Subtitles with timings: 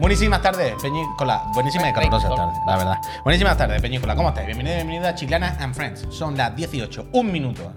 [0.00, 1.44] Buenísimas tardes, Peñícola.
[1.54, 2.96] Buenísimas y calurosas tardes, la verdad.
[3.22, 4.16] Buenísimas tardes, Peñícola.
[4.16, 4.46] ¿Cómo estáis?
[4.46, 6.06] Bienvenido, bienvenida a Chiclana and Friends.
[6.10, 7.72] Son las 18, un minuto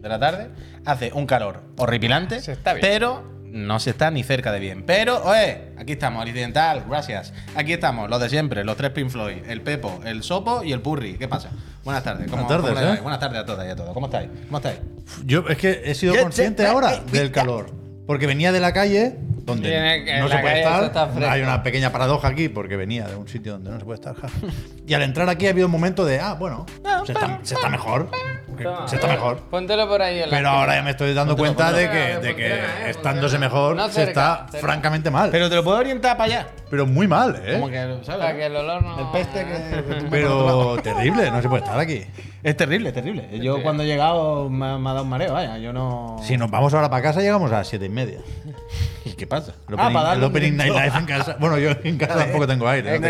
[0.00, 0.50] de la tarde.
[0.84, 2.80] Hace un calor horripilante, Se está bien.
[2.88, 4.82] pero no se está ni cerca de bien.
[4.84, 7.32] Pero, oye, aquí estamos, Occidental, gracias.
[7.54, 10.80] Aquí estamos, los de siempre, los tres Pink Floyd, el Pepo, el Sopo y el
[10.80, 11.16] Purri.
[11.16, 11.50] ¿Qué pasa?
[11.84, 12.28] Buenas tardes.
[12.28, 12.94] ¿Cómo, Buenas tardes, cómo?
[12.94, 13.00] ¿eh?
[13.00, 13.94] Buenas tardes a todas y a todos.
[13.94, 14.28] ¿Cómo estáis?
[14.46, 14.78] ¿Cómo estáis?
[15.24, 17.18] Yo es que he sido consciente ahora ¿Qué?
[17.20, 17.70] del calor.
[18.06, 19.16] Porque venía de la calle,
[19.46, 21.10] donde no se puede estar.
[21.30, 24.14] Hay una pequeña paradoja aquí, porque venía de un sitio donde no se puede estar.
[24.16, 24.28] ja.
[24.86, 26.66] y al entrar aquí ha habido un momento de, ah, bueno,
[27.06, 28.10] se está, se está mejor.
[28.10, 29.38] Toma, Se está mejor.
[29.50, 32.20] Póntelo por ahí en la Pero ahora ya me estoy dando Póntelo, cuenta de póntelo.
[32.22, 32.60] que, de que ¿eh?
[32.88, 34.66] estándose mejor No se cerca, está cerca.
[34.66, 35.28] francamente mal.
[35.30, 36.86] Pero, Pero te lo puedo orientar para allá.
[36.86, 37.52] muy mal, ¿eh?
[37.54, 38.24] Como que, ¿sabes?
[38.24, 38.98] Para que el olor no.
[38.98, 40.06] El peste que.
[40.10, 42.02] Pero terrible, no se puede estar aquí.
[42.42, 43.28] Es terrible, es terrible.
[43.42, 45.58] Yo cuando he llegado me, me ha dado un mareo, vaya.
[45.58, 46.16] Yo no.
[46.22, 48.20] Si nos vamos ahora para casa, llegamos a las siete y media.
[49.16, 49.52] ¿Y qué pasa?
[49.68, 50.74] El Ah, opening, para darle el opening directo.
[50.74, 51.36] nightlife en casa.
[51.40, 52.94] Bueno, yo en casa tampoco tengo aire.
[52.96, 53.08] Es que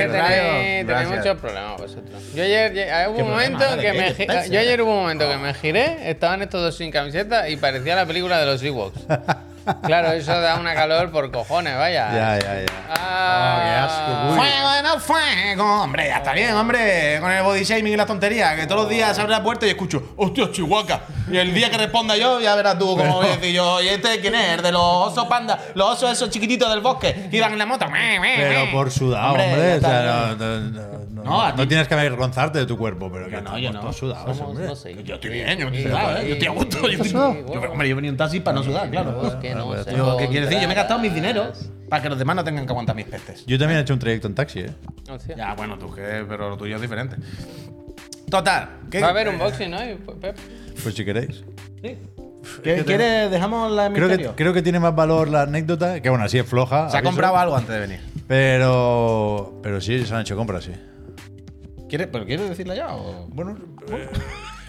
[0.85, 2.23] tenéis, muchos problemas vosotros.
[2.33, 3.83] Yo ayer, lle- hubo ¿Qué un momento problema?
[3.83, 6.93] que ¿De me yo ayer hubo un momento que me giré, estaban estos dos sin
[6.93, 9.01] camiseta y parecía la película de los Ewoks.
[9.83, 12.11] claro, eso da una calor por cojones, vaya.
[12.13, 12.67] Ya, ya, ya.
[12.89, 14.37] Ah, Oh, qué asco, uy.
[14.39, 18.55] Fuego el fuego, hombre, ya está bien, hombre, con el body shaming y las tonterías,
[18.55, 21.01] que todos los días abre la puerta y escucho, hostia, Chihuahua.
[21.31, 23.89] Y el día que responda yo, ya verás tú cómo voy a decir yo, ¿y
[23.89, 24.51] este quién es?
[24.57, 27.67] El de los osos panda, los osos esos chiquititos del bosque, que iban en la
[27.67, 27.87] moto.
[27.91, 29.69] Pero por sudado, Hombre, hombre.
[29.69, 30.01] ya o sea,
[30.33, 33.41] está no, no, no, no, No, no tienes que avergonzarte de tu cuerpo, pero que
[33.43, 33.93] no, yo no.
[33.93, 34.67] somos- hombre.
[34.67, 34.95] no sé.
[35.05, 36.39] Yo estoy bien, yo estoy, sudado, ¿eh?
[36.47, 36.89] a gusto.
[36.89, 39.39] Yo hombre, yo venía en taxi para no sudar, claro.
[39.59, 39.97] Es que no sé.
[39.97, 40.61] Yo, ¿Qué quiere decir?
[40.61, 43.07] Yo me he gastado mis dineros para que los demás no tengan que aguantar mis
[43.07, 43.45] pestes.
[43.47, 44.71] Yo también he hecho un trayecto en taxi, ¿eh?
[45.37, 47.17] Ya, bueno, tú qué, pero lo tuyo es diferente.
[48.31, 48.69] Total.
[48.91, 49.79] ¿qué, Va a haber un boxing, ¿no?
[50.21, 50.37] Pep.
[50.83, 51.45] Pues si queréis.
[52.63, 53.31] ¿Qué- ¿Quieres?
[53.31, 56.47] Dejamos la Creo que, creo que tiene más valor la anécdota, que bueno, así es
[56.47, 56.91] floja.
[56.91, 58.01] Se ha comprado algo antes de venir.
[58.27, 59.61] Pero.
[59.63, 60.73] Pero sí, se han hecho compras, sí.
[61.89, 62.95] ¿Quieres, ¿Pero quieres decirla ya?
[62.95, 63.27] O?
[63.29, 63.57] Bueno,
[63.91, 64.09] eh,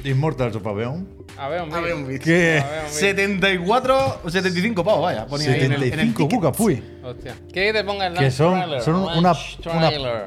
[0.07, 1.07] Immortals of Abeon.
[1.37, 1.69] A ver, un
[2.07, 2.19] vídeo.
[2.23, 2.59] ¿Qué?
[2.63, 2.99] A ver, un vídeo.
[2.99, 5.27] 74 o 75 pavos, vaya.
[5.27, 6.35] ponía ahí en el- en el 75 ticket.
[6.39, 6.83] cucas, fui.
[7.03, 7.35] Hostia.
[7.51, 9.57] ¿Quieres que te ponga el Que son, son unas,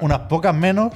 [0.01, 0.93] unas, pocas menos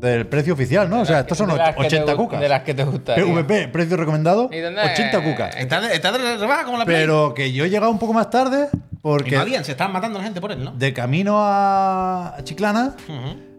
[0.00, 1.02] del precio oficial, ¿no?
[1.02, 2.40] O sea, estos son De las que te 80 gu- cucas.
[2.40, 3.16] De las que te gustan.
[3.20, 4.80] PVP, precio recomendado, ¿Y dónde?
[4.80, 5.54] 80 cucas.
[5.56, 7.00] Está de, está de rebaja como la Play.
[7.00, 9.92] Pero que yo he llegado un poco más tarde Y porque no habían, se estaban
[9.92, 10.72] matando la gente por él, ¿no?
[10.72, 13.49] de camino a Chiclana Ujú.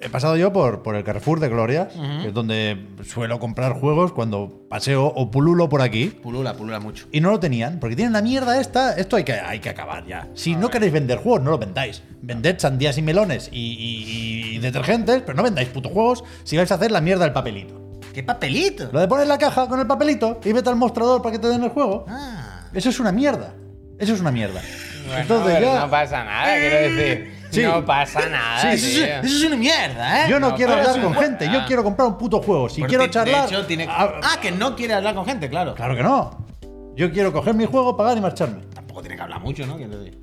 [0.00, 1.88] He pasado yo por, por el Carrefour de Glorias,
[2.22, 6.06] que es donde suelo comprar juegos cuando paseo o pululo por aquí.
[6.08, 7.06] Pulula, pulula mucho.
[7.12, 8.92] Y no lo tenían, porque tienen la mierda esta.
[8.94, 10.28] Esto hay que, hay que acabar ya.
[10.34, 12.02] Si no queréis vender juegos, no lo vendáis.
[12.22, 16.70] Vended sandías y melones y, y- y detergentes, pero no vendáis putos juegos si vais
[16.70, 17.80] a hacer la mierda del papelito.
[18.12, 18.90] ¡Qué papelito!
[18.92, 21.48] Lo de poner la caja con el papelito y vete al mostrador para que te
[21.48, 22.04] den el juego.
[22.08, 22.66] Ah.
[22.72, 23.54] Eso es una mierda.
[23.98, 24.60] Eso es una mierda.
[25.06, 25.80] Bueno, Entonces ya.
[25.80, 27.33] No pasa nada, quiero decir.
[27.54, 27.62] Sí.
[27.62, 28.60] No pasa nada.
[28.60, 29.04] Sí, Eso, tío.
[29.04, 30.30] es, eso es una mierda, ¿eh?
[30.30, 31.64] Yo no, No, quiero hablar con gente, yo Ah.
[31.66, 32.68] quiero comprar un puto juego.
[32.68, 33.46] Si Porque, quiero de charlar.
[33.48, 35.74] hecho, tiene- Ah, Ah, que no quiere hablar con gente, claro.
[35.74, 36.44] Claro que no.
[36.96, 38.62] Yo quiero coger mi juego, pagar y marcharme.
[38.74, 39.76] Tampoco tiene que hablar mucho, ¿no?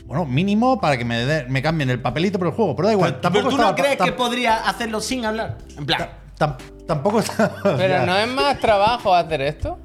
[0.06, 2.76] Bueno, mínimo para que me, de- me cambien el papelito por el juego.
[2.76, 3.10] Pero da igual.
[3.12, 5.58] Pero, tampoco tú estaba- no crees que podría hacerlo sin hablar.
[5.78, 6.10] En plan.
[6.40, 6.56] tam-
[6.88, 7.54] tampoco está.
[7.78, 9.78] Pero no es más trabajo hacer esto.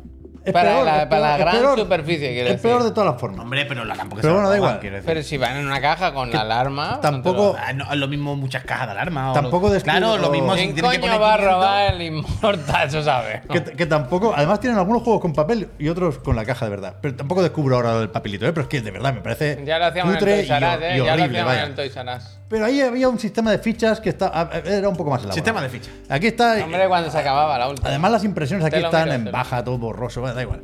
[0.47, 1.79] Es para peor, la, es para la peor, es gran peor.
[1.81, 2.71] superficie, quiero Es decir.
[2.71, 3.41] peor de todas las formas.
[3.41, 4.81] Hombre, pero la tampoco Pero se bueno, da roban, igual.
[4.81, 5.07] quiero decir.
[5.09, 7.01] Pero si van en una caja con la alarma.
[7.03, 9.31] tampoco- Ah, no, es lo mismo muchas cajas de alarma.
[9.33, 11.55] o Tampoco lo- descuido- Claro, lo mismo si ¿Quién que coño poner va a 500.
[11.55, 12.89] robar el Immortal?
[12.89, 13.41] Eso sabes.
[13.51, 14.33] Que, que tampoco.
[14.37, 16.95] Además, tienen algunos juegos con papel y otros con la caja de verdad.
[17.01, 18.53] Pero tampoco descubro ahora el papelito, ¿eh?
[18.53, 19.63] Pero es que de verdad me parece.
[19.67, 20.95] Ya lo hacíamos en cutre el Toys R Us, ¿eh?
[20.95, 22.39] y Ya lo horrible, hacíamos en el Toys R Us.
[22.49, 25.34] Pero ahí había un sistema de fichas que está, a- era un poco más elaborado.
[25.34, 25.93] Sistema de fichas.
[26.09, 26.57] Aquí está.
[26.65, 27.89] Hombre, cuando se acababa la última.
[27.89, 30.62] Además, las impresiones aquí están miro, en baja, todo borroso, da igual.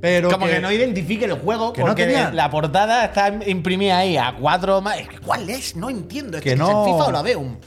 [0.00, 2.36] Pero Como que, no identifique el juego que no porque tenían.
[2.36, 4.96] la portada está imprimida ahí a cuatro más.
[5.24, 5.74] ¿Cuál es?
[5.76, 6.36] No entiendo.
[6.36, 7.40] ¿Es Que que, no- ¿Es el FIFA o la veo?
[7.40, 7.58] un-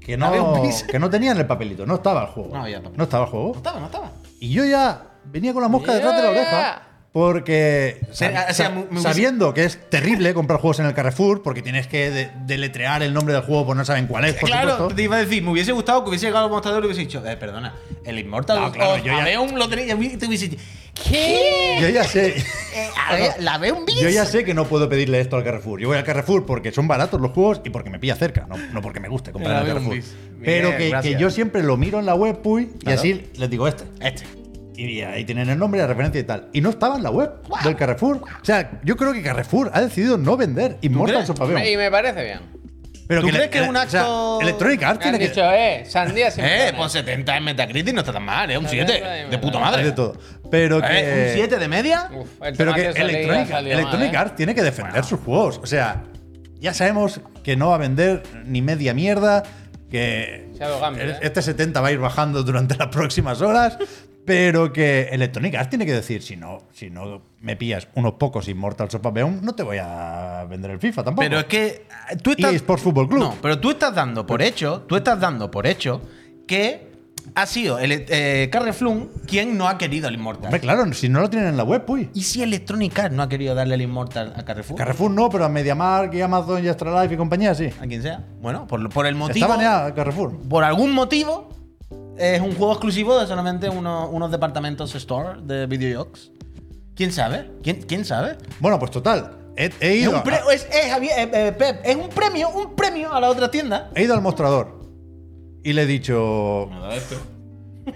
[0.00, 2.56] que no, que no tenían el papelito, no estaba el juego.
[2.56, 2.90] No, ya no.
[2.94, 3.48] No estaba el juego.
[3.52, 4.10] No estaba, no estaba.
[4.40, 6.40] Y yo ya venía con la mosca detrás de la Yeah.
[6.40, 6.82] oreja.
[7.16, 11.86] Porque sab- sab- hubiese- sabiendo que es terrible comprar juegos en el Carrefour porque tienes
[11.86, 14.94] que de- deletrear el nombre del juego porque no saben cuál es, por claro, supuesto.
[14.96, 17.26] te iba a decir, me hubiese gustado que hubiese llegado al mostrador y hubiese dicho,
[17.26, 17.74] eh, perdona,
[18.04, 20.62] el Immortal No, claro, yo ya- Aveum lo tenía y te hubiese dicho,
[21.10, 21.78] ¿Qué?
[21.80, 22.36] Yo ya sé.
[22.74, 23.98] eh, a ver, la veo un bis.
[23.98, 25.80] Yo ya sé que no puedo pedirle esto al Carrefour.
[25.80, 28.56] Yo voy al Carrefour porque son baratos los juegos y porque me pilla cerca, no,
[28.72, 29.94] no porque me guste comprar en el un Carrefour.
[30.38, 32.98] Bien, Pero que, yo siempre lo miro en la web, puy, y Claro.
[32.98, 33.84] así les digo este.
[34.00, 34.24] Este.
[34.76, 36.48] Y ahí tienen el nombre, la referencia y tal.
[36.52, 37.30] Y no estaba en la web
[37.64, 38.16] del Carrefour.
[38.18, 41.30] O sea, yo creo que Carrefour ha decidido no vender Immortals crees?
[41.30, 41.62] of Aveum.
[41.64, 42.40] Y me parece bien.
[43.08, 45.74] Pero ¿Tú le- crees que le- un o sea, acto- Electronic Arts tiene dicho, que.
[45.80, 46.72] eh, sandía sin Eh, planes.
[46.76, 48.58] pues 70 en Metacritic no está tan mal, ¿eh?
[48.58, 49.00] Un No, 7.
[49.00, 49.84] no, no, De puta madre.
[49.84, 50.18] de todo.
[50.50, 50.86] Pero que.
[50.90, 52.10] Eh, ¿Un 7 de media?
[52.12, 54.16] Uf, el Pero que Electronic, Electronic mal, ¿eh?
[54.16, 55.58] Arts tiene que defender sus juegos.
[55.62, 56.02] O sea,
[56.58, 59.44] ya sabemos que no va a vender ni media mierda,
[59.90, 61.18] que Gambit, ¿eh?
[61.22, 63.78] este 70 va a ir bajando durante las próximas horas,
[64.26, 68.48] pero que Electronic Arts tiene que decir, si no, si no me pillas unos pocos
[68.48, 71.24] Immortals of Aveum, no te voy a vender el FIFA tampoco.
[71.24, 72.52] Pero es que eh, tú estás.
[72.52, 73.20] Y Sports Football Club.
[73.20, 76.02] No, pero tú estás dando por hecho, tú estás dando por hecho
[76.46, 76.90] que
[77.34, 80.46] ha sido el, eh, Carreflum quien no ha querido el Immortal.
[80.46, 82.08] Hombre, claro, si no lo tienen en la web, pues.
[82.14, 84.76] ¿Y si Electronic Arts no ha querido darle el Immortal a Carrefour?
[84.76, 87.70] Carrefour no, pero a MediaMark y Amazon y Extra Life y compañía sí.
[87.80, 88.24] A quien sea.
[88.40, 89.44] Bueno, por, por el motivo.
[89.44, 90.36] Está baneada Carrefour.
[90.48, 91.55] Por algún motivo,
[92.18, 96.32] es un juego exclusivo de solamente uno- unos departamentos store de videojuegos.
[96.94, 97.50] ¿Quién sabe?
[97.62, 98.36] ¿Quién, quién sabe?
[98.60, 99.32] Bueno, pues total.
[99.56, 102.08] He, he Es ido, un, pre- a- es, es, Javier- eh, eh, Pep, es un
[102.08, 103.90] premio, un premio a la otra tienda.
[103.94, 104.80] he ido al mostrador
[105.62, 106.68] y le he dicho.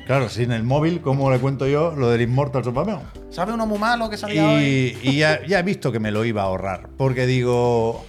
[0.06, 3.00] Claro, sin el móvil, ¿cómo le cuento yo lo del Immortals of Aveum?
[3.30, 4.96] ¿Sabe uno muy malo que salía hoy?
[5.02, 6.88] Y, y ya, ya he visto que me lo iba a ahorrar.
[6.96, 8.04] Porque digo.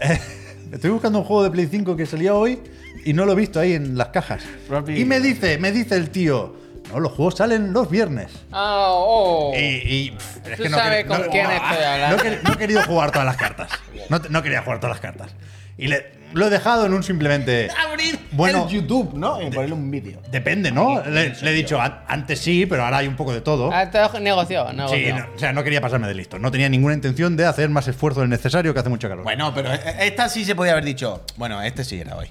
[0.00, 0.18] eh,
[0.72, 2.60] estoy buscando un juego de Play 5 que salía hoy
[3.04, 4.42] y no lo he visto ahí en las cajas.
[4.88, 6.56] Y me dice, me dice el tío.
[6.92, 8.32] No, los juegos salen los viernes.
[8.50, 9.52] Ah, oh.
[9.54, 12.24] Y, y, pff, es Tú que no sabes con no- quién estoy no hablando.
[12.24, 13.70] he no he querido jugar todas las cartas.
[14.08, 15.30] No, no quería jugar todas las cartas.
[15.78, 17.68] Y le- lo he dejado en un simplemente.
[17.86, 19.40] Abrir Bueno, el YouTube, ¿no?
[19.42, 20.20] Y ponerle un vídeo.
[20.30, 21.02] Depende, ¿no?
[21.04, 23.70] Le, le he dicho, "An- antes sí, pero ahora hay un poco de todo.
[23.72, 26.38] Ah, está negociado, Sí, no, o sea, no quería pasarme de listo.
[26.38, 29.24] No tenía ninguna intención de hacer más esfuerzo del necesario que hace mucho calor.
[29.24, 31.24] Bueno, pero eh, esta sí se podía haber dicho.
[31.36, 32.28] Bueno, este sí era hoy.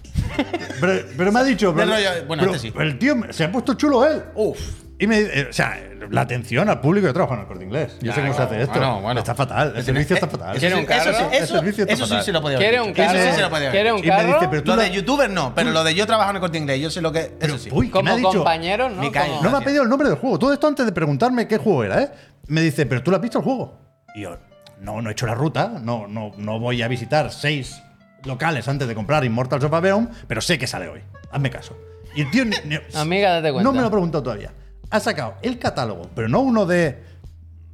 [0.79, 1.73] Pero, pero me ha dicho.
[1.75, 2.73] Pero, rollo, bueno, pero- este sí.
[2.75, 4.23] pero el tío se ha puesto chulo él.
[4.35, 4.59] Uf.
[5.01, 5.79] Y me eh, o sea,
[6.11, 7.97] la atención al público que trabaja en el corte inglés.
[8.01, 8.73] Yo sé cómo se hace esto.
[8.79, 9.19] bueno, bueno.
[9.21, 9.73] Está fatal.
[9.75, 10.57] El servicio está fatal.
[10.57, 11.09] ¿Quiere un carro?
[11.11, 13.17] Eso, sí, El eso, eso sí se lo podía haber ¿Quiere un carro?
[13.17, 14.49] Eso sí se lo podía ¿Quiere un Y me dice, carro?
[14.49, 16.57] pero tú Lo la- de youtuber no, pero lo de yo trabajo en el corte
[16.57, 17.31] inglés, yo sé lo que.
[17.39, 17.69] Eso sí.
[17.71, 19.01] Uy, Como compañeros, ¿no?
[19.41, 20.37] No me ha pedido el nombre del juego.
[20.37, 22.11] Todo esto antes de preguntarme qué juego era, ¿eh?
[22.47, 23.79] Me dice, pero tú lo has visto el juego.
[24.15, 24.37] Y yo,
[24.81, 25.71] no, no he hecho la ruta.
[25.81, 27.81] No, no, no voy a visitar seis
[28.25, 31.01] locales antes de comprar Immortals of Aveum, pero sé que sale hoy.
[31.31, 31.77] Hazme caso.
[32.15, 32.43] Y el tío.
[32.95, 33.63] Amiga, date cuenta.
[33.63, 34.51] No me lo ha preguntado todavía.
[34.91, 37.03] Ha sacado el catálogo, pero no uno de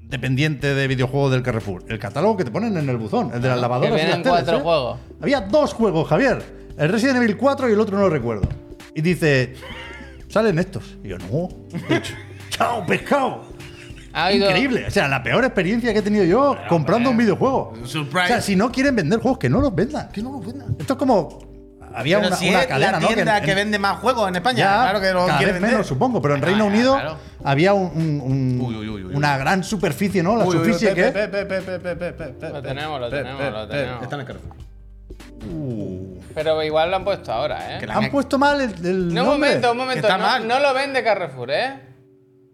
[0.02, 1.84] dependiente de videojuegos del Carrefour.
[1.88, 3.96] El catálogo que te ponen en el buzón, el de las lavadoras.
[3.96, 4.62] Que y las vienen teles, cuatro ¿eh?
[4.62, 5.00] juegos.
[5.22, 6.44] Había dos juegos, Javier.
[6.78, 8.50] El Resident Evil 4 y el otro no lo recuerdo.
[8.94, 9.56] Y dice,
[10.28, 10.98] salen estos.
[11.04, 11.50] Y yo, no.
[12.50, 13.46] Chao, pescado.
[14.14, 14.86] Ha Increíble.
[14.88, 17.74] O sea, la peor experiencia que he tenido yo comprando un videojuego.
[17.84, 18.26] Surprise.
[18.26, 20.10] O sea, si no quieren vender juegos, que no los vendan.
[20.10, 20.76] Que no los vendan.
[20.80, 21.55] Esto es como
[21.96, 24.66] había una, si una es la tienda que, vende más juegos en España.
[24.66, 25.72] Claro que lo cada vez vender.
[25.72, 26.22] menos, supongo.
[26.22, 30.36] Pero en Reino Unido había una gran superficie, ¿no?
[30.36, 31.06] La superficie que.
[31.06, 34.04] Lo tenemos, lo tenemos, lo tenemos.
[34.04, 34.56] Está en el Carrefour.
[36.34, 37.80] Pero igual lo han puesto ahora, ¿eh?
[37.80, 39.50] Que han puesto mal el, el no, nombre.
[39.50, 40.08] momento, un momento.
[40.08, 40.48] Está no, mal.
[40.48, 41.80] no lo vende Carrefour, ¿eh?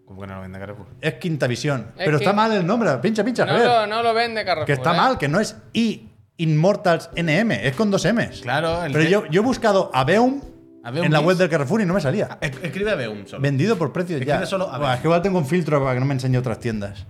[0.06, 0.88] ¿Cómo que no lo vende Carrefour?
[1.00, 1.92] Es Quinta Visión.
[1.98, 2.92] Pero está mal el nombre.
[2.98, 4.68] Pincha, pincha, no no lo vende Carrefour.
[4.68, 4.98] Que está ¿eh?
[4.98, 6.11] mal, que no es I
[6.44, 8.42] Immortals NM, es con dos M's.
[8.42, 10.42] Claro, el Pero yo, yo he buscado Aveum,
[10.84, 11.28] Aveum en la Mix.
[11.28, 12.38] web del Carrefour y no me salía.
[12.42, 13.42] Es- Escribe Beum solo.
[13.42, 14.46] Vendido por precios Escribe ya.
[14.46, 14.82] solo Aveum.
[14.82, 17.06] Buah, es que igual tengo un filtro para que no me enseñe otras tiendas.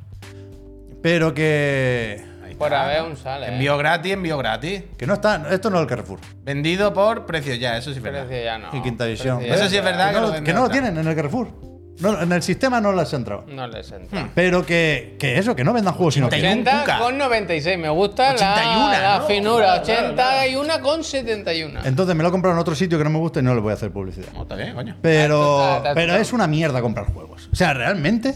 [1.01, 2.24] Pero que.
[2.45, 3.48] Ahí Por un sale.
[3.48, 3.54] ¿eh?
[3.54, 4.83] Envío gratis, envío gratis.
[4.98, 5.48] Que no está.
[5.50, 6.19] Esto no es el Carrefour.
[6.44, 8.25] Vendido por precio ya, eso sí es verdad.
[8.27, 8.69] Precio ya no.
[8.74, 9.38] y Quinta Visión.
[9.39, 9.89] Precio Eso ya sí es no.
[9.89, 10.74] verdad Que que no, lo lo- venden que no lo acá.
[10.74, 11.48] tienen en el Carrefour.
[12.01, 13.45] No, en el sistema no les ha entrado.
[13.48, 14.30] No les entra.
[14.36, 16.36] Pero que, que eso, que no vendan juegos, sino que.
[16.38, 17.00] 81 80 cuca.
[17.00, 17.77] con 96.
[17.80, 19.25] Me gusta 81, la, la ¿no?
[19.27, 19.81] finura.
[19.83, 21.80] Claro, claro, 81 con 71.
[21.83, 23.62] Entonces me lo he comprado en otro sitio que no me gusta y no le
[23.62, 24.27] voy a hacer publicidad.
[24.34, 24.98] No, está bien, coño.
[25.01, 27.50] Pero, Ah, está- está- pero está- es una mierda comprar juegos.
[27.51, 28.34] O sea, realmente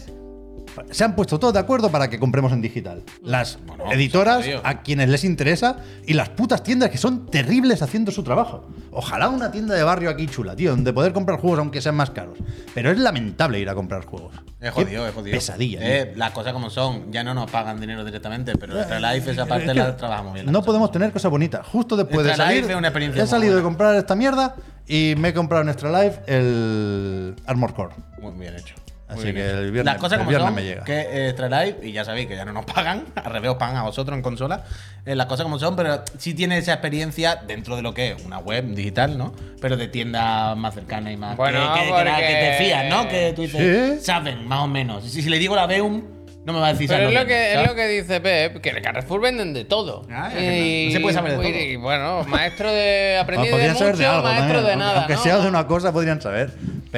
[0.90, 3.02] se han puesto todos de acuerdo para que compremos en digital.
[3.22, 8.10] Las Bueno, editoras, a quienes les interesa, y las putas tiendas que son terribles haciendo
[8.10, 8.68] su trabajo.
[8.90, 12.10] Ojalá una tienda de barrio aquí chula, tío, donde poder comprar juegos aunque sean más
[12.10, 12.38] caros.
[12.74, 14.34] Pero es lamentable ir a comprar juegos.
[14.60, 15.36] Es jodido, es jodido.
[15.36, 15.80] Pesadilla.
[15.82, 19.46] Eh, las cosas como son, ya no nos pagan dinero directamente, pero Extra Life esa
[19.46, 20.46] parte Es que la trabajamos bien.
[20.46, 21.66] la No podemos tener cosas bonitas.
[21.66, 24.56] Justo después de Extra salir, Life es una experiencia he salido de comprar esta mierda
[24.88, 27.94] y me he comprado en Extra Life el Armor Core.
[28.20, 28.74] Muy bien hecho.
[29.08, 30.82] Así Muy que el viernes- Las cosas el como viernes son, me llega.
[30.84, 33.56] que eh, Extra Life, y ya sabéis que ya no nos pagan, al revés os
[33.56, 34.64] pagan a vosotros en consola,
[35.04, 38.24] eh, las cosas como son, pero sí tiene esa experiencia dentro de lo que es
[38.24, 39.32] una web digital, ¿no?
[39.60, 41.36] Pero de tiendas más cercanas y más.
[41.36, 43.08] Bueno, que, que- porque- que te fías, ¿no?
[43.08, 44.04] Que tú dices, Sí.
[44.04, 45.04] saben, más o menos.
[45.04, 46.02] Si, si le digo la Beum,
[46.44, 48.70] no me va a decir Pero es lo, que, es lo que dice Pep, que
[48.70, 50.02] en el Carrefour venden de todo.
[50.10, 50.84] Ah, es verdad.
[50.86, 51.48] No se puede saber de todo.
[51.60, 54.78] y, bueno, maestro de aprendiz de podrían mucho, saber de algo maestro también.
[54.78, 54.98] de nada.
[54.98, 55.22] Aunque ¿no?
[55.22, 56.52] sea de una cosa, podrían saber.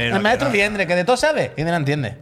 [0.04, 0.62] Pero El maestro que no.
[0.62, 2.16] Liendre, que de todo sabe y de no entiende.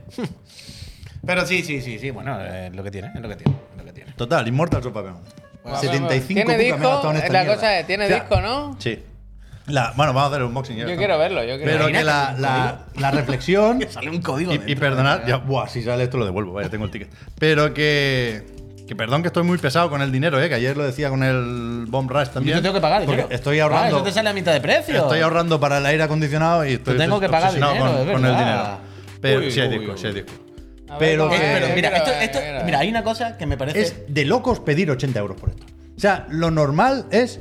[1.26, 3.78] Pero sí, sí, sí, sí, bueno, es lo que tiene, es lo que tiene, es
[3.78, 4.12] lo que tiene.
[4.12, 5.16] Total, Immortals of Aveum.
[5.62, 7.11] Bueno, 75 ¿Tiene disco?
[7.11, 7.54] en esta La mierda.
[7.56, 8.76] cosa es, ¿tiene O sea, disco, no?
[8.78, 9.02] Sí.
[9.66, 10.85] La- bueno, vamos a hacer un unboxing ya.
[10.85, 10.97] Yo ¿no?
[10.97, 13.78] quiero verlo, yo quiero Pero que la, la, la reflexión.
[13.80, 16.68] Que sale un código y, y perdonad, ya, buah, si sale esto lo devuelvo, vaya,
[16.71, 17.09] tengo el ticket.
[17.40, 18.47] Pero que.
[18.86, 20.48] Que perdón que estoy muy pesado con el dinero, ¿eh?
[20.48, 22.56] que ayer lo decía con el Bomb Rush Yo también.
[22.58, 23.34] te tengo que pagar porque dinero.
[23.34, 23.96] estoy Ah, ahorrando.
[23.96, 24.94] eso te sale a mitad de precio.
[24.96, 27.74] Estoy ahorrando para el aire acondicionado y estoy Te tengo que pagar dinero,
[28.12, 28.78] con, el dinero.
[29.20, 29.98] Pero Uy, sí hay uy, disco, uy.
[29.98, 30.32] sí hay disco.
[30.88, 31.36] Ver Pero que-
[31.68, 33.80] yo mira, esto, esto- mira, hay una cosa que me parece.
[33.82, 35.64] Es de locos pedir 80 euros por esto.
[35.96, 37.40] O sea, lo normal es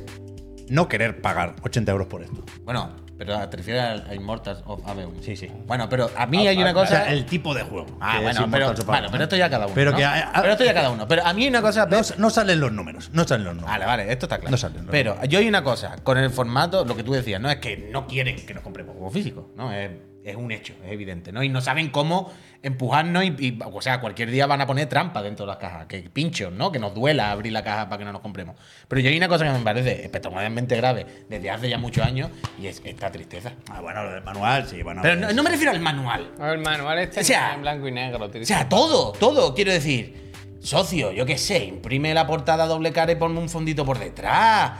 [0.68, 2.44] no querer pagar 80 euros por esto.
[2.64, 5.14] Bueno, pero te refieres a, a Immortals of Aveum.
[5.22, 5.50] Sí, sí.
[5.66, 7.04] Bueno, pero a mí hay una O cosa.
[7.04, 7.86] sea, el tipo de juego.
[8.00, 9.74] Ah, bueno, pero, bueno, pero esto ya cada uno.
[9.74, 9.96] Pero ¿no?
[9.96, 11.08] que hay- pero esto ya cada uno.
[11.08, 11.86] Pero a mí hay una cosa.
[11.86, 13.10] No, no salen los números.
[13.12, 13.70] No salen los números.
[13.72, 14.50] Vale, vale, esto está claro.
[14.50, 14.90] No salen, no.
[14.90, 17.88] Pero yo hay una cosa, con el formato, lo que tú decías, no es que
[17.92, 19.72] no quieren que nos compremos juegos físicos, ¿no?
[19.72, 19.90] Es,
[20.26, 21.42] es un hecho, es evidente, ¿no?
[21.44, 25.22] Y no saben cómo empujarnos y, y, o sea, cualquier día van a poner trampa
[25.22, 26.72] dentro de las cajas, que pinchos, ¿no?
[26.72, 28.56] Que nos duela abrir la caja para que no nos compremos.
[28.88, 32.30] Pero yo hay una cosa que me parece espectacularmente grave desde hace ya muchos años
[32.60, 33.52] y es esta tristeza.
[33.70, 35.00] Ah, bueno, lo del manual, sí, bueno.
[35.00, 36.32] Pero no, no me refiero al manual.
[36.40, 38.24] A ver, el manual este O sea, en blanco y negro.
[38.24, 40.26] O sea, todo, todo, quiero decir.
[40.58, 44.72] Socio, yo qué sé, imprime la portada doble cara y ponme un fondito por detrás.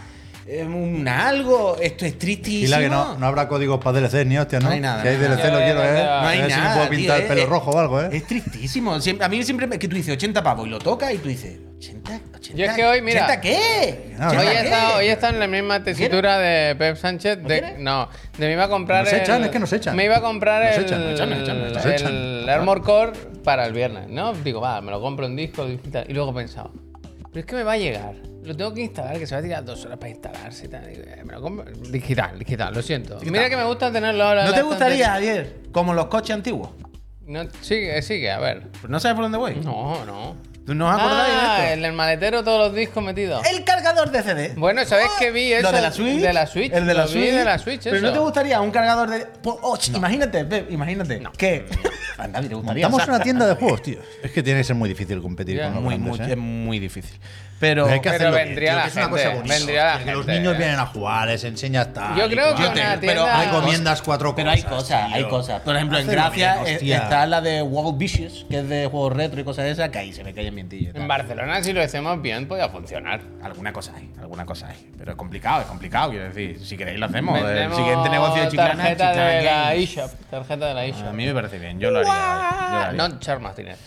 [0.47, 1.76] Eh, un algo.
[1.81, 2.67] Esto es tristísimo.
[2.67, 4.67] Y la que no, no habrá códigos para DLC ni hostia, ¿no?
[4.69, 5.50] No hay nada, Si hay DLC nada.
[5.50, 6.05] lo quiero, ¿eh?
[6.05, 8.00] No hay a ver si me puedo pintar tío, el pelo eh, rojo o algo,
[8.03, 8.09] ¿eh?
[8.12, 9.00] Es tristísimo.
[9.00, 11.29] Siempre- a mí siempre me- que tú dices 80 pavos y lo tocas y tú
[11.29, 12.21] dices, ¿80?
[12.37, 14.15] 80 Yo es que hoy, mira, ¿80 qué?
[14.19, 14.61] no, Hoy ¿80 he, qué?
[14.65, 17.43] estado, hoy estado en la misma tesitura de Pep Sánchez.
[17.43, 19.05] De, no, de me iba a comprar.
[19.05, 19.97] Nos echan, es que nos echan.
[19.97, 21.87] Me iba a comprar Nos el, echan, nos echan, nos echan, nos echan.
[22.12, 22.49] el Nos echan.
[22.50, 23.12] Armor Core
[23.43, 24.33] para el viernes, ¿no?
[24.33, 26.05] Digo, va, me lo compro en disco digital.
[26.09, 26.73] Y luego he pensado,
[27.37, 28.14] pero es que me va a llegar.
[28.45, 30.69] Lo tengo que instalar, que se va a tirar dos horas para instalarse.
[30.69, 30.85] tal.
[30.88, 31.71] Eh, me lo compro.
[31.71, 33.19] Digital, digital, lo siento.
[33.26, 34.47] Mira que me gusta tenerlo ahora.
[34.47, 35.11] ¿No te gustaría.
[35.11, 36.71] Javier, como los coches antiguos?
[37.26, 38.69] No, sigue, sigue, a ver.
[38.81, 39.57] Pues no sabes por dónde voy.
[39.57, 40.35] No, no.
[40.66, 41.75] ¿Tú no os acordáis Ah, de esto?
[41.78, 43.46] en el maletero todos los discos metidos.
[43.46, 44.52] El cargador de CD.
[44.56, 45.62] Bueno, ¿sabes qué vi eso?
[45.62, 46.20] ¿Lo de la Switch?
[46.20, 46.73] De la Switch.
[46.73, 47.32] El de la Lo vi Switch.
[47.35, 48.06] de la Switch, Pero eso.
[48.06, 49.26] ¿no te gustaría un cargador de.
[49.44, 51.23] Oh, ch, Imagínate, Pep, imagínate.
[51.38, 51.66] Que.
[52.18, 52.88] A nadie le gustaría.
[52.88, 53.99] Montamos o sea, una tienda de juegos, tío.
[54.23, 55.64] Es que tiene que ser muy difícil competir Ya.
[55.66, 56.30] con los Muy, grandes, muy, ¿eh?
[56.32, 57.20] es muy difícil.
[57.61, 57.85] Pero.
[57.85, 59.04] Pero hay que Pero vendría tío, la que es una
[59.35, 60.32] gente, vendría la Que Los gente.
[60.40, 62.16] niños vienen a jugar, les enseñas tal.
[62.16, 62.99] Yo creo que Yo una te- tienda.
[63.00, 65.16] pero hay recomiendas cuatro Pero hay cosas, cosas, tío.
[65.16, 65.61] hay cosas.
[65.61, 69.12] Por ejemplo, en Gracia bien, eh, está la de World Vicious, que es de juegos
[69.14, 71.03] retro y cosas de esas, que ahí se me cae el tal.
[71.03, 73.21] En Barcelona, si lo hacemos bien, podría funcionar.
[73.43, 74.91] Alguna cosa hay, alguna cosa hay.
[74.99, 76.59] Pero es complicado, es complicado, quiero decir.
[76.65, 77.39] Si queréis lo hacemos.
[77.39, 80.11] El Vendemos siguiente negocio de Chiclana, tarjeta Chiclana de la eShop.
[80.31, 81.13] Tarjeta de la A eShop.
[81.13, 82.13] mí me parece bien, yo lo haría.
[82.13, 82.93] yo lo haría.
[83.09, 83.79] No, Charles Martínez.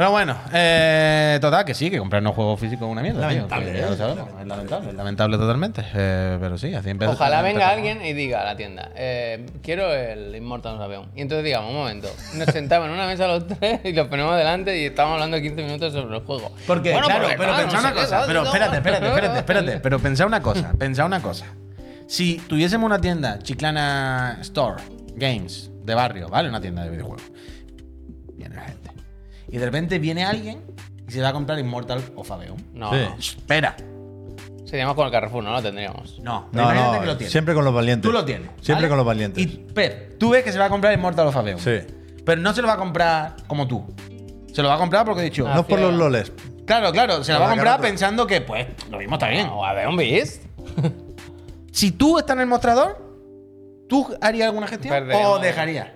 [0.00, 3.28] Pero bueno, eh, total, que sí, que comprarnos juegos físicos es una mierda.
[3.28, 3.90] tío, Lamentable, que ya ¿eh?
[3.90, 5.84] lo sabemos, es lamentable, es lamentable totalmente.
[5.92, 7.12] Eh, pero sí, así empezó.
[7.12, 7.76] Ojalá venga empezamos.
[7.76, 11.08] alguien y diga a la tienda, eh, quiero el Immortals Aveum.
[11.14, 14.38] Y entonces digamos, un momento, nos sentamos en una mesa los tres y los ponemos
[14.38, 16.50] delante y estamos hablando 15 minutos sobre el juego.
[16.66, 18.08] Porque, Bueno, claro, porque, pero claro, pensá no una cosa.
[18.08, 18.26] ¿sabes?
[18.26, 19.80] Pero espérate, espérate, espérate, espérate.
[19.80, 21.44] Pero pensá una cosa, pensá una cosa.
[22.06, 24.82] Si tuviésemos una tienda, Chiclana Store,
[25.14, 26.48] Games, de barrio, ¿vale?
[26.48, 27.30] Una tienda de videojuegos.
[28.34, 28.79] Viene la gente.
[29.50, 30.62] Y de repente viene alguien
[31.08, 32.56] y se va a comprar Immortal of Aveum.
[32.74, 32.98] No, Sí.
[32.98, 33.16] no.
[33.18, 33.76] Espera.
[34.64, 36.20] Seríamos con el Carrefour, no lo tendríamos.
[36.20, 37.32] No, No, no, que lo tienes.
[37.32, 38.08] siempre con los valientes.
[38.08, 38.48] Tú lo tienes.
[38.60, 38.88] Siempre ¿vale?
[38.88, 39.42] con los valientes.
[39.42, 41.58] Y Pep, tú ves que se va a comprar Immortal of Aveum.
[41.58, 41.78] Sí.
[42.24, 43.84] Pero no se lo va a comprar como tú.
[44.52, 45.46] Se lo va a comprar porque he dicho.
[45.48, 46.32] Ah, no por los loles.
[46.66, 49.48] Claro, claro, se lo va a comprar pensando que, pues, lo mismo está bien.
[49.48, 50.44] No, Aveum Beast.
[51.72, 52.96] Si tú estás en el mostrador,
[53.88, 55.88] ¿tú harías alguna gestión o dejarías?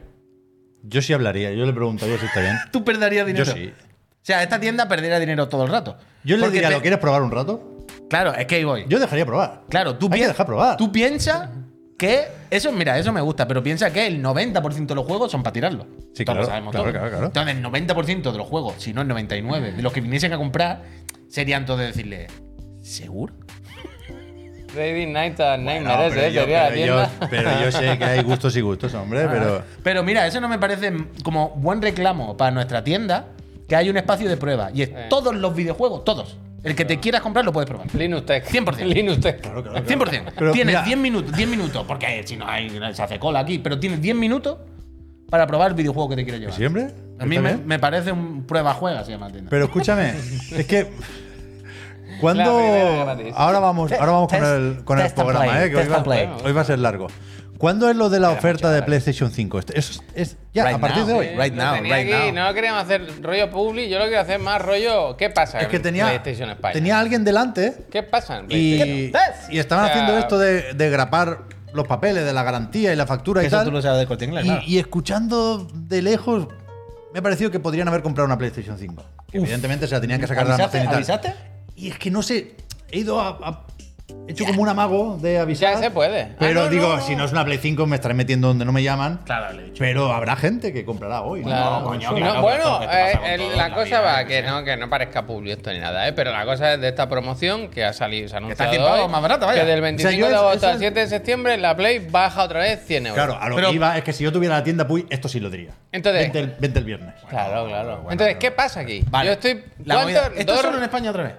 [0.86, 2.56] Yo sí hablaría, yo le preguntaría si está bien.
[2.72, 3.44] Tú perderías dinero.
[3.44, 3.72] Yo sí.
[3.76, 5.96] O sea, esta tienda perdería dinero todo el rato.
[6.24, 7.84] Yo le Porque diría, ¿lo quieres probar un rato?
[8.08, 8.84] Claro, es que ahí voy.
[8.88, 9.62] Yo dejaría probar.
[9.68, 10.34] claro, tú Hay que piensas.
[10.34, 10.76] dejar probar.
[10.76, 11.48] Tú piensas
[11.98, 12.28] que.
[12.50, 15.52] Eso, mira, eso me gusta, pero piensa que el 90% de los juegos son para
[15.52, 15.86] tirarlo.
[16.14, 16.92] Sí, lo claro, sabemos claro, todos.
[16.92, 17.26] claro, claro.
[17.26, 20.36] Entonces, el 90% de los juegos, si no el 99%, de los que viniesen a
[20.38, 20.82] comprar,
[21.28, 22.26] serían todos de decirle,
[22.82, 23.34] ¿seguro?
[24.74, 26.32] Ready Night and Night No, merece, pero, ¿eh?
[26.32, 27.10] yo, Sería pero, tienda.
[27.20, 29.62] yo, pero yo sé que hay gustos y gustos, hombre, pero.
[29.82, 33.26] Pero mira, eso no me parece como buen reclamo para nuestra tienda
[33.68, 34.70] que hay un espacio de prueba.
[34.74, 35.06] Y es Eh.
[35.08, 36.36] todos los videojuegos, todos.
[36.62, 37.94] El que te quieras comprar lo puedes probar.
[37.94, 38.44] Linux Tech.
[38.46, 38.86] 100%.
[38.86, 39.40] Linux Tech.
[39.40, 39.86] Claro, claro, claro.
[39.86, 40.32] 100%.
[40.36, 43.58] Pero tienes mira- 10 minutos, 10 minutos, porque si no hay, se hace cola aquí,
[43.58, 44.56] pero tienes 10 minutos
[45.28, 46.56] para probar el videojuego que te quieres llevar.
[46.56, 46.88] ¿Siempre?
[47.18, 49.50] A mí ¿Está me, parece un prueba-juega, se llama la tienda.
[49.50, 50.10] Pero escúchame,
[50.52, 50.86] es que.
[52.20, 53.34] Gratis.
[53.36, 55.70] Ahora vamos, ahora vamos con el, con el programa, play, ¿eh?
[55.70, 56.02] que hoy va,
[56.44, 57.08] hoy va a ser largo.
[57.58, 59.58] ¿Cuándo es lo de la oferta de PlayStation 5?
[59.60, 61.06] Esto- Es, es ya, Right a partir now.
[61.06, 61.26] de hoy.
[61.28, 61.34] Sí.
[61.40, 62.46] Right now, tenía right aquí, now.
[62.48, 65.16] No queríamos hacer rollo publi, yo lo quiero hacer más rollo.
[65.16, 65.60] ¿Qué pasa?
[65.60, 66.72] Es que en tenía, PlayStation España?
[66.72, 69.12] tenía alguien delante ¿Qué pasa en y,
[69.50, 71.42] y estaban O sea- haciendo esto de, de grapar
[71.72, 73.66] los papeles de la garantía y la factura y Eso tal.
[73.66, 74.62] tú lo sabes de corte inglés, y, claro.
[74.66, 76.48] y escuchando de lejos,
[77.12, 79.02] me ha parecido que podrían haber comprado una PlayStation 5.
[79.30, 80.94] Que evidentemente se la tenían que sacar de la y tal.
[80.96, 81.34] ¿Avisaste?
[81.76, 82.54] Y es que no sé,
[82.90, 83.60] he ido a, a
[84.28, 85.74] He hecho como un amago de avisar.
[85.74, 86.34] Ya se puede.
[86.38, 87.02] Pero Ah, no, digo, no, no.
[87.02, 89.20] si no es una Play 5, me estaré metiendo donde no me llaman.
[89.24, 89.76] Claro, le he dicho.
[89.78, 91.40] Pero habrá gente que comprará hoy.
[91.40, 91.46] ¿no?
[91.48, 91.80] Claro.
[91.80, 94.62] No, coño, No, claro, bueno, pero eh, el- la la cosa vida, va que no,
[94.64, 96.12] que no parezca publi esto ni nada, ¿eh?
[96.12, 98.82] pero la cosa es de esta promoción que ha salido, se ha está anunciado 100
[98.84, 99.60] pavos hoy, más barata, vaya.
[99.62, 101.98] que del O sea, 25 yo de agosto al es- 7 de septiembre la Play
[102.10, 103.14] baja otra vez 100 euros.
[103.24, 105.28] Claro, a lo Pero- que iba es que si yo tuviera la tienda Puy, esto
[105.28, 105.72] sí lo diría.
[105.92, 107.14] Entonces- vente el, vente el viernes.
[107.28, 107.88] Claro, claro.
[107.96, 109.02] bueno, Entonces, pero- ¿qué pasa aquí?
[109.10, 109.26] Vale.
[109.26, 109.64] Yo estoy.
[110.36, 111.34] Esto solo en España otra vez.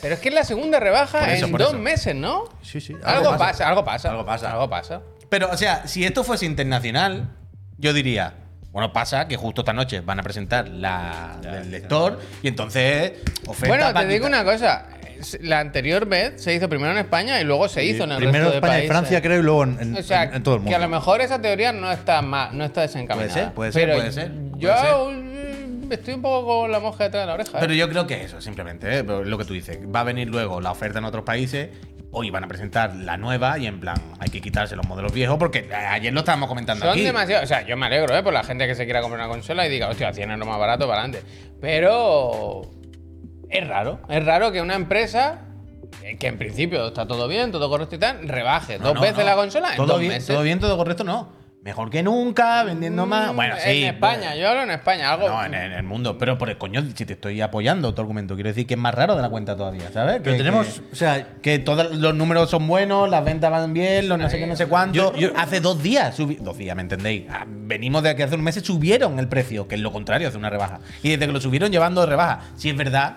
[0.00, 1.78] Pero es que es la segunda rebaja eso, en dos eso.
[1.78, 2.44] meses, ¿no?
[2.62, 2.94] Sí, sí.
[3.04, 3.68] Algo, pasa.
[3.68, 4.10] algo pasa.
[4.10, 4.52] Algo pasa.
[4.52, 5.00] Algo pasa.
[5.28, 7.28] Pero, o sea, si esto fuese internacional,
[7.78, 8.34] yo diría,
[8.72, 13.12] bueno, pasa que justo esta noche van a presentar la del lector y entonces
[13.46, 14.86] oferta Bueno, te digo quitar- una cosa.
[15.40, 18.44] La anterior vez se hizo primero en España y luego se hizo en el Primero
[18.44, 18.88] resto de España y países.
[18.88, 20.68] Francia, creo, y luego en, en- O sea, en- en todo el mundo.
[20.70, 23.32] que a lo mejor esa teoría no está no está desencaminada.
[23.32, 25.27] Puede ser, puede ser, Pero puede ser, Yo mm,
[25.96, 27.50] estoy un poco con la mosca detrás de la oreja.
[27.58, 27.60] ¿eh?
[27.60, 29.02] Pero yo creo que eso, simplemente, ¿eh?
[29.04, 29.78] Lo que tú dices.
[29.94, 31.68] Va a venir luego la oferta en otros países.
[32.10, 35.36] Hoy van a presentar la nueva y en plan, hay que quitarse los modelos viejos
[35.38, 37.02] porque ayer lo estábamos comentando Son aquí.
[37.02, 37.44] demasiado.
[37.44, 38.22] O sea, yo me alegro, ¿eh?
[38.22, 40.58] Por la gente que se quiera comprar una consola y diga, hostia, 100 euros más
[40.58, 41.22] barato para adelante.
[41.60, 42.62] Pero.
[43.50, 44.00] Es raro.
[44.08, 45.40] Es raro que una empresa.
[46.02, 49.00] eh, Que en principio está todo bien, todo correcto y tal, rebaje No, dos no,
[49.02, 49.24] veces no.
[49.24, 50.26] la consola en todo dos bien, meses.
[50.28, 51.32] Todo bien, todo correcto, no.
[51.64, 53.32] Mejor que nunca, vendiendo más.
[53.32, 53.82] Mm, Bueno, sí.
[53.82, 55.28] En España, yo hablo en España, algo.
[55.28, 56.16] No, en, en el mundo.
[56.16, 58.94] Pero por el coño, si te estoy apoyando tu argumento, quiero decir que es más
[58.94, 60.20] raro de la cuenta todavía, ¿sabes?
[60.22, 63.74] Pero Que- tenemos, que- o sea, que todos los números son buenos, las ventas van
[63.74, 64.94] bien, los no sé qué, no sé cuánto.
[64.94, 67.24] Yo- yo- hace dos días, subi- dos días, ¿me entendéis?
[67.28, 70.38] Ah, Venimos de que hace unos meses subieron el precio, que es lo contrario, hace
[70.38, 70.80] una rebaja.
[71.02, 73.16] Y desde que lo subieron llevando de rebaja, si es verdad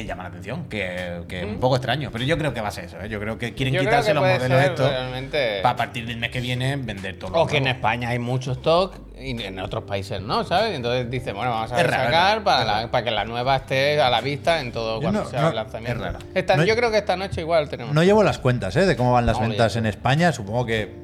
[0.00, 2.10] que llama la atención, que, que es un poco extraño.
[2.12, 3.08] Pero yo creo que va a ser eso, ¿eh?
[3.08, 5.72] Yo creo que quieren Yo creo quitarse que los puede modelos ser estos realmente- para
[5.72, 7.32] a partir del mes que viene vender todo.
[7.34, 10.72] O que en España hay mucho stock y en otros países no, ¿sabes?
[10.72, 13.56] Y entonces dice, bueno, vamos a Es raro, sacar para, la- para que la nueva
[13.56, 16.06] esté a la vista en todo Yo cuando no- sea no- el lanzamiento.
[16.06, 16.14] es.
[16.34, 17.94] Esta- No- yo creo que esta noche igual tenemos.
[17.94, 18.84] no llevo las cuentas ¿eh?
[18.84, 20.30] de cómo van las No, ventas en España.
[20.32, 20.94] Supongo que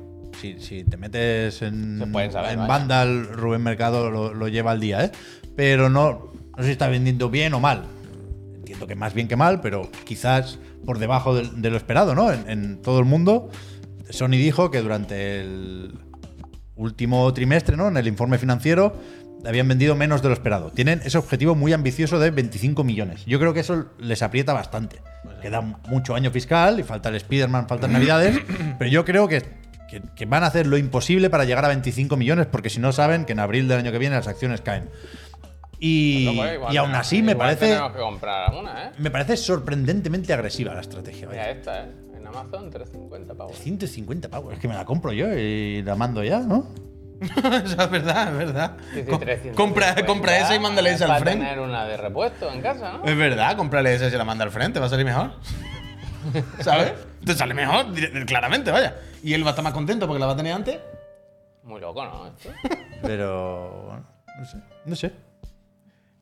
[0.40, 2.68] si, si te metes en, pueden saber, en vaya.
[2.68, 5.10] Vandal, Rubén Mercado lo, lo lleva al día, ¿eh?
[5.56, 7.84] Pero no, no sé si está vendiendo bien o mal.
[8.62, 12.32] Entiendo que más bien que mal, pero quizás por debajo de, de lo esperado, ¿no?
[12.32, 13.50] En, en todo el mundo.
[14.08, 15.98] Sony dijo que durante el
[16.76, 17.88] último trimestre, ¿no?
[17.88, 18.96] En el informe financiero,
[19.44, 20.70] habían vendido menos de lo esperado.
[20.70, 23.24] Tienen ese objetivo muy ambicioso de 25 millones.
[23.26, 25.00] Yo creo que eso les aprieta bastante.
[25.40, 28.38] Queda mucho año fiscal y falta el Spider-Man, faltan Navidades,
[28.78, 29.40] pero yo creo que,
[29.90, 32.92] que- que van a hacer lo imposible para llegar a 25 millones, porque si no
[32.92, 34.88] saben que en abril del año que viene las acciones caen.
[35.84, 38.90] Y, Loco, igual y aún así me parece, Tenemos que comprar alguna, ¿eh?
[38.98, 41.26] me parece sorprendentemente agresiva la estrategia.
[41.26, 41.40] vaya.
[41.40, 41.92] Mira esta, ¿eh?
[42.16, 43.58] En Amazon, 350 pavos.
[43.58, 46.68] 150 pavos, es que me la compro yo y la mando ya, ¿no?
[47.20, 48.76] Eso es verdad, es verdad.
[48.94, 49.56] Sí, sí, Com- 350.
[49.56, 51.44] compra, compra esa y mándale esa al frente.
[51.44, 53.04] tener una de repuesto en casa, ¿no?
[53.04, 55.32] Es verdad, cómprale esa y se la manda al frente, va a salir mejor.
[56.60, 56.92] ¿Sabes?
[57.24, 57.86] Te sale mejor,
[58.26, 58.94] claramente, vaya.
[59.24, 60.78] Y él va a estar más contento porque la va a tener antes.
[61.64, 62.28] Muy loco, ¿no?
[62.28, 62.50] Esto.
[63.02, 64.04] Pero bueno,
[64.38, 65.12] no sé, no sé.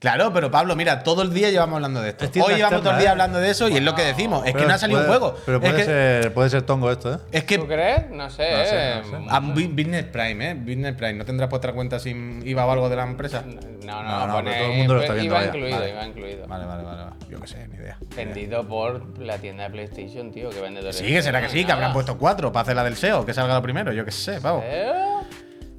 [0.01, 2.25] Claro, pero Pablo, mira, todo el día llevamos hablando de esto.
[2.25, 3.11] Es Hoy llevamos todo el día ¿eh?
[3.11, 4.47] hablando de eso y es lo que decimos.
[4.47, 5.37] Es que no ha salido puede- un juego.
[5.45, 7.19] Pero es puede, que, ser, puede ser tongo esto, ¿eh?
[7.33, 8.09] es que ¿Tú crees?
[8.11, 8.51] No sé.
[8.51, 9.27] No sé, eh, no sé.
[9.29, 10.55] a Bu- Business Prime, ¿eh?
[10.55, 11.13] Business Prime.
[11.13, 13.43] ¿No tendrás puesta cuenta sin IVA o algo de la empresa?
[13.45, 15.47] No, no, No, no, pone- pero todo el mundo lo está pues, viendo, Iba vaya.
[15.49, 15.91] incluido, Vale.
[15.91, 16.47] iba incluido.
[16.47, 17.03] Vale, vale, vale.
[17.03, 17.17] vale.
[17.29, 17.99] Yo qué sé, ni idea.
[18.17, 21.73] Vendido por la tienda de PlayStation, tío, que vende Sí, que será que sí, que
[21.73, 24.41] habrán puesto cuatro para hacer la del SEO, que salga lo primero, yo qué sé,
[24.41, 24.63] pavo.
[24.65, 24.91] ¿Eh?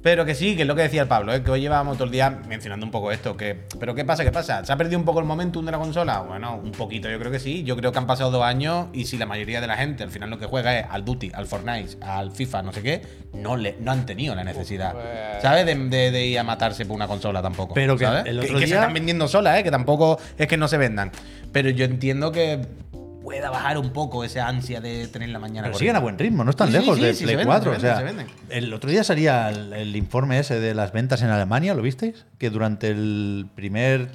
[0.02, 1.42] Pero que sí, que es lo que decía el Pablo, ¿eh?
[1.44, 3.36] que hoy llevábamos todo el día mencionando un poco esto.
[3.36, 4.24] Que, pero ¿qué pasa?
[4.24, 4.64] ¿Qué pasa?
[4.64, 6.18] ¿Se ha perdido un poco el momentum de la consola?
[6.22, 7.62] Bueno, un poquito, yo creo que sí.
[7.62, 10.10] Yo creo que han pasado dos años y si la mayoría de la gente al
[10.10, 13.56] final lo que juega es al Duty, al Fortnite, al FIFA, no sé qué, no,
[13.56, 15.66] le, no han tenido la necesidad, pues- ¿sabes?
[15.66, 17.74] De, de- de ir a matarse por una consola tampoco.
[17.74, 18.26] Pero que ¿sabes?
[18.26, 19.62] el Que- que se están vendiendo solas, ¿eh?
[19.62, 21.12] que tampoco es que no se vendan.
[21.52, 22.66] Pero yo entiendo que
[23.22, 25.68] pueda bajar un poco esa ansia de tener la mañana.
[25.68, 25.78] Pero corriendo.
[25.78, 27.70] siguen a buen ritmo, no están Sí, lejos sí, de sí, Play se venden, 4.
[27.72, 28.56] se o sea, venden, se venden.
[28.64, 32.26] el otro día salía el, el informe ese de las ventas en Alemania, ¿lo visteis?
[32.38, 34.08] Que durante el primer,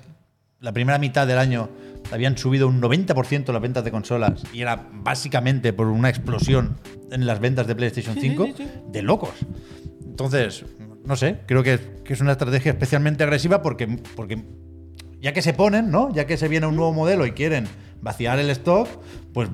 [0.60, 1.70] la primera mitad del año
[2.12, 6.78] habían subido un 90% las ventas de consolas y era básicamente por una explosión
[7.12, 8.48] en las ventas de PlayStation 5
[8.90, 9.32] de locos.
[10.06, 10.66] Entonces,
[11.06, 14.44] no sé, creo que, que es una estrategia especialmente agresiva porque, porque
[15.20, 16.14] ya que se ponen, ¿no?
[16.14, 17.68] Ya que se viene un nuevo modelo y quieren
[18.02, 18.88] vaciar el stock,
[19.34, 19.50] pues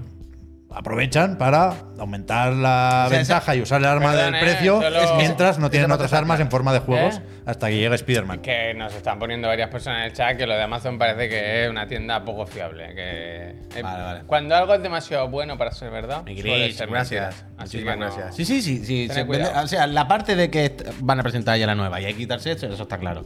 [0.76, 4.40] aprovechan para aumentar la O sea, ventaja esa- y usar el arma Perdón, del eh,
[4.44, 7.22] precio solo- mientras no tienen otras armas en forma de juegos ¿Eh?
[7.46, 8.40] hasta que llegue Spider-Man.
[8.42, 11.66] Que nos están poniendo varias personas en el chat que lo de Amazon parece que
[11.66, 12.88] es una tienda poco fiable.
[12.96, 14.22] Que eh, Vale, vale.
[14.26, 17.36] Cuando algo es demasiado bueno para ser verdad, Mi suele Gris, ser gracias.
[17.56, 18.36] Así Muchísimas que no- gracias.
[18.36, 18.84] Sí, sí, sí.
[18.84, 22.02] sí se vende- o sea, la parte de que van a presentar ya la nueva
[22.02, 23.26] y hay que quitarse eso, eso está claro.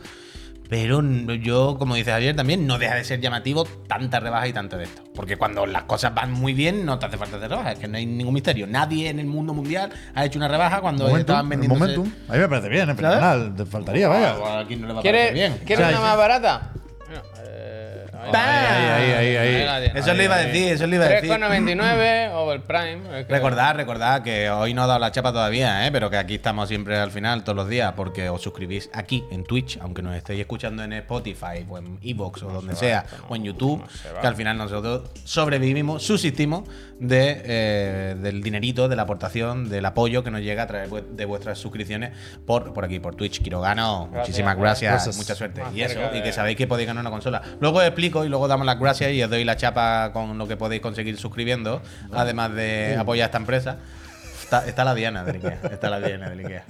[0.69, 1.01] Pero
[1.35, 4.83] yo, como dice Javier, también no deja de ser llamativo tanta rebaja y tanto de
[4.85, 5.01] esto.
[5.15, 7.73] Porque cuando las cosas van muy bien, no te hace falta hacer rebajas.
[7.73, 8.67] Es que no hay ningún misterio.
[8.67, 11.75] Nadie en el mundo mundial ha hecho una rebaja cuando Momentum, estaban vendiendo.
[11.79, 12.11] momentum.
[12.27, 13.53] A mí me parece bien, es fenomenal.
[13.55, 14.59] Te faltaría, vaya.
[14.59, 15.61] Aquí no le va a parecer ¿Quieres, bien.
[15.65, 16.71] ¿quieres O sea, una más barata?
[17.09, 17.76] No, eh,
[19.95, 21.29] Eso le iba a decir, eso le iba a decir.
[21.31, 23.19] 3,99 over Prime.
[23.19, 25.91] es que- Recordad, recordad que hoy no he dado la chapa todavía, ¿eh?
[25.91, 29.43] pero que aquí estamos siempre al final, todos los días, porque os suscribís aquí en
[29.43, 33.43] Twitch, aunque nos estéis escuchando en Spotify o en Evox o donde sea, o en
[33.43, 33.83] YouTube,
[34.21, 36.63] que al final nosotros sobrevivimos, subsistimos
[36.99, 41.25] de, eh, del dinerito, de la aportación, del apoyo que nos llega a través de
[41.25, 42.11] vuestras suscripciones
[42.45, 43.41] por, por aquí, por Twitch.
[43.41, 45.17] Kirogano, muchísimas gracias, Gracias.
[45.17, 45.61] mucha suerte.
[45.61, 47.41] Más Y eso, y que sabéis que podéis ganar una consola.
[47.59, 47.91] Luego os
[48.25, 51.17] y luego damos las gracias y os doy la chapa con lo que podéis conseguir
[51.17, 51.81] suscribiendo,
[52.13, 53.77] además de apoyar a esta empresa.
[54.41, 55.59] Está, está la Diana del Ikea.
[55.71, 56.63] Está la Diana del Ikea.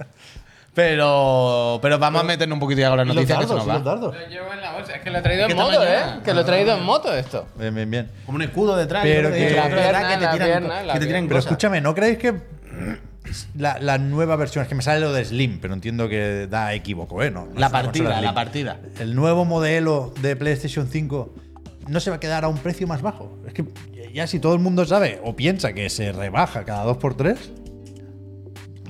[0.74, 3.48] Pero, pero vamos a meternos un poquito ya con las Y los noticias que se
[3.54, 3.90] dardos, nos y los va.
[3.94, 4.14] dardos.
[4.16, 4.94] Lo llevo en la bolsa.
[4.94, 5.84] Es que lo he traído ¿Qué en moto?
[5.84, 6.00] ¿eh?
[6.24, 7.48] Que lo he traído en moto esto.
[7.56, 8.10] Bien, bien, bien.
[8.26, 9.02] Como un escudo detrás.
[9.02, 11.36] Pero que- otro La pierna, que te la tiran, pierna, la que te tiran Pero
[11.38, 11.50] cosas.
[11.52, 12.34] escúchame, ¿no creéis que
[13.56, 16.72] la, la nueva versión, es que me sale lo de Slim, pero entiendo que da
[16.74, 17.30] equívoco, ¿eh?
[17.30, 18.78] No, no La partida, la partida.
[18.98, 21.34] El nuevo modelo de PlayStation 5
[21.88, 23.38] no se va a quedar a un precio más bajo.
[23.46, 23.64] Es que
[24.12, 27.36] ya si todo el mundo sabe o piensa que se rebaja cada 2x3,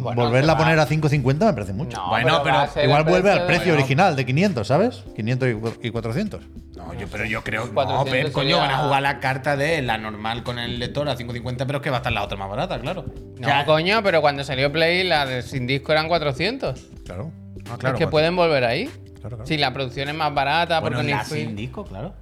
[0.01, 1.97] Bueno, volverla a poner a 5.50 me parece mucho.
[1.97, 5.03] No, Bueno, pero Igual el vuelve al precio original de 500, ¿sabes?
[5.17, 6.41] 500 y cu- y 400.
[6.89, 9.21] No, yo, pero yo creo que no, 400 Pep, coño, sería- van a jugar la
[9.21, 12.13] carta de la normal con el lector a 550, pero es que va a estar
[12.13, 13.05] la otra más barata, claro.
[13.39, 16.81] No, Ya- coño, pero cuando salió Play, la de sin disco eran 400.
[17.05, 17.31] Claro.
[17.71, 18.87] Ah, claro, es que pueden volver ahí.
[19.21, 19.47] Claro, claro.
[19.47, 22.15] Si la producción es más barata, Bueno, porque la ni sin disco, claro.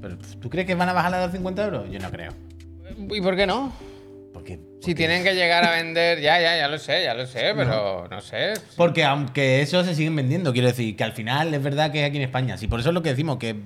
[0.00, 1.88] Pero, ¿tú crees que van a bajar la de 50 euros?
[1.90, 2.32] Yo no creo.
[3.10, 3.72] ¿Y por qué no?
[4.32, 7.52] Porque, Si tienen que llegar a vender, ya, ya, ya lo sé, ya lo sé,
[7.54, 8.54] pero no, sé.
[8.76, 12.08] porque aunque eso se siguen vendiendo, quiero decir, que al final es verdad que es
[12.08, 12.56] aquí en España.
[12.56, 13.60] Sí, por eso es lo que decimos, que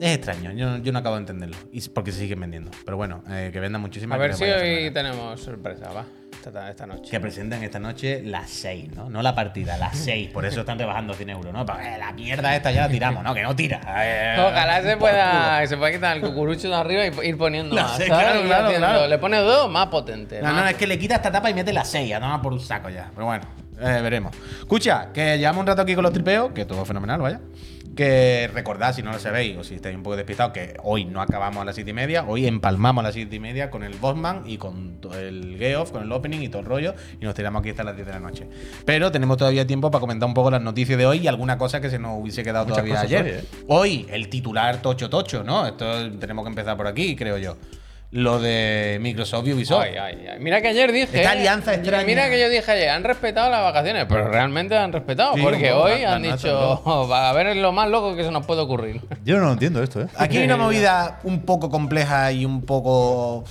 [0.00, 0.52] es extraño.
[0.52, 1.56] Yo, yo no acabo de entenderlo.
[1.72, 2.70] Y porque se siguen vendiendo.
[2.84, 4.16] Pero bueno, eh, que vendan muchísimas.
[4.16, 6.04] A ver si hoy tenemos sorpresa, va.
[6.32, 7.10] Esta, esta noche.
[7.10, 9.10] Que presentan esta noche las 6, ¿no?
[9.10, 10.30] No la partida, las 6.
[10.32, 11.64] Por eso están rebajando 100 euros, ¿no?
[11.64, 13.34] La mierda esta ya la tiramos, ¿no?
[13.34, 13.80] Que no tira.
[13.98, 17.82] Eh, Ojalá se pueda, se pueda quitar el cucurucho de arriba y ir poniendo No
[17.82, 17.98] más.
[17.98, 19.08] claro, claro, claro.
[19.08, 20.38] Le pone dos más potente.
[20.40, 22.40] No, más no, es que le quita esta tapa y mete las 6, a tomar
[22.40, 23.10] por un saco ya.
[23.12, 23.44] Pero bueno,
[23.80, 24.34] eh, veremos.
[24.60, 27.40] Escucha, que llevamos un rato aquí con los tripeos, que todo fenomenal, vaya.
[27.98, 31.20] Que recordad, si no lo sabéis, o si estáis un poco despistados, que hoy no
[31.20, 33.94] acabamos a las 7 y media, hoy empalmamos a las 7 y media con el
[33.94, 37.58] Bossman y con el Geoff, con el opening y todo el rollo, y nos tiramos
[37.58, 38.46] aquí hasta las 10 de la noche.
[38.84, 41.80] Pero tenemos todavía tiempo para comentar un poco las noticias de hoy y alguna cosa
[41.80, 43.24] que se nos hubiese quedado Muchas todavía ayer.
[43.24, 43.44] hoy, ¿eh?
[43.66, 45.66] Hoy, el titular tocho tocho, ¿no?
[45.66, 47.56] Esto tenemos que empezar por aquí, creo yo.
[48.10, 49.82] Lo de Microsoft y Ubisoft.
[49.82, 50.38] Ay, ay, ay.
[50.40, 51.18] Mira que ayer dije.
[51.18, 52.06] Esta alianza extraña.
[52.06, 55.34] Mira que yo dije ayer, han respetado las vacaciones, pero realmente han respetado.
[55.34, 58.30] Sí, porque hoy la- han la dicho, va a ver lo más loco que se
[58.30, 59.02] nos puede ocurrir.
[59.24, 60.06] Yo no lo entiendo esto, ¿eh?
[60.16, 63.44] Aquí hay una movida un poco compleja y un poco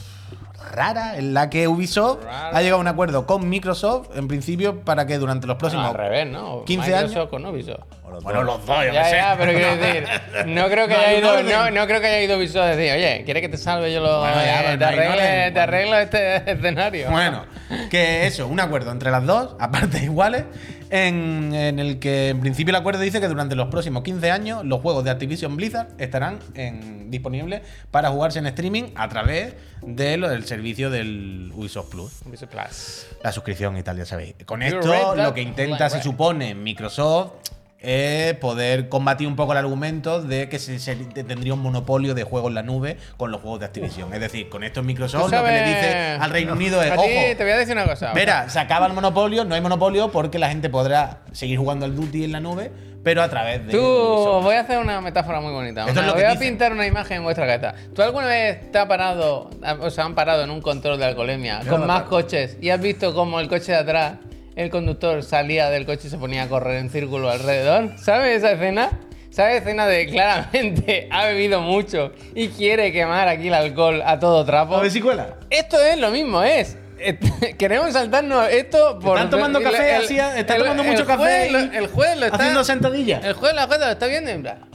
[0.71, 2.49] rara en la que Ubisoft Rara.
[2.57, 5.87] ha llegado a un acuerdo con Microsoft, en principio, para que durante los próximos.
[5.89, 6.63] al revés, ¿no?
[6.65, 7.29] 15 Microsoft años.
[7.29, 7.83] con Ubisoft.
[8.23, 9.15] Bueno, los dos, yo Ya, qué sé.
[9.17, 10.07] ya, pero quiero decir,
[10.47, 12.91] no creo que No haya ido, no, no creo que haya ido Ubisoft a decir,
[12.93, 17.11] oye, ¿quieres que te salve yo lo, Bueno, ya, eh, arregle, te arreglo este escenario?
[17.11, 17.45] Bueno,
[17.89, 20.45] que eso, un acuerdo entre las dos, aparte iguales,
[20.89, 24.65] en, en el que en principio el acuerdo dice que durante los próximos 15 años
[24.65, 30.17] los juegos de Activision Blizzard estarán en- disponibles para jugarse en streaming a través de
[30.17, 32.11] lo- del servicio del Ubisoft Plus.
[32.25, 33.07] Ubisoft Plus.
[33.23, 34.35] La suscripción y tal, ya sabéis.
[34.45, 37.31] Con esto, lo que intenta, se supone, Microsoft
[37.79, 42.23] es poder combatir un poco el argumento de que se, se tendría un monopolio de
[42.23, 44.11] juegos en la nube con los juegos de Activision.
[44.13, 47.07] Es decir, con esto Microsoft lo que le dice al Reino Unido es, A ojo,
[47.07, 48.07] te voy a decir una cosa.
[48.07, 51.95] Espera, se acaba el monopolio, no hay monopolio porque la gente podrá seguir jugando al
[51.95, 52.71] Duty en la nube,
[53.03, 55.85] pero a través de Tú, voy a hacer una metáfora muy bonita.
[55.85, 56.39] Una- es voy a dicen.
[56.49, 57.75] pintar una imagen en vuestra cabeza.
[57.93, 61.61] ¿Tú alguna vez te has parado, o sea, han parado en un control de alcoholemia
[61.69, 64.13] con más coches y has visto cómo el coche de atrás,
[64.57, 67.97] el conductor salía del coche y se ponía a correr en círculo alrededor?
[67.97, 68.89] ¿Sabes esa escena?
[69.29, 74.43] ¿Sabes escena de claramente ha bebido mucho y quiere quemar aquí el alcohol a todo
[74.45, 74.75] trapo?
[74.75, 75.37] A ver si cuela.
[75.49, 76.77] Esto es lo mismo, es.
[77.59, 79.17] Queremos saltarnos esto por.
[79.17, 80.17] ¿Están tomando café así?
[80.17, 82.37] ¿Están tomando mucho café juez y lo- el juez lo está.
[82.37, 83.23] haciendo sentadillas?
[83.23, 84.65] El juez, la jueza lo está viendo en plan.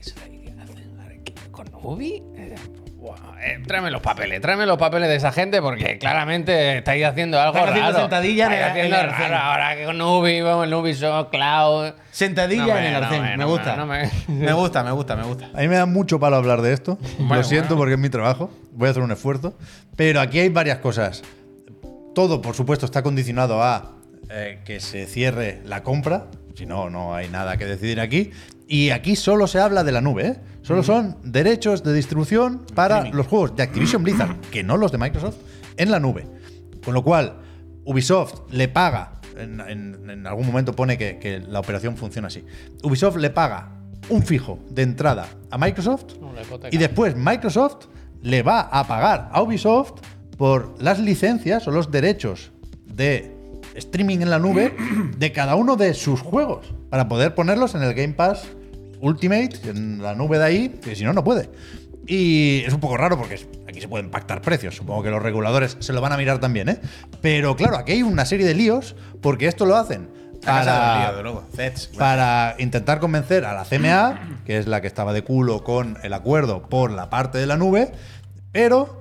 [0.00, 2.22] ¿Eso de que hacen con Ubi?
[3.44, 7.56] Eh, tráeme los papeles, tráeme los papeles de esa gente porque claramente estáis haciendo algo
[7.58, 8.00] Están haciendo raro.
[8.02, 9.38] sentadillas en Estáis el- haciendo en el raro Arcén.
[9.40, 11.92] ahora que con Ubi, vamos, el Ubisoft Cloud.
[12.12, 13.76] Sentadilla No, en el arcén, no, me gusta.
[13.76, 15.46] no, me- Me gusta, me gusta, me gusta.
[15.54, 16.98] A mí me da mucho palo hablar de esto.
[17.18, 17.78] Bueno, Lo siento bueno.
[17.80, 18.50] porque es mi trabajo.
[18.72, 19.54] Voy a hacer un esfuerzo.
[19.96, 21.22] Pero aquí hay varias cosas.
[22.14, 23.92] Todo, por supuesto, está condicionado a
[24.30, 26.26] eh, que se cierre la compra.
[26.54, 28.30] Si no, no hay nada que decidir aquí.
[28.72, 30.36] Y aquí solo se habla de la nube, ¿eh?
[30.62, 34.96] Solo son derechos de distribución para los juegos de Activision Blizzard, que no los de
[34.96, 35.36] Microsoft,
[35.76, 36.26] en la nube.
[36.82, 37.34] Con lo cual,
[37.84, 42.46] Ubisoft le paga, en, en- en algún momento pone que, que la operación funciona así.
[42.82, 43.72] Ubisoft le paga
[44.08, 46.04] un fijo de entrada a Microsoft
[46.72, 47.88] y después Microsoft
[48.22, 50.00] le va a pagar a Ubisoft
[50.38, 52.52] por las licencias o los derechos
[52.86, 53.36] de
[53.74, 54.74] streaming en la nube
[55.18, 58.44] de cada uno de sus juegos para poder ponerlos en el Game Pass
[59.02, 61.50] Ultimate, en la nube de ahí, que si no, no puede.
[62.06, 63.38] Y es un poco raro porque
[63.68, 64.74] aquí se pueden pactar precios.
[64.74, 66.80] Supongo que los reguladores se lo van a mirar también, ¿eh?
[67.20, 70.08] Pero claro, aquí hay una serie de líos porque esto lo hacen
[70.44, 71.12] para,
[71.96, 76.12] para intentar convencer a la CMA, que es la que estaba de culo con el
[76.12, 77.92] acuerdo por la parte de la nube,
[78.50, 79.00] pero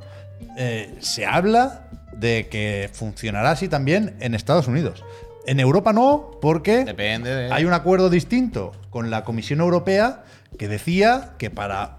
[0.57, 5.03] eh, se habla de que funcionará así también en Estados Unidos.
[5.45, 10.23] En Europa no, porque Depende de- hay un acuerdo distinto con la Comisión Europea
[10.57, 11.97] que decía que para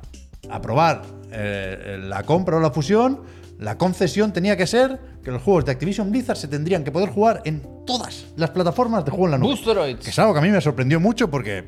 [0.51, 1.03] aprobar
[1.33, 3.23] eh, la compra o la fusión,
[3.59, 7.09] la concesión tenía que ser que los juegos de Activision Blizzard se tendrían que poder
[7.11, 9.49] jugar en todas las plataformas de juego en la nube.
[9.51, 10.05] Boostroids.
[10.05, 11.65] Que es algo que a mí me sorprendió mucho porque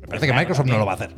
[0.00, 1.10] me parece que Microsoft no lo va a hacer.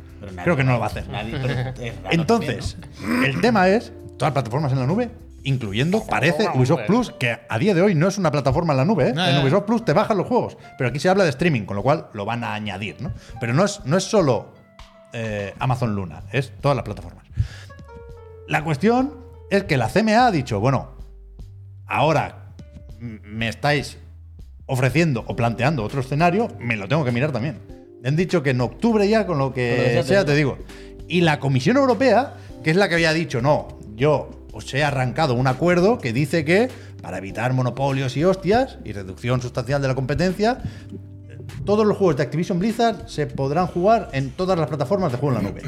[0.42, 1.08] Creo que no lo va a hacer.
[1.08, 2.76] Nadie, pero es raro Entonces,
[3.24, 5.10] el tema es todas las plataformas en la nube,
[5.48, 8.84] incluyendo, parece, Ubisoft Plus, que a día de hoy no es una plataforma en la
[8.84, 9.08] nube.
[9.08, 9.12] ¿eh?
[9.14, 9.42] No, en no.
[9.42, 12.08] Ubisoft Plus te bajan los juegos, pero aquí se habla de streaming, con lo cual
[12.12, 12.96] lo van a añadir.
[13.00, 13.12] ¿no?
[13.40, 14.52] Pero no es, no es solo
[15.12, 17.24] eh, Amazon Luna, es todas las plataformas.
[18.46, 19.14] La cuestión
[19.50, 20.90] es que la CMA ha dicho, bueno,
[21.86, 22.52] ahora
[23.00, 23.98] me estáis
[24.66, 27.58] ofreciendo o planteando otro escenario, me lo tengo que mirar también.
[28.04, 30.58] Han dicho que en octubre ya, con lo que sea, te digo.
[31.08, 35.34] Y la Comisión Europea, que es la que había dicho, no, yo os he arrancado
[35.34, 36.68] un acuerdo que dice que
[37.00, 40.58] para evitar monopolios y hostias y reducción sustancial de la competencia,
[41.64, 45.38] todos los juegos de Activision Blizzard se podrán jugar en todas las plataformas de juego
[45.38, 45.62] en la nube.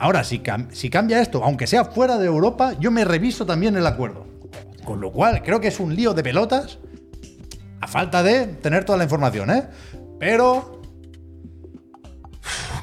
[0.00, 3.86] Ahora, si, si cambia esto, aunque sea fuera de Europa, yo me reviso también el
[3.86, 4.26] acuerdo.
[4.84, 6.80] Con lo cual, creo que es un lío de pelotas,
[7.80, 9.68] a falta de tener toda la información, ¿eh?
[10.18, 10.81] Pero...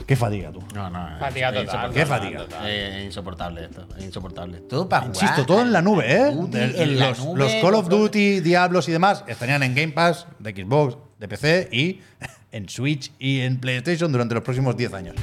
[0.10, 0.60] Qué fatiga, tú.
[0.74, 1.08] No, no.
[1.13, 1.93] es- Fatiga es total, insoportable.
[1.93, 2.67] Qué fatiga.
[2.67, 3.88] Es insoportable esto.
[3.95, 4.58] Es insoportable.
[4.62, 5.15] Todo para jugar.
[5.22, 6.32] Insisto, todo en la nube, ¿eh?
[6.34, 9.76] Duty De- en la los, nube, los Call of Duty, Diablos y demás estarían en
[9.76, 12.02] Game Pass, de Xbox, de PC y
[12.52, 15.15] en Switch y en PlayStation durante los próximos 10 años.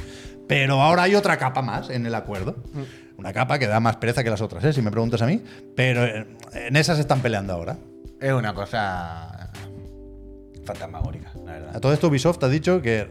[0.47, 2.55] Pero ahora hay otra capa más en el acuerdo.
[3.17, 4.71] Una capa que da más pereza que las otras, ¿eh?
[4.71, 5.43] si me preguntas a mí.
[5.75, 7.75] Pero en esas están peleando ahora.
[8.21, 9.51] Es una cosa
[10.65, 13.07] fantasmagórica, la A todo esto Ubisoft ha dicho que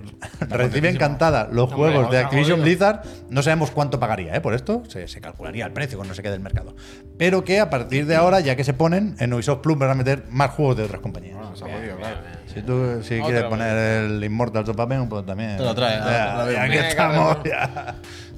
[0.49, 2.63] recibe encantada los Hombre, juegos de Activision.
[2.63, 3.03] Blizzard.
[3.31, 4.41] No sabemos cuánto pagaría ¿eh?
[4.41, 4.83] por esto.
[4.89, 6.77] Se, se calcularía el precio cuando se quede el mercado.
[7.19, 9.95] Pero que a partir de ahora, ya que se ponen, en Ubisoft Plus van a
[9.95, 11.37] meter más juegos de otras compañías.
[11.55, 12.17] Se ha jodido, claro.
[12.53, 14.77] Si tú si quieres poner el Immortal of
[15.09, 15.57] pues también.
[15.57, 17.39] Te lo traes, Ya, ya que Viene estamos.
[17.45, 17.95] ya.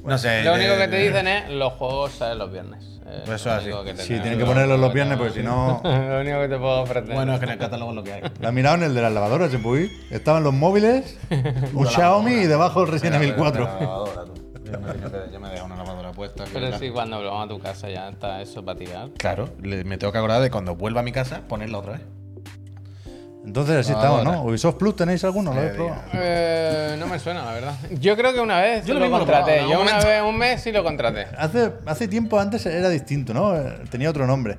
[0.09, 0.43] No sé.
[0.43, 2.85] Lo único que te dicen es los juegos salen los viernes.
[3.07, 3.71] Eh, Pues eso así.
[3.85, 5.81] que Sí, tienen que ponerlos los viernes, porque si no.
[5.85, 7.15] lo único que te puedo ofrecer.
[7.15, 8.23] Bueno, es que en el catálogo es lo que hay.
[8.41, 9.91] La miraron el de las lavadoras, ¿se puede ir?
[10.11, 11.19] Estaban los móviles,
[11.75, 13.65] un Xiaomi y debajo el Resident Evil 4.
[13.65, 14.35] lavadora, tú.
[15.33, 16.45] Yo me, dejo una lavadora puesta.
[16.53, 19.09] Pero sí, cuando vamos a tu casa ya está eso para tirar.
[19.17, 22.03] Claro, me tengo que acordar de cuando vuelva a mi casa ponerla otra vez.
[23.49, 24.43] Entonces así estamos, ¿no?
[24.45, 25.53] Ubisoft Plus, ¿tenéis alguno?
[25.55, 26.01] ¿Lo habéis probado?
[26.13, 27.75] Eh, no me suena, la verdad.
[27.99, 29.63] Yo creo que una vez Yo lo lo, mismo lo contraté.
[29.69, 31.27] Yo una vez, un mes sí lo contraté.
[31.37, 33.57] Hace, hace tiempo antes era distinto, ¿no?
[33.57, 34.59] Eh, Tenía otro nombre.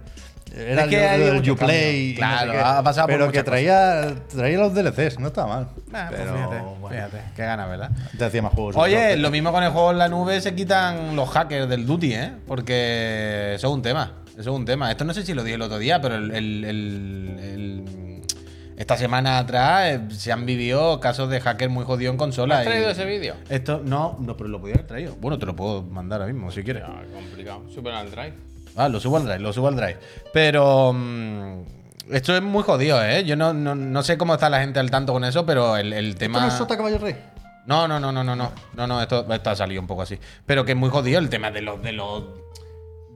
[0.57, 2.07] Era Es que el Uplay.
[2.07, 5.47] no sé Claro, ha pasado por Pero que muchas traía, traía los DLCs, no estaba
[5.55, 5.67] mal.
[5.93, 7.91] Ah, pues pero fíjate, bueno, fíjate, qué gana, ¿verdad?
[8.17, 8.75] te hacía más juegos.
[8.75, 12.13] Oye, lo mismo con el juego en la nube se quitan los hackers del Duty,
[12.15, 12.31] ¿eh?
[12.47, 14.13] Porque eso es un tema.
[14.31, 14.89] Eso es un tema.
[14.89, 18.08] Esto no sé si lo dije el otro día, pero el, el- el- el-
[18.79, 22.59] esta semana atrás eh, se han vivido casos de hackers muy jodidos en consola.
[22.59, 23.35] ¿Has traído y- ese vídeo?
[23.49, 25.15] Esto, no, no, pero lo podía haber traído.
[25.19, 26.83] Bueno, te lo puedo mandar ahora mismo si quieres.
[26.85, 27.63] Ah, complicado.
[27.73, 28.33] Super al drive.
[28.75, 29.97] Ah, lo subo al drive, lo subo al drive.
[30.33, 31.61] Pero mm,
[32.11, 33.23] esto es muy jodido, ¿eh?
[33.25, 35.91] Yo no, no, no sé cómo está la gente al tanto con eso, pero el,
[35.91, 36.39] el ¿Esto tema.
[36.41, 37.15] no es Sota Caballo Rey?
[37.65, 38.51] No, no, no, no, no, no.
[38.75, 40.17] No, no, esto, esto ha salido un poco así.
[40.45, 42.23] Pero que es muy jodido el tema de los de los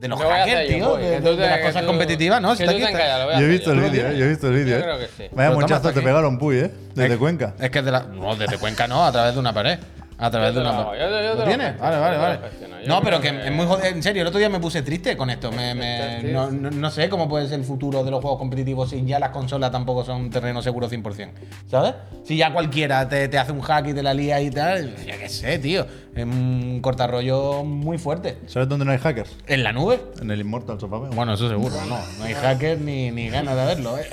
[0.04, 0.96] de los Lo hackers, yo, tío.
[0.96, 2.54] De, las cosas tú- competitivas, ¿no?
[2.68, 2.92] aquí, te
[3.40, 4.76] Yo he visto el ¿Tú lo vídeo, eh, yo he visto el vídeo.
[4.76, 4.82] Yo eh.
[4.82, 5.28] creo que sí.
[5.32, 6.70] Vaya está te pegaron puy, ¿eh?
[6.94, 7.54] Desde Es- Cuenca.
[7.58, 8.00] Es que es de la.
[8.00, 9.78] No, desde Cuenca no, a través de una pared.
[10.16, 11.78] A través Yo de una lo yo yo ¿Lo tienes?
[11.78, 12.38] Vale, vale, yo vale.
[12.82, 13.86] Yo No, pero que que- es muy jodido.
[13.88, 15.50] En serio, el otro día me puse triste con esto.
[15.50, 18.90] Me, me- no, no- no sé cómo puede ser el futuro de los juegos competitivos
[18.90, 21.30] si ya las consolas tampoco son un terreno seguro 100%.
[21.68, 21.94] ¿Sabes?
[22.24, 25.16] Si ya cualquiera te, te hace un hack y te la lía y tal, ya
[25.18, 25.86] qué sé, tío.
[26.14, 28.38] Es un cortarrollo muy fuerte.
[28.46, 29.36] ¿Sabes dónde no hay hackers?
[29.48, 30.00] ¿En la nube?
[30.22, 31.10] En el Immortal of Aveum.
[31.16, 31.98] Bueno, eso seguro, no.
[32.18, 34.06] No hay hackers ni, ni ganas de verlo, ¿eh?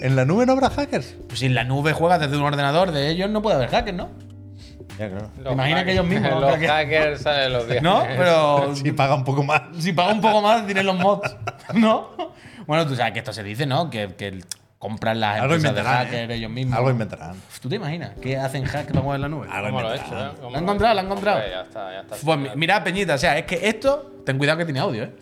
[0.00, 1.16] ¿En la nube no habrá hackers?
[1.26, 3.96] Pues si en la nube juegas desde un ordenador de ellos, no puede haber hackers,
[3.96, 4.10] ¿no?
[4.98, 5.30] Ya, claro.
[5.42, 6.70] Los imaginas que hackers- ellos mismos Los hackean?
[6.70, 7.82] hackers salen los días.
[7.82, 8.02] ¿No?
[8.06, 9.62] Pero Si paga un poco más.
[9.78, 11.34] si paga un poco más, tienen los mods.
[11.74, 12.10] ¿No?
[12.66, 13.88] Bueno, tú sabes que esto se dice, ¿no?
[13.90, 14.38] Que, que
[14.78, 16.06] compran las Algo empresas de inventarán.
[16.06, 16.34] hackers ¿eh?
[16.34, 16.76] ellos mismos.
[16.76, 17.36] Algo inventarán.
[17.60, 18.10] ¿Tú te imaginas?
[18.20, 19.48] ¿Qué hacen hack para mover la nube?
[19.50, 20.04] Algo ¿Cómo lo he hecho?
[20.26, 20.30] eh?
[20.36, 21.36] ¿Cómo Lo han encontrado, lo han encontrado.
[21.38, 22.16] Hombre, ya está, ya está.
[22.24, 25.12] Pues mi- mira, Peñita, o sea, es que esto, ten cuidado que tiene audio, ¿eh?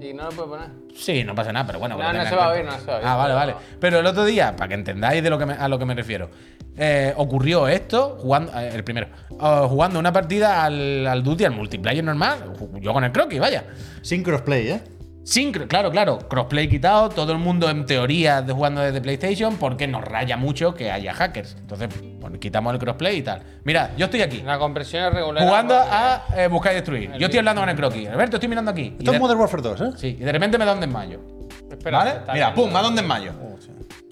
[0.00, 0.68] Y no lo puedo poner.
[0.94, 1.96] Sí, no pasa nada, pero bueno.
[1.96, 3.54] No, no se va a oír, no se va a oír, Ah, vale, pero- vale.
[3.80, 5.94] Pero el otro día, para que entendáis de lo que me- a lo que me
[5.94, 6.30] refiero,
[6.76, 11.52] eh, ocurrió esto jugando, eh, el primero, eh, jugando una partida al, al Duty, al
[11.52, 13.64] multiplayer normal, yo con el croquis, vaya.
[14.02, 14.80] Sin crossplay, ¿eh?
[15.26, 19.88] Sin, claro, claro, crossplay quitado, todo el mundo en teoría de jugando desde PlayStation porque
[19.88, 21.56] nos raya mucho que haya hackers.
[21.58, 21.88] Entonces,
[22.20, 23.42] bueno, quitamos el crossplay y tal.
[23.64, 25.42] Mira, yo estoy aquí, La compresión es regular.
[25.42, 27.10] jugando a eh, buscar y destruir.
[27.18, 28.08] Yo estoy hablando con el croquis.
[28.08, 28.94] Alberto, estoy mirando aquí.
[28.96, 29.84] Esto es Modern Warfare 2, ¿eh?
[29.96, 31.20] Sí, y de repente me da un desmayo.
[31.68, 32.12] Espera, ¿Vale?
[32.32, 33.32] Mira, pum, me da un desmayo.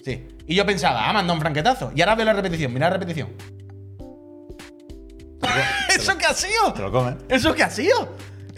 [0.03, 0.27] Sí.
[0.47, 1.93] Y yo pensaba, ah, manda un franquetazo.
[1.95, 3.29] Y ahora veo la repetición, mira la repetición.
[5.95, 6.73] ¿Eso qué ha sido?
[6.73, 7.19] Te lo comen.
[7.29, 8.17] ¿Eso qué ha sido?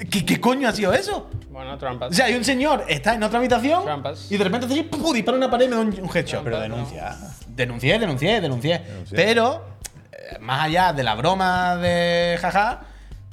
[0.10, 1.30] ¿Qué, qué coño ha sido eso?
[1.58, 2.12] Bueno, trampas.
[2.12, 4.32] O sea, hay un señor, está en otra habitación Trampas.
[4.32, 5.12] y de repente hace ¡pum!
[5.12, 6.44] dispara una pared y me da un, un headshot.
[6.44, 7.18] Pero denuncia.
[7.48, 8.78] Denuncié, denuncié, denuncié.
[8.78, 9.16] Denuncié.
[9.18, 9.66] Pero,
[10.12, 12.82] eh, más allá de la broma de jaja,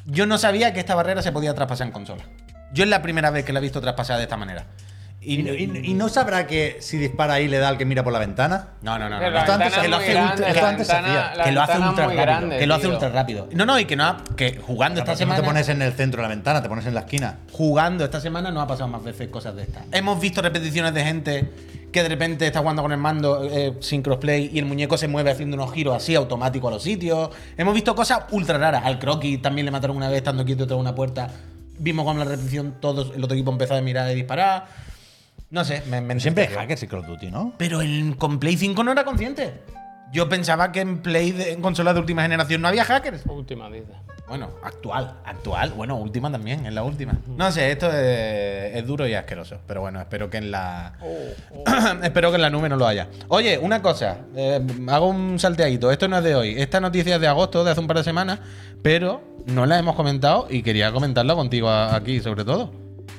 [0.06, 2.22] yo no sabía que esta barrera se podía traspasar en consola.
[2.72, 4.64] Yo es la primera vez que la he visto traspasada de esta manera.
[5.26, 8.12] ¿Y, y- y no sabrá que si dispara ahí le da al que mira por
[8.12, 8.68] la ventana?
[8.82, 9.18] No, no, no.
[9.18, 10.34] No, Esto antes- que lo hace ultra-
[11.44, 12.22] que lo hace ultra rápido.
[12.22, 12.92] grande, que lo hace tío.
[12.92, 13.48] ultra rápido.
[13.52, 15.40] No, no, y que no ha- que jugando esta No semana.
[15.40, 17.38] te pones en el centro de la ventana, te pones en la esquina.
[17.52, 19.84] Jugando esta semana no ha pasado más veces cosas de estas.
[19.92, 21.50] Hemos visto repeticiones de gente
[21.90, 25.06] que de repente está jugando con el mando eh, sin crossplay y el muñeco se
[25.08, 27.30] mueve haciendo unos giros así automáticos a los sitios.
[27.56, 28.82] Hemos visto cosas ultra raras.
[28.84, 31.28] Al croquis también le mataron una vez estando quieto tras una puerta.
[31.78, 34.66] Vimos con la repetición todos, el otro equipo empezó a mirar y disparar.
[35.55, 37.53] No sé, me, me Siempre hackers y Call of Duty, ¿no?
[37.57, 39.53] Pero en, con Play 5 no era consciente.
[40.12, 43.25] Yo pensaba que en Play de, en consolas de última generación no había hackers.
[43.27, 43.93] Última, dice.
[44.27, 47.21] Bueno, actual, actual, bueno, última también, en la última.
[47.29, 50.95] No sé, esto es, es duro y asqueroso, pero bueno, espero que en la
[52.03, 53.07] espero que en la nube no lo haya.
[53.29, 57.21] Oye, una cosa, eh, hago un salteadito, esto no es de hoy, esta noticia es
[57.21, 58.40] de agosto, de hace un par de semanas,
[58.83, 62.73] pero no la hemos comentado y quería comentarla contigo aquí sobre todo,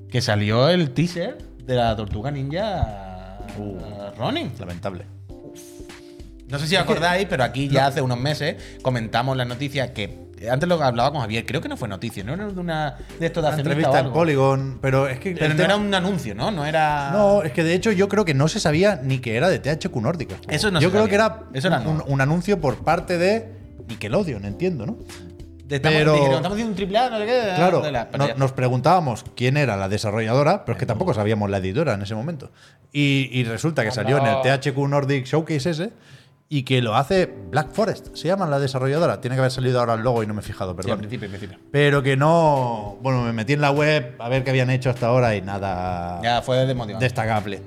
[0.09, 3.77] que salió el teaser de la Tortuga Ninja Uh.
[4.17, 4.51] Ronin.
[4.59, 5.05] Lamentable.
[6.47, 10.25] No sé si os acordáis, pero aquí ya hace unos meses comentamos la noticia que
[10.49, 13.25] antes lo hablaba con Javier, creo que no fue noticia, no era de una de
[13.25, 15.31] esto de hacer entrevista en Polygon, pero es que.
[15.33, 16.51] Pero no tema- era un anuncio, ¿no?
[16.51, 17.09] No era.
[17.11, 19.59] No, es que de hecho yo creo que no se sabía ni que era de
[19.59, 20.35] THQ Nórdica.
[20.49, 21.09] Eso no Yo se creo sabía.
[21.09, 23.49] que era, Eso era un, un anuncio por parte de
[23.87, 24.97] Nickelodeon, entiendo, ¿no?
[25.69, 27.41] Estamos, pero- dijeron, estamos haciendo un triple A, no sé qué.
[27.55, 31.57] Claro, la- no- nos preguntábamos quién era la desarrolladora, pero es que tampoco sabíamos la
[31.57, 32.51] editora en ese momento.
[32.93, 35.89] Y, y resulta que salió en el THQ Nordic Showcase ese
[36.47, 38.15] y que lo hace Black Forest.
[38.15, 39.19] Se llama la desarrolladora.
[39.19, 40.99] Tiene que haber salido ahora el logo y no me he fijado, Sí, perdón.
[40.99, 41.57] principio, al principio.
[41.71, 42.97] pero que no.
[43.01, 46.21] Bueno, me metí en la web a ver qué habían hecho hasta ahora y nada
[46.23, 46.63] Ya fue
[46.99, 47.61] destacable.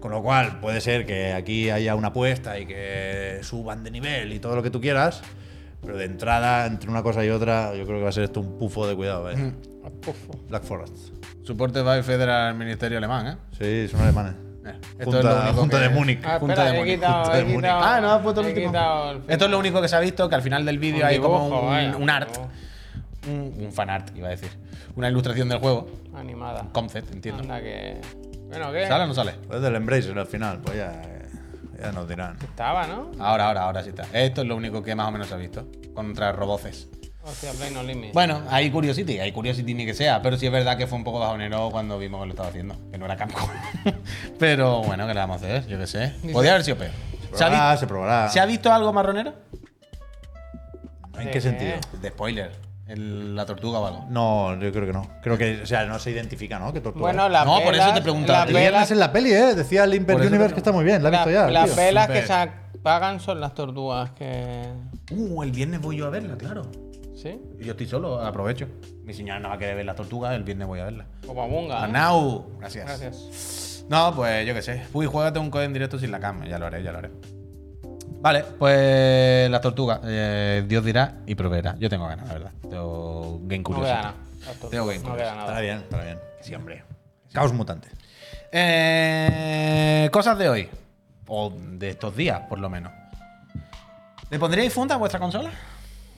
[0.00, 4.32] Con lo cual, puede ser que aquí haya una apuesta y que suban de nivel
[4.32, 5.22] y todo lo que tú quieras.
[5.82, 8.40] Pero de entrada, entre una cosa y otra, yo creo que va a ser esto
[8.40, 9.30] un pufo de cuidado.
[9.30, 9.52] ¿eh?
[10.00, 10.32] Pufo.
[10.48, 10.96] Black Forest.
[11.42, 13.36] Soporte by Federal Ministerio Alemán, ¿eh?
[13.58, 14.34] Sí, son alemanes.
[14.64, 16.20] Eh, Esto Junta, es lo único Junta que- de Múnich.
[16.24, 17.56] Ah, Junta espera, de Múnich, quitado, Junta de he Múnich.
[17.62, 17.80] quitado.
[17.82, 19.10] Ah, no, has puesto el último.
[19.10, 21.18] el Esto es lo único que se ha visto, que al final del vídeo hay
[21.18, 21.96] como un, vaya.
[21.96, 22.30] un art.
[23.28, 24.50] Un, un fan art, iba a decir.
[24.94, 25.88] Una ilustración del juego.
[26.14, 26.68] Animada.
[26.72, 27.42] Concept, entiendo.
[27.42, 28.00] Anda que.
[28.48, 28.86] Bueno, ¿qué?
[28.86, 29.32] ¿Sale o no sale?
[29.48, 31.02] Pues del Embracer al final, pues ya,
[31.82, 32.36] ya nos dirán.
[32.42, 33.10] Estaba, ¿no?
[33.18, 34.04] Ahora, ahora, ahora sí está.
[34.12, 35.66] Esto es lo único que más o menos se ha visto.
[35.94, 36.88] Contra roboces.
[37.24, 38.12] Hostia, Play No Limit.
[38.14, 41.04] Bueno, hay Curiosity, hay Curiosity ni que sea, pero sí es verdad que fue un
[41.04, 43.48] poco bajonero cuando vimos que lo estaba haciendo, que no era Capcom.
[44.40, 45.66] pero bueno, ¿qué le vamos a hacer?
[45.68, 46.14] Yo qué sé.
[46.32, 46.90] Podría haber sido peor.
[47.34, 48.28] ¿Se ha, Probará, vi- se probará.
[48.28, 49.34] ¿Se ha visto algo marronero?
[51.14, 51.40] ¿En ¿De qué qué?
[51.40, 51.72] sentido?
[52.00, 52.52] De spoiler.
[52.92, 54.06] El- la tortuga o algo.
[54.10, 55.08] No, yo creo que no.
[55.22, 56.72] Creo que, o sea, no se identifica, ¿no?
[56.72, 57.02] Que tortuga.
[57.06, 58.40] Bueno, la No, por eso te preguntaba.
[58.40, 59.54] La El viernes en la peli, ¿eh?
[59.54, 61.50] Decía el Imper Por eso te Universe que está muy bien, la he visto ya.
[61.50, 61.76] las tío.
[61.76, 64.64] velas que se apagan son las tortugas que.
[65.10, 66.62] Uh, el viernes voy yo a verla, claro.
[67.14, 67.40] ¿Sí?
[67.60, 68.66] Y Yo estoy solo, aprovecho.
[69.04, 71.06] Mi señora no va a querer ver la tortuga, el viernes voy a verla.
[71.26, 71.84] Como bunga.
[71.84, 72.84] Anau, gracias.
[72.86, 73.84] Gracias.
[73.88, 74.82] No, pues yo qué sé.
[74.92, 76.46] Uy, juégate un code en directo sin la cama.
[76.46, 77.10] Ya lo haré, ya lo haré.
[78.22, 80.00] Vale, pues las tortugas.
[80.04, 81.74] eh, Dios dirá y proveerá.
[81.78, 82.52] Yo tengo ganas, la verdad.
[82.62, 83.88] Tengo game No curioso.
[83.92, 84.14] nada.
[84.44, 84.70] Tortugas.
[84.70, 85.60] Tengo game no nada.
[85.60, 86.18] bien, estará bien.
[86.40, 86.84] Sí, hombre.
[87.32, 87.88] Caos mutante.
[88.52, 90.68] Eh, cosas de hoy.
[91.26, 92.92] O de estos días, por lo menos.
[94.30, 95.50] ¿Le pondríais funda a vuestra consola?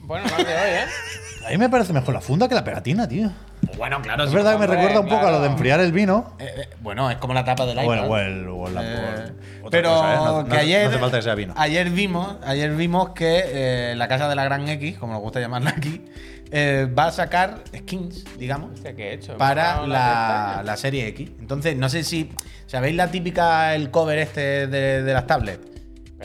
[0.05, 0.85] Bueno, no de hoy, ¿eh?
[1.45, 3.29] A mí me parece mejor la funda que la pegatina, tío.
[3.77, 4.23] Bueno, claro.
[4.23, 6.33] Es sí, verdad que me hombre, recuerda un poco a lo de enfriar el vino.
[6.39, 7.93] Eh, eh, bueno, es como la tapa del iPad.
[8.05, 9.31] el, o el- o la- Eh,
[9.61, 10.15] o otra pero cosa.
[10.15, 11.53] No- que ayer, No hace falta que sea vino.
[11.55, 15.39] ayer vimos, ayer vimos que eh, la casa de la gran X, como nos gusta
[15.39, 16.03] llamarla aquí,
[16.49, 19.29] eh, va a sacar skins, digamos, Hostia, ¿qué he hecho?
[19.33, 21.29] Me ha para la, la serie X.
[21.39, 22.31] Entonces, no sé si
[22.65, 25.59] sabéis la típica el cover este de, de las tablets,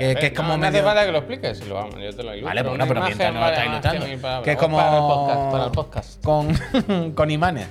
[0.09, 1.94] que, que es como no, no medio hace falta que lo expliques, si lo vamos,
[1.94, 2.46] yo te lo ilustro.
[2.48, 4.76] Vale, bueno, Una pero mientras no lo estáis que es como.
[4.76, 5.51] Para el podcast.
[5.53, 6.24] Para el podcast.
[6.24, 7.68] Con, con imanes.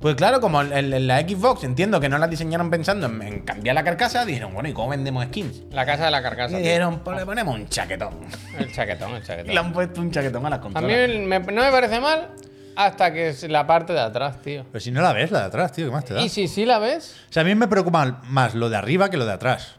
[0.00, 3.40] Pues claro, como en, en la Xbox entiendo que no la diseñaron pensando en, en
[3.40, 5.64] cambiar la carcasa, dijeron, bueno, ¿y cómo vendemos skins?
[5.72, 6.48] La casa de la Y carcasa.
[6.56, 6.58] tío.
[6.58, 8.14] dijeron, pues le ponemos un chaquetón.
[8.58, 9.54] El chaquetón, el Y chaquetón.
[9.54, 10.88] le han puesto un chaquetón a las A consolas.
[10.90, 12.28] mí me- no me parece mal
[12.76, 14.64] hasta que es la parte de atrás, tío.
[14.72, 16.22] Pero si no la ves, la de atrás, tío, ¿qué más te da?
[16.22, 19.10] Y si sí la ves, O sea, a mí me preocupa más lo de arriba
[19.10, 19.76] que lo de atrás.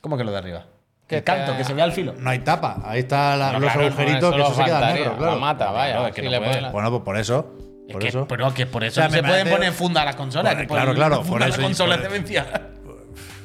[0.00, 0.66] ¿Cómo que lo de arriba?
[1.12, 2.14] Que el canto, que se vea al filo.
[2.18, 2.78] No hay tapa.
[2.84, 5.32] Ahí están No, los claro, agujeritos eso que eso se queda negro, claro.
[5.34, 5.92] La mata, vaya.
[5.92, 6.70] Claro, es que si no le puede.
[6.70, 7.52] Bueno, pues por eso.
[7.86, 8.26] Es Por que, eso.
[8.28, 10.54] pero que por eso O sea, no se pueden poner funda a las consolas.
[10.54, 12.52] Por- claro, claro, funda por a eso- las consolas demenciales.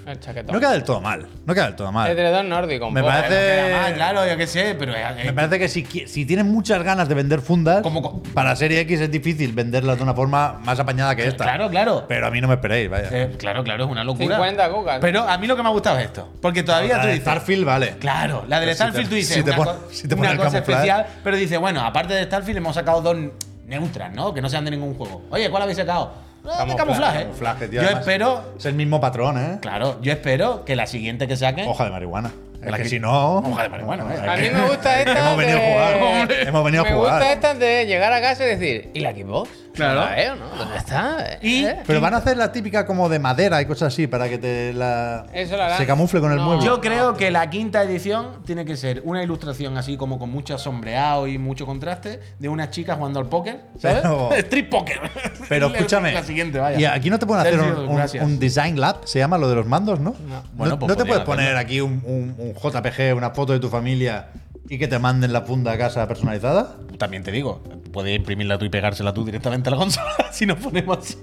[0.08, 0.54] El chaquetón.
[0.54, 1.28] No queda del todo mal.
[1.46, 2.10] No queda del todo mal.
[2.10, 2.90] Edredón nórdico.
[2.90, 3.12] Me poco.
[3.12, 3.36] parece-
[3.68, 4.94] Queda mal, claro, yo qué sé, pero.
[4.96, 8.56] eh, Me parece que si, si tienen muchas ganas de vender fundas, Como co- para
[8.56, 11.44] Serie X es difícil venderlas de una forma más apañada que esta.
[11.44, 12.06] Claro, claro.
[12.08, 13.10] Pero a mí no me esperéis, vaya.
[13.12, 14.36] Eh, claro, claro, es una locura.
[14.38, 14.98] 50 cucas.
[15.02, 16.32] Pero a mí lo que me ha gustado es esto.
[16.42, 17.28] Porque todavía La tú de dices.
[17.28, 17.96] Starfield, vale.
[18.00, 20.08] Claro, la del Pero si Starfield te- tú dices si te una, pon- co- si
[20.08, 20.88] te una pone el cosa camuflaje.
[20.90, 23.18] especial, pero dice, bueno, aparte de Starfield hemos sacado dos
[23.66, 24.34] neutras, ¿no?
[24.34, 25.24] Que no sean de ningún juego.
[25.32, 26.26] Oye, ¿cuál habéis sacado?
[26.54, 27.22] De Camuflaje, camuflaje.
[27.24, 28.02] Camuflaje, tío, Yo además.
[28.08, 29.58] espero, Es el mismo patrón, ¿eh?
[29.62, 31.68] claro, yo espero que la siguiente que saquen.
[31.68, 32.32] Hoja de marihuana.
[32.62, 33.38] Es La que que- si no.
[33.38, 34.30] Hoja de marihuana, eh.
[34.30, 35.20] A mí me gusta esta.
[35.20, 36.32] Hemos venido a de- jugar.
[36.48, 37.14] Hemos venido a me jugar.
[37.20, 39.50] gusta esta de llegar a casa y decir, ¿y la Xbox?
[39.74, 40.00] Claro.
[40.02, 40.48] ¿La veo, no?
[40.58, 41.38] ¿Dónde está?
[41.40, 41.78] Y- ¿Eh?
[41.86, 44.74] Pero van a hacer la típica como de madera y cosas así para que te
[44.74, 45.28] la.
[45.34, 46.46] Eso se camufle con el No.
[46.46, 46.66] mueble.
[46.66, 50.58] Yo creo que la quinta edición tiene que ser una ilustración así como con mucho
[50.58, 53.98] sombreado y mucho contraste de unas chicas jugando al póker, ¿sabes?
[54.02, 55.00] Pero- Street Poker.
[55.48, 56.12] Pero escúchame.
[56.12, 56.80] La siguiente, vaya.
[56.80, 58.26] Y aquí no te pueden hacer Sergio, un, un- gracias.
[58.26, 60.16] un design lab, se llama lo de los mandos, ¿no?
[60.28, 63.60] No, Bueno, pues no te puedes poner aquí un, un- un JPG, una foto de
[63.60, 64.28] tu familia
[64.70, 66.76] y que te manden la funda a casa personalizada.
[66.98, 67.62] También te digo,
[67.94, 71.16] puedes imprimirla tú y pegársela tú directamente a la consola si nos ponemos así.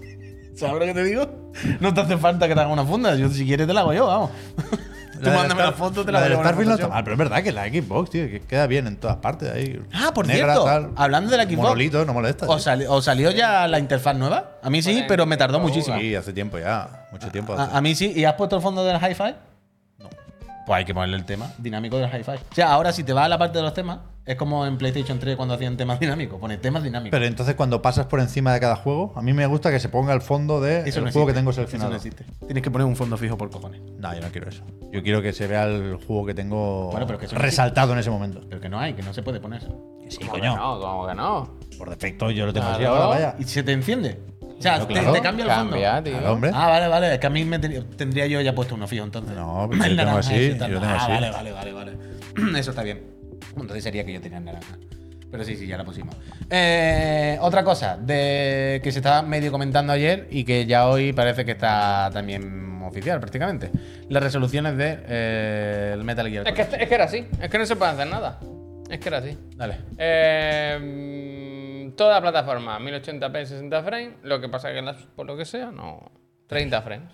[0.57, 1.53] ¿Sabes lo que te digo?
[1.81, 3.15] No te hace falta que te haga una funda.
[3.17, 4.31] Yo, si quieres, te la hago yo, vamos.
[5.23, 7.43] tú mándame la foto, te la, la con Starfield no está mal, pero es verdad
[7.43, 9.51] que la Xbox, tío, que queda bien en todas partes.
[9.51, 10.91] Ahí, Ah, por negra, cierto, tal.
[10.97, 11.57] hablando de la Xbox.
[11.57, 12.47] Monolito, no molesta.
[12.47, 14.59] ¿Os, sali- os salió ya la interfaz nueva?
[14.63, 15.99] A mí sí, Bueno, pero me tardó Xbox, muchísimo.
[15.99, 17.07] Sí, hace tiempo ya.
[17.11, 17.55] Mucho tiempo.
[17.55, 17.73] hace.
[17.75, 18.13] A, a mí sí.
[18.15, 19.35] ¿Y has puesto el fondo del hi-fi?
[20.67, 22.31] Pues hay que ponerle el tema dinámico del hi-fi.
[22.33, 24.79] O sea, ahora si te vas a la parte de los temas, es como en
[24.79, 26.41] PlayStation 3 cuando hacían temas dinámicos.
[26.41, 27.11] Pone temas dinámicos.
[27.11, 29.91] Pero entonces cuando pasas por encima de cada juego, a mí me gusta que se
[29.91, 31.91] ponga el fondo de el Eso no juego que tengo Eso seleccionado.
[31.91, 32.25] no existe.
[32.47, 33.83] Tienes que poner un fondo fijo por cojones.
[33.99, 34.63] No, yo no quiero eso.
[34.91, 37.93] Yo quiero que se vea el juego que tengo Bueno, pero que eso no resaltado
[37.93, 38.41] en ese momento.
[38.49, 39.99] Pero que no hay, que no se puede poner eso.
[40.03, 40.55] Que sí, ¿Cómo coño.
[40.55, 40.81] que no?
[40.81, 41.59] ¿Cómo que no?
[41.77, 43.35] Por defecto yo lo tengo así ahora, vaya.
[43.39, 44.23] ¿Y se te enciende?
[44.59, 45.13] O sea, Claro, te, claro.
[45.13, 45.71] te cambia el fondo.
[45.73, 46.13] Cambia, tío.
[46.19, 46.51] Claro, hombre.
[46.55, 47.15] Ah, vale, vale.
[47.15, 49.35] Es que a mí me ten- tendría yo ya puesto uno fijo entonces.
[49.37, 51.13] No, pero yo tengo así, yo tengo ah, así.
[51.13, 51.93] Vale, vale, vale, vale.
[52.59, 53.03] Eso está bien.
[53.57, 54.79] Entonces sería que yo tenía el naranja.
[55.31, 56.15] Pero sí, sí, ya la pusimos.
[56.49, 61.45] Eh, otra cosa de que se estaba medio comentando ayer y que ya hoy parece
[61.45, 63.71] que está también oficial prácticamente.
[64.09, 66.47] Las resoluciones de eh, el Metal Gear.
[66.47, 67.27] Es que, es que era así.
[67.43, 68.39] Es que no se puede hacer nada.
[68.89, 69.37] Es que era así.
[69.57, 69.79] Dale.
[69.99, 71.44] Eh,
[71.97, 74.15] toda plataforma, 1080p, 60 frames.
[74.23, 76.11] Lo que pasa es que las, por lo que sea, no.
[76.47, 77.11] 30 frames.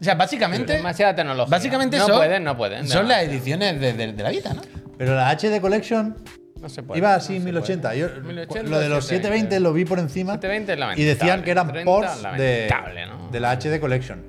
[0.00, 0.74] O sea, básicamente.
[0.74, 1.50] Demasiada tecnología.
[1.50, 2.86] Básicamente no son, pueden, no pueden.
[2.88, 4.62] Son las ediciones de, de- de la Vita, ¿no?
[4.98, 6.14] Pero la HD Collection
[6.60, 6.98] No se puede.
[6.98, 7.94] iba así no se 1080.
[7.96, 10.34] Yo, 1080, lo de los 720 lo vi por encima.
[10.34, 11.02] 720 es lamentable.
[11.02, 12.22] y decían que eran 30, ports de,
[12.68, 13.28] lamentable, ¿no?
[13.30, 14.22] de la HD Collection.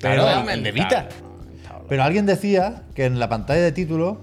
[0.00, 1.08] Claro, Pero, el de Vita.
[1.88, 4.22] Pero alguien decía que en la pantalla de título,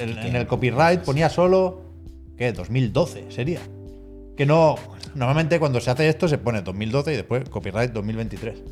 [0.00, 1.82] en, en el copyright, ponía solo.
[2.38, 2.52] ¿Qué?
[2.52, 3.60] 2012 sería.
[4.36, 4.76] Que no.
[5.14, 8.62] Normalmente cuando se hace esto se pone 2012 y después copyright 2023.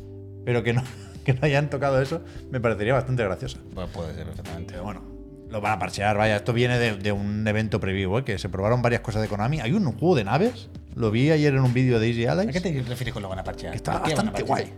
[0.45, 0.83] Pero que no,
[1.25, 3.59] que no hayan tocado eso me parecería bastante gracioso.
[3.73, 4.73] Pues puede ser perfectamente.
[4.73, 5.03] Pero bueno,
[5.49, 6.37] lo van a parchear, vaya.
[6.37, 8.23] Esto viene de, de un evento preview, ¿eh?
[8.23, 9.59] que se probaron varias cosas de Konami.
[9.59, 12.51] Hay un juego de naves, lo vi ayer en un vídeo de Easy ¿A Allies.
[12.51, 13.71] qué te refieres con lo van a parchear?
[13.71, 14.73] Que está ¿Por qué van a bastante guay.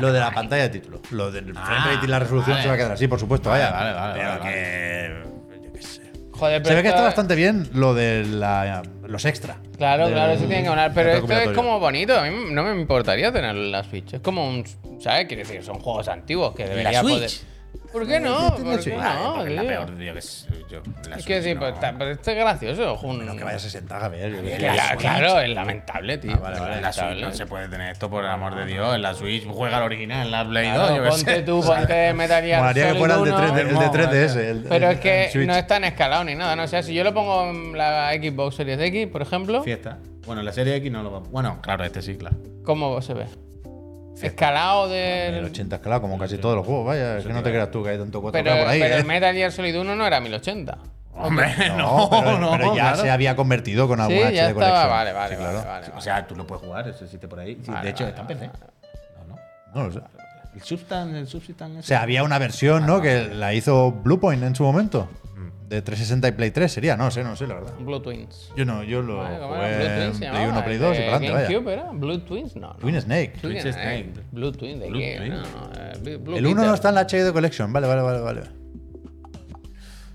[0.00, 1.00] Lo de la pantalla de título.
[1.10, 3.48] Lo del Ah, frame rate y la resolución se va a quedar así, por supuesto,
[3.50, 3.70] vaya.
[3.70, 5.39] vale, vale, Pero vale, que.
[6.40, 9.58] Joder, pero Se ve que está bastante bien lo de la- los extra.
[9.76, 10.92] Claro, Del- claro, eso tiene que hablar.
[10.94, 12.18] Pero esto es como bonito.
[12.18, 14.14] A mí no me importaría tener las Switch.
[14.14, 14.64] Es como un.
[15.00, 15.26] ¿Sabes?
[15.26, 17.30] Quiere decir, son juegos antiguos que ¿Y debería la poder.
[17.92, 18.54] ¿Por qué no?
[18.54, 19.34] ¿Por qué no?
[19.34, 19.70] porque es la tío?
[19.70, 20.46] peor, qué sé.
[20.70, 20.80] yo.
[21.08, 21.60] la Es que sí, no.
[21.60, 23.00] pero, está- pero esto es gracioso.
[23.02, 24.36] un- Que vaya a 60 Javier.
[24.44, 24.96] sé.
[24.98, 26.32] Claro, es lamentable, tío.
[26.34, 26.76] Ah, vale, vale.
[26.76, 28.94] En la Switch no se puede tener esto, por el amor de Dios.
[28.94, 31.42] En la Switch juega el original, en la Play Claro, 2, yo ponte sé.
[31.42, 34.36] tú, ponte Metal Gear Molaría que Solid fuera el de 1, 3D, el de 3DS.
[34.36, 36.62] el- Pero es que no está en escalado ni nada, ¿no?
[36.62, 39.98] O sea, si yo lo pongo en la Xbox Series X, por ejemplo, Fiesta.
[40.26, 41.18] Bueno, en la serie X no lo va.
[41.20, 42.36] Bueno, claro, este sí, claro.
[42.62, 43.24] ¿cómo se ve?
[44.26, 45.44] Escalado El del.
[45.46, 47.18] 80 escalado, como casi todos los juegos, vaya.
[47.18, 48.80] Es que no te creas tú que hay tanto 4K Pero, por ahí.
[48.80, 48.98] pero ¿eh?
[48.98, 50.78] el Metal Gear Solid 1 no era 1080.
[51.14, 52.96] Hombre, No, no, pero, no, pero ya claro.
[53.02, 54.54] se había convertido con algún Sí, HD ya estaba.
[54.70, 54.90] Collection.
[54.90, 55.68] Vale, vale, Sí, vale, claro.
[55.68, 57.58] vale, O sea, tú lo puedes jugar, eso existe por ahí.
[57.64, 58.58] Sí, Vale, de hecho, vale, está en vale, PC.
[58.60, 58.72] vale.
[59.28, 59.40] No, no.
[59.82, 60.00] No lo sé.
[60.54, 61.78] El Substance, el Substance.
[61.78, 63.00] O sea, había una versión, ¿no?
[63.00, 65.08] Que la hizo Bluepoint en su momento.
[65.68, 67.72] De 360 y Play 3 sería, no sé, no sé, la verdad.
[67.78, 68.50] Blue Twins.
[68.56, 69.76] Yo no, yo lo Vale, ¿cómo jugué?
[69.76, 70.52] Blue Twins se Play llamaba.
[70.58, 71.48] 1, Play 2 y ¿De para adelante, vaya.
[71.48, 71.90] GameCube era?
[71.92, 72.56] ¿Blue Twins?
[72.56, 72.60] No.
[72.68, 72.74] no.
[72.74, 73.32] Twin Snake.
[73.40, 74.12] Twin Snake.
[74.32, 75.16] Blue Twin, ¿de Blue qué?
[75.18, 75.30] Twin.
[75.32, 75.42] No,
[75.78, 77.72] eh, Blue- El 1 no está en la HD Collection.
[77.72, 78.42] Vale, vale, vale, vale.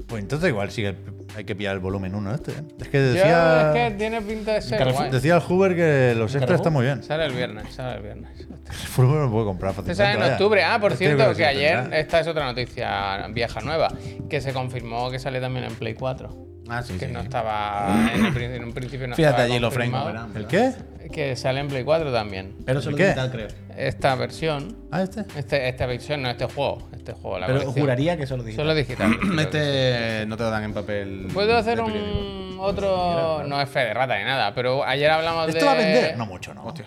[0.08, 0.95] Pues entonces igual sí que
[1.36, 2.51] hay que pillar el volumen 1 este.
[2.51, 2.56] ¿eh?
[2.80, 5.10] Es que Yo, decía, es que tiene pinta de ser guay.
[5.10, 7.01] decía el Hoover que los extras están muy bien.
[7.03, 8.30] Sale el viernes, sale el viernes.
[8.39, 10.03] El fútbol lo puedo comprar Se fácilmente.
[10.03, 10.34] sale en vaya.
[10.34, 10.64] octubre.
[10.64, 11.99] Ah, por Este yo cierto, que ayer, tendrá.
[11.99, 13.91] esta es otra noticia vieja nueva,
[14.30, 16.45] que se confirmó que sale también en Play 4.
[16.68, 17.12] Ah, sí, que sí.
[17.12, 20.30] no estaba en, el prin- en un principio no Fíjate estaba allí los frames confirmado.
[20.39, 20.72] ¿El qué?
[21.12, 22.56] Que sale en Play 4 también.
[22.66, 23.08] Pero solo ¿El qué?
[23.10, 23.47] digital, creo.
[23.78, 25.26] Esta versión, Ah, este.
[25.36, 27.84] este, esta versión, no este juego, este juego, la Pero colección.
[27.84, 28.66] juraría que solo digital.
[28.66, 29.18] Solo digital.
[29.39, 31.28] Este no te lo dan en papel.
[31.34, 32.06] Puedo hacer periódico.
[32.20, 33.43] un otro.
[33.47, 35.53] No es fe de rata ni nada, pero ayer hablamos de.
[35.53, 36.18] ¿Esto va a vender?
[36.18, 36.66] No mucho, no.
[36.66, 36.86] Hostia.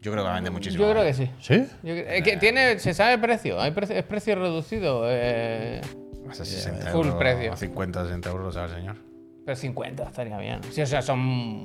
[0.00, 0.84] Yo creo que va a vender muchísimo.
[0.84, 1.30] Yo creo que sí.
[1.40, 1.64] ¿Sí?
[1.84, 5.04] Yo es que tiene, se sabe el precio, hay precio- es precio reducido.
[5.06, 5.80] Eh,
[6.28, 7.56] a ser 60 Full euros, precio.
[7.56, 8.96] 50, 60 euros, lo sabe el señor.
[9.44, 10.60] Pero 50 estaría bien.
[10.70, 11.18] Sí, o sea, son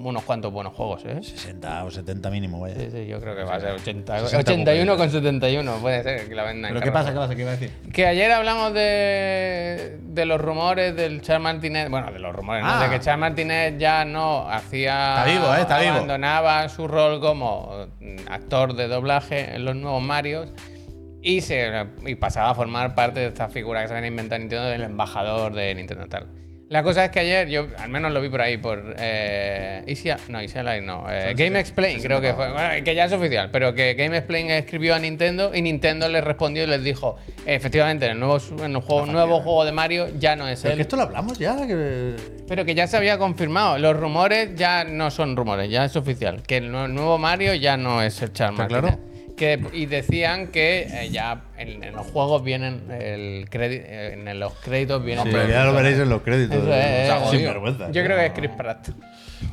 [0.04, 1.22] unos cuantos buenos juegos, ¿eh?
[1.22, 2.76] 60 o 70 mínimo, vaya.
[2.76, 6.28] Sí, sí, yo creo que va a ser 80, 60 81 con 71, puede ser
[6.28, 6.74] que la vendan.
[6.74, 7.12] ¿Pero qué pasa?
[7.12, 7.36] ¿Qué pasa?
[7.36, 7.72] ¿Qué iba a decir?
[7.94, 11.90] Que ayer hablamos de, de los rumores del Charles Martínez.
[11.90, 12.70] Bueno, de los rumores, ¿no?
[12.72, 12.84] Ah.
[12.84, 15.20] De que Charles Martínez ya no hacía.
[15.20, 15.62] Está vivo, ¿eh?
[15.62, 15.94] Está vivo.
[15.94, 20.50] Abandonaba su rol como mm, actor de doblaje en los nuevos Marios.
[21.22, 21.70] Y, se,
[22.06, 25.54] y pasaba a formar parte de esta figura que se había inventado Nintendo del embajador
[25.54, 26.28] de Nintendo tal.
[26.70, 30.18] La cosa es que ayer, yo al menos lo vi por ahí, por eh, Isia,
[30.28, 33.50] no, Isia Live no, eh, Game Explain creo que fue, bueno, que ya es oficial,
[33.52, 37.16] pero que Game Explain escribió a Nintendo y Nintendo les respondió y les dijo,
[37.46, 40.74] efectivamente, en el nuevo, en el juego, nuevo juego de Mario ya no es Pero
[40.74, 41.56] él, que esto lo hablamos ya.
[41.66, 42.16] Que...
[42.50, 46.42] pero que ya se había confirmado, los rumores ya no son rumores, ya es oficial,
[46.44, 48.96] que el nue- nuevo Mario ya no es el Charles ¿Está Martínez.
[48.98, 49.07] claro?
[49.38, 54.54] Que, y decían que eh, ya en, en los juegos vienen el crédito, en los
[54.56, 56.58] créditos vienen Sí, ya lo veréis en los créditos.
[56.58, 57.92] Eso es, O sea, sin vergüenza.
[57.92, 58.90] Yo creo que es Chris Pratt.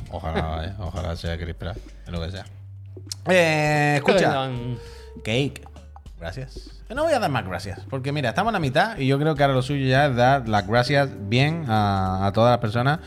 [0.09, 2.45] Ojalá, eh, ojalá sea Chris Pratt, es lo que sea.
[3.29, 4.49] Eh, escucha.
[5.23, 5.61] Cake.
[6.19, 6.71] Gracias.
[6.89, 9.35] No voy a dar más gracias, porque mira, estamos a la mitad y yo creo
[9.35, 12.99] que ahora lo suyo ya es dar las gracias bien a, a todas las personas,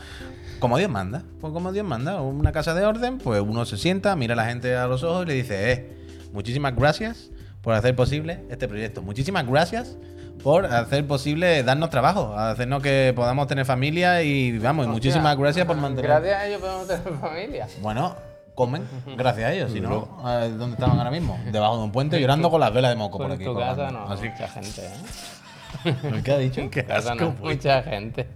[0.59, 1.23] como Dios manda.
[1.41, 4.45] Pues como Dios manda, una casa de orden, pues uno se sienta, mira a la
[4.45, 5.98] gente a los ojos y le dice, eh,
[6.31, 9.01] muchísimas gracias por hacer posible este proyecto.
[9.01, 9.97] Muchísimas gracias
[10.43, 15.65] por hacer posible darnos trabajo, hacernos que podamos tener familia y vamos, y muchísimas gracias
[15.65, 16.09] por mantener...
[16.09, 17.67] Gracias a ellos podemos tener familia.
[17.81, 18.15] Bueno,
[18.55, 18.83] comen,
[19.17, 19.71] gracias a ellos.
[19.71, 20.17] Si no,
[20.57, 21.37] ¿dónde estaban ahora mismo?
[21.51, 23.43] Debajo de un puente llorando con las velas de moco por Por aquí.
[23.43, 24.29] tu casa no, Así.
[24.29, 26.21] mucha gente, ¿eh?
[26.23, 26.61] ¿Qué ha dicho?
[26.61, 28.27] En tu casa no, mucha gente.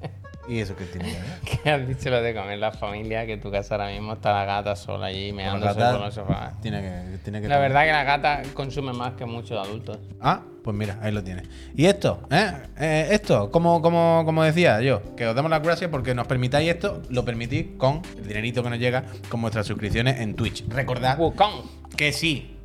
[0.47, 1.59] ¿Y eso qué tiene que ver?
[1.63, 3.25] ¿Qué has dicho lo de comer la familia?
[3.25, 6.59] Que tu casa ahora mismo está la gata sola allí meándose por los sofás.
[6.61, 9.99] Tiene que, tiene que La verdad que la gata consume más que muchos adultos.
[10.19, 11.47] Ah, pues mira, ahí lo tienes.
[11.75, 12.51] Y esto, ¿eh?
[12.77, 16.69] Eh, esto, como, como, como decía yo, que os damos las gracias porque nos permitáis
[16.69, 20.67] esto, lo permitís con el dinerito que nos llega con vuestras suscripciones en Twitch.
[20.67, 21.95] Recordad Wukong.
[21.95, 22.57] que sí.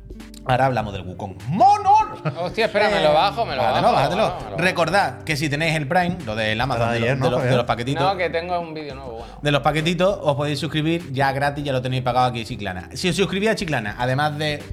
[0.45, 1.35] Ahora hablamos del Wukong.
[1.49, 2.21] ¡Monor!
[2.41, 3.95] Hostia, espera, me lo bajo, me lo Bájatelo, bajo.
[3.95, 4.21] bájatelo.
[4.21, 4.63] me lo bajo, me lo bajo.
[4.63, 7.43] Recordad que si tenéis el Prime, lo del Amazon, de, ayer, los, ¿no, de los-
[7.51, 8.03] de los paquetitos.
[8.03, 9.33] No, que tengo un vídeo nuevo, bueno.
[9.41, 12.89] De los paquetitos os podéis suscribir ya gratis, ya lo tenéis pagado aquí en Chiclana.
[12.93, 14.63] Si os suscribís a Chiclana, además de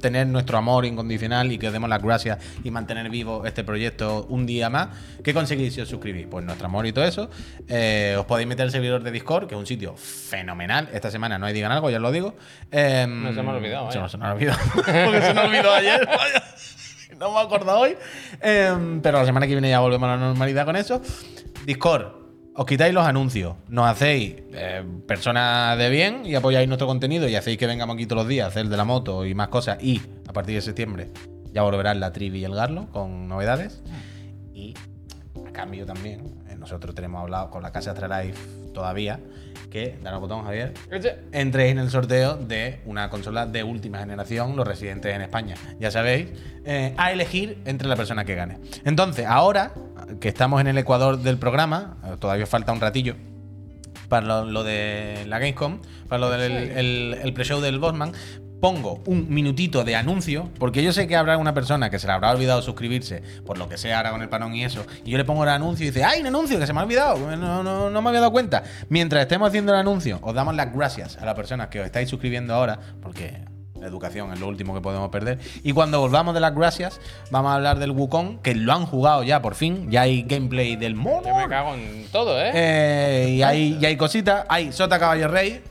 [0.00, 4.26] tener nuestro amor incondicional y que os demos las gracias y mantener vivo este proyecto
[4.28, 4.88] un día más,
[5.22, 6.26] ¿qué conseguís si os suscribís?
[6.30, 7.30] Pues nuestro amor y todo eso.
[7.68, 10.88] Eh, os podéis meter al servidor de Discord, que es un sitio fenomenal.
[10.92, 12.34] Esta semana no hay digan algo, ya os lo digo.
[12.70, 14.52] Eh, Nos hemos olvidado, Se nos, se nos olvidó.
[14.74, 16.06] Porque se nos olvidó ayer.
[16.06, 16.44] vaya.
[17.18, 17.96] No me acuerdo hoy.
[18.40, 21.02] Eh, pero la semana que viene ya volvemos a la normalidad con eso.
[21.66, 22.17] Discord,
[22.58, 27.36] os quitáis los anuncios, nos hacéis eh, personas de bien y apoyáis nuestro contenido y
[27.36, 29.78] hacéis que vengamos aquí todos los días a hacer de la moto y más cosas.
[29.80, 31.12] Y a partir de septiembre
[31.52, 33.80] ya volverán la Trivi y el Garlo con novedades.
[34.52, 34.74] Y
[35.46, 38.40] a cambio también, eh, nosotros tenemos hablado con la Casa Astralife
[38.74, 39.20] todavía,
[39.70, 40.74] que, danos botón Javier,
[41.32, 45.54] entréis en el sorteo de una consola de última generación, los residentes en España.
[45.78, 46.28] Ya sabéis,
[46.64, 48.58] eh, a elegir entre la persona que gane.
[48.84, 49.72] Entonces, ahora,
[50.20, 53.16] que estamos en el ecuador del programa, eh, todavía falta un ratillo
[54.08, 58.12] para lo, lo de la Gamescom, para lo del el, el pre-show del Bossman,
[58.60, 62.12] pongo un minutito de anuncio, porque yo sé que habrá una persona que se le
[62.12, 65.18] habrá olvidado suscribirse, por lo que sea ahora con el panón y eso, y yo
[65.18, 67.18] le pongo el anuncio y dice, ¡ay, un anuncio que se me ha olvidado!
[67.36, 68.62] No, no, no me había dado cuenta.
[68.88, 72.08] Mientras estemos haciendo el anuncio, os damos las gracias a las personas que os estáis
[72.08, 73.44] suscribiendo ahora, porque
[73.80, 75.38] la educación es lo último que podemos perder.
[75.62, 77.00] Y cuando volvamos de las gracias,
[77.30, 80.76] vamos a hablar del Wukong, que lo han jugado ya por fin, ya hay gameplay
[80.76, 81.28] del mono.
[81.28, 82.50] Yo me cago en todo, ¿eh?
[82.54, 84.44] Eh, y, hay, y hay cositas.
[84.48, 85.62] Hay Sota Caballo Rey,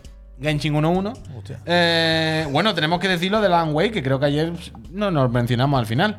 [0.41, 1.13] Genshin 1-1.
[1.38, 1.59] Hostia.
[1.65, 4.53] Eh, bueno, tenemos que decirlo de Alan Wake, que creo que ayer
[4.91, 6.17] no nos mencionamos al final.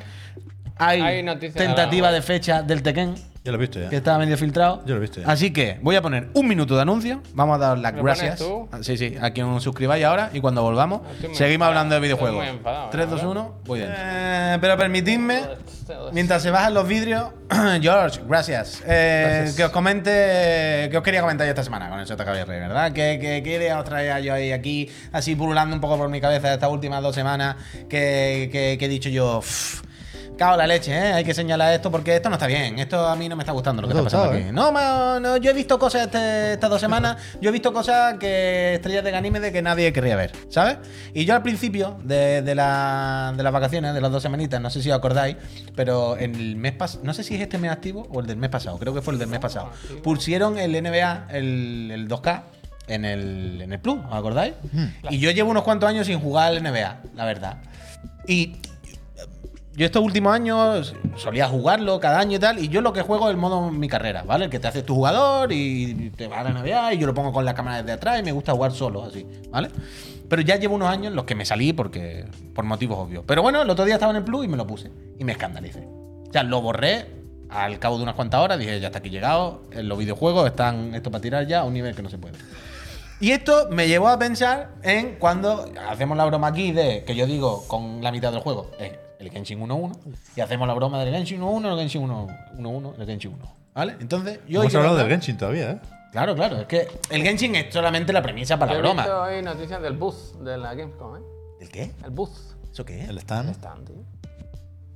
[0.76, 3.14] Hay, Hay noticias de tentativa Alan de fecha del Tekken,
[3.45, 3.89] Yo lo he visto ya.
[3.89, 4.82] que estaba medio filtrado.
[4.84, 5.26] Yo lo he visto ya.
[5.28, 7.22] Así que voy a poner un minuto de anuncio.
[7.34, 8.39] Vamos a dar las ¿Lo gracias.
[8.39, 8.68] tú?
[8.82, 10.30] Sí, sí, a quien os suscribáis ahora.
[10.34, 12.39] Y cuando volvamos, seguimos enfadado, hablando de videojuegos.
[12.41, 13.30] muy enfadado, 3, 2, ¿verdad?
[13.30, 13.97] 1, voy dentro.
[14.01, 15.41] Eh, pero permitidme
[16.12, 17.30] Mientras se bajan los vidrios,
[17.80, 18.82] George, gracias.
[18.86, 22.93] Eh, Que os comente, que os quería comentar yo esta semana con el Sota ¿verdad?
[22.93, 26.20] Que, que, que idea os traía yo ahí aquí, así pululando un poco por mi
[26.20, 27.57] cabeza estas últimas dos semanas,
[27.89, 29.82] que, que- que he dicho yo, "Uf,
[30.39, 31.12] cago en la leche, ¿eh?
[31.12, 32.78] Hay que señalar esto porque esto no está bien.
[32.78, 34.53] Esto a mí no me está gustando lo que ¿No está pasando aquí.
[34.53, 38.14] No, ma- no, yo he visto cosas este- estas dos semanas, yo he visto cosas
[38.18, 40.78] que estrellas de Ganímede que nadie querría ver, ¿sabes?
[41.12, 44.70] Y yo al principio de, de la- de las vacaciones, de las dos semanitas, no
[44.70, 45.36] sé si os acordáis,
[45.76, 48.36] pero en el mes pasado, no sé si es este mes activo o el del
[48.39, 49.70] mes pasado, creo que fue el del mes pasado,
[50.03, 52.43] pusieron el NBA, el, el 2K.
[52.86, 54.55] En el, en el Plus, ¿os acordáis?
[55.11, 57.59] Y yo llevo unos cuantos años sin jugar al NBA, la verdad.
[58.26, 58.57] Y
[59.79, 63.29] yo estos últimos años solía jugarlo cada año y tal, y yo lo que juego
[63.29, 64.47] es el modo mi carrera, ¿vale?
[64.47, 67.14] El que te haces tu jugador y te va a la NBA y yo lo
[67.14, 69.70] pongo con la cámara desde atrás y me gusta jugar solo, así, ¿vale?
[70.29, 73.22] Pero ya llevo unos años en los que me salí porque por motivos obvios.
[73.24, 75.31] Pero bueno, el otro día estaba en el Plus y me lo puse y me
[75.31, 75.87] escandalicé.
[75.87, 77.07] O sea, lo borré
[77.49, 80.93] al cabo de unas cuantas horas, dije, ya está aquí llegado, en los videojuegos están
[80.97, 82.37] esto para tirar ya a un nivel que no se puede.
[83.20, 87.26] Y esto me llevó a pensar en cuando hacemos la broma aquí de que yo
[87.26, 89.96] digo con la mitad del juego, es el Genshin 1-1,
[90.36, 93.54] y hacemos la broma del Genshin 1-1, el Genshin 1-1, el Genshin 1.
[93.74, 93.96] ¿Vale?
[94.00, 94.62] Entonces, yo.
[94.62, 95.78] Hemos hablado del Genshin todavía, ¿eh?
[96.12, 99.08] Claro, claro, es que el Genshin es solamente la premisa para Yo la he visto
[99.10, 99.24] broma.
[99.24, 101.20] hoy noticias del bus de la Gamescom, ¿eh?
[101.60, 101.92] ¿El qué?
[102.04, 102.56] El bus.
[102.72, 103.08] ¿Eso qué es?
[103.08, 103.50] El stand.
[103.50, 103.96] Están, tío.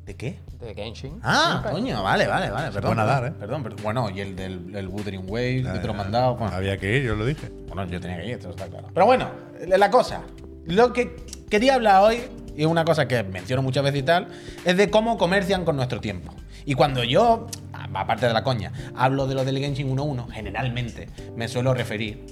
[0.04, 0.38] ¿De qué?
[0.58, 1.20] De Genshin.
[1.22, 2.72] Ah, coño, vale, vale, vale.
[2.72, 3.32] Perdón, puede nadar, ¿eh?
[3.38, 3.80] Perdón, perdón.
[3.84, 6.34] Bueno, y el del el Wuthering Wave, que te lo mandado.
[6.36, 7.50] Bueno, Había que ir, yo lo dije.
[7.68, 8.88] Bueno, yo tenía que ir, esto está claro.
[8.92, 9.28] Pero bueno,
[9.66, 10.22] la cosa.
[10.64, 11.14] Lo que
[11.50, 12.22] quería hablar hoy,
[12.56, 14.28] y es una cosa que menciono muchas veces y tal,
[14.64, 16.34] es de cómo comercian con nuestro tiempo.
[16.64, 21.48] Y cuando yo, aparte de la coña, hablo de lo del Genshin 1.1, generalmente me
[21.48, 22.24] suelo referir,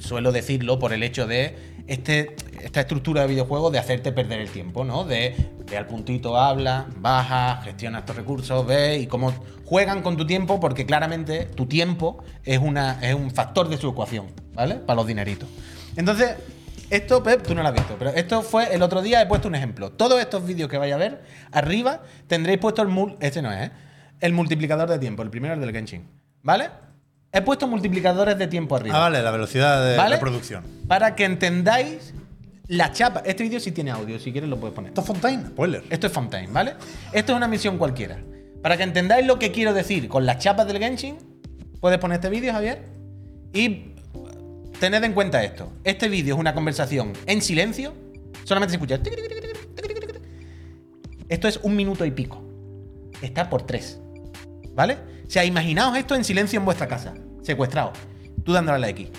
[0.00, 1.56] suelo decirlo por el hecho de
[1.86, 5.04] este, esta estructura de videojuego de hacerte perder el tiempo, ¿no?
[5.04, 5.34] De
[5.68, 9.32] ve al puntito, habla, baja, gestiona estos recursos, ve y cómo
[9.64, 13.88] juegan con tu tiempo, porque claramente tu tiempo es, una, es un factor de su
[13.88, 14.76] ecuación, ¿vale?
[14.76, 15.48] Para los dineritos.
[15.96, 16.36] Entonces,
[16.96, 19.48] esto, Pep, tú no lo has visto, pero esto fue el otro día, he puesto
[19.48, 19.90] un ejemplo.
[19.90, 23.68] Todos estos vídeos que vais a ver, arriba tendréis puesto el mul este no es,
[23.68, 23.72] ¿eh?
[24.20, 26.06] El multiplicador de tiempo, el primero es del Genshin,
[26.42, 26.68] ¿vale?
[27.32, 28.94] He puesto multiplicadores de tiempo arriba.
[28.96, 30.16] Ah, vale, la velocidad de ¿Vale?
[30.16, 30.64] reproducción.
[30.86, 32.12] Para que entendáis
[32.68, 33.22] la chapa.
[33.24, 34.90] Este vídeo sí tiene audio, si quieres lo puedes poner.
[34.90, 35.46] ¿Esto es Fontaine?
[35.46, 35.82] Spoiler.
[35.88, 36.74] Esto es Fountain, ¿vale?
[37.12, 38.18] Esto es una misión cualquiera.
[38.62, 41.16] Para que entendáis lo que quiero decir con las chapas del Genshin,
[41.80, 42.86] puedes poner este vídeo, Javier.
[43.54, 43.91] Y
[44.82, 45.72] tened en cuenta esto.
[45.84, 47.94] Este vídeo es una conversación en silencio.
[48.42, 48.98] Solamente se escucha.
[51.28, 52.42] Esto es un minuto y pico.
[53.22, 54.00] Está por tres.
[54.74, 54.98] ¿Vale?
[55.24, 57.14] O sea, imaginaos esto en silencio en vuestra casa.
[57.42, 57.92] Secuestrado.
[58.44, 59.10] Tú dándole a la X.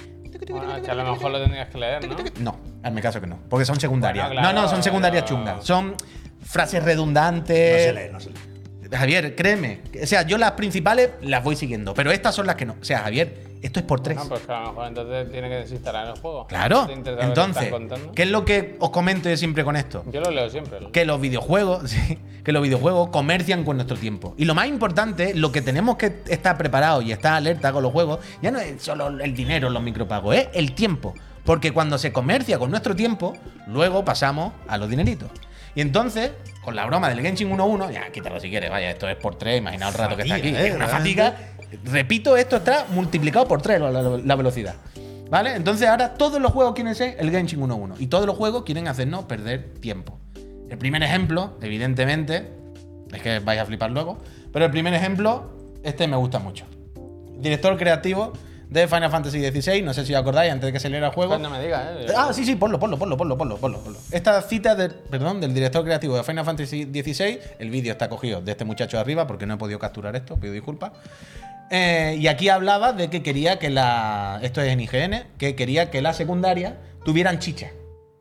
[0.49, 2.17] Bueno, que a lo mejor lo tendrías que leer, ¿no?
[2.41, 3.39] No, hazme caso que no.
[3.49, 4.27] Porque son secundarias.
[4.27, 5.63] Bueno, claro, no, no, son secundarias chungas.
[5.65, 5.95] Son
[6.41, 7.83] frases No redundantes.
[7.85, 8.35] se lee, no se lee.
[8.91, 9.79] Javier, créeme.
[10.03, 12.75] O sea, yo las principales las voy siguiendo, pero estas son las que no.
[12.81, 14.17] O sea, Javier, esto es por tres.
[14.17, 16.45] No, pues que a lo mejor entonces tiene que desinstalar el juego.
[16.47, 16.87] claro.
[16.89, 17.73] Entonces.
[18.13, 20.03] ¿qué es lo que os comento yo siempre con esto?
[20.11, 20.79] Yo lo leo siempre.
[20.91, 24.35] Que los videojuegos, sí, que los videojuegos comercian con nuestro tiempo.
[24.37, 27.91] Y lo más importante, lo que tenemos que estar preparados y estar alerta con los
[27.91, 31.13] juegos, ya no es solo el dinero, los micropagos, es el tiempo.
[31.45, 33.33] Porque cuando se comercia con nuestro tiempo,
[33.67, 35.29] luego pasamos a los dineritos.
[35.75, 39.15] Y entonces, con la broma del Genshin 1.1, ya quítalo si quieres, vaya, esto es
[39.15, 40.49] por 3, imaginaos el rato que está aquí.
[40.49, 40.67] ¿eh?
[40.67, 41.35] Es una fatiga.
[41.85, 44.75] Repito, esto está multiplicado por 3 la, la- la velocidad.
[45.29, 45.55] ¿Vale?
[45.55, 47.95] Entonces ahora todos los juegos quieren ser el Genshin 1.1.
[47.99, 50.19] Y todos los juegos quieren hacernos perder tiempo.
[50.69, 52.49] El primer ejemplo, evidentemente,
[53.11, 54.19] es que vais a flipar luego,
[54.51, 55.51] pero el primer ejemplo,
[55.83, 56.65] este me gusta mucho.
[57.37, 58.33] Director creativo
[58.69, 59.81] de Final Fantasy XVI.
[59.81, 61.31] No sé si os acordáis antes de que saliera el juego.
[61.31, 62.07] Pues no me digas, ¿eh?
[62.15, 63.99] Ah, sí, sí, ponlo, ponlo, ponlo, ponlo, ponlo, ponlo, ponlo.
[64.11, 68.41] Esta cita del, perdón, del director creativo de Final Fantasy XVI, el vídeo está cogido
[68.41, 70.91] de este muchacho de arriba porque no he podido capturar esto, pido disculpas.
[71.75, 74.39] Eh, y aquí hablaba de que quería que la.
[74.43, 77.71] Esto es en IGN, que quería que la secundaria tuvieran chicha.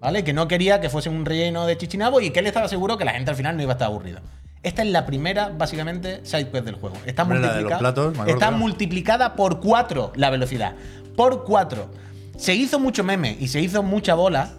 [0.01, 0.25] ¿Vale?
[0.25, 3.05] Que no quería que fuese un relleno de chichinabo y que él estaba seguro que
[3.05, 4.23] la gente al final no iba a estar aburrida.
[4.63, 6.97] Esta es la primera, básicamente, sidequest del juego.
[7.07, 10.75] Está multiplicada, platos, está multiplicada por 4 la velocidad.
[11.17, 11.89] Por 4.
[12.37, 14.51] Se hizo mucho meme y se hizo mucha bola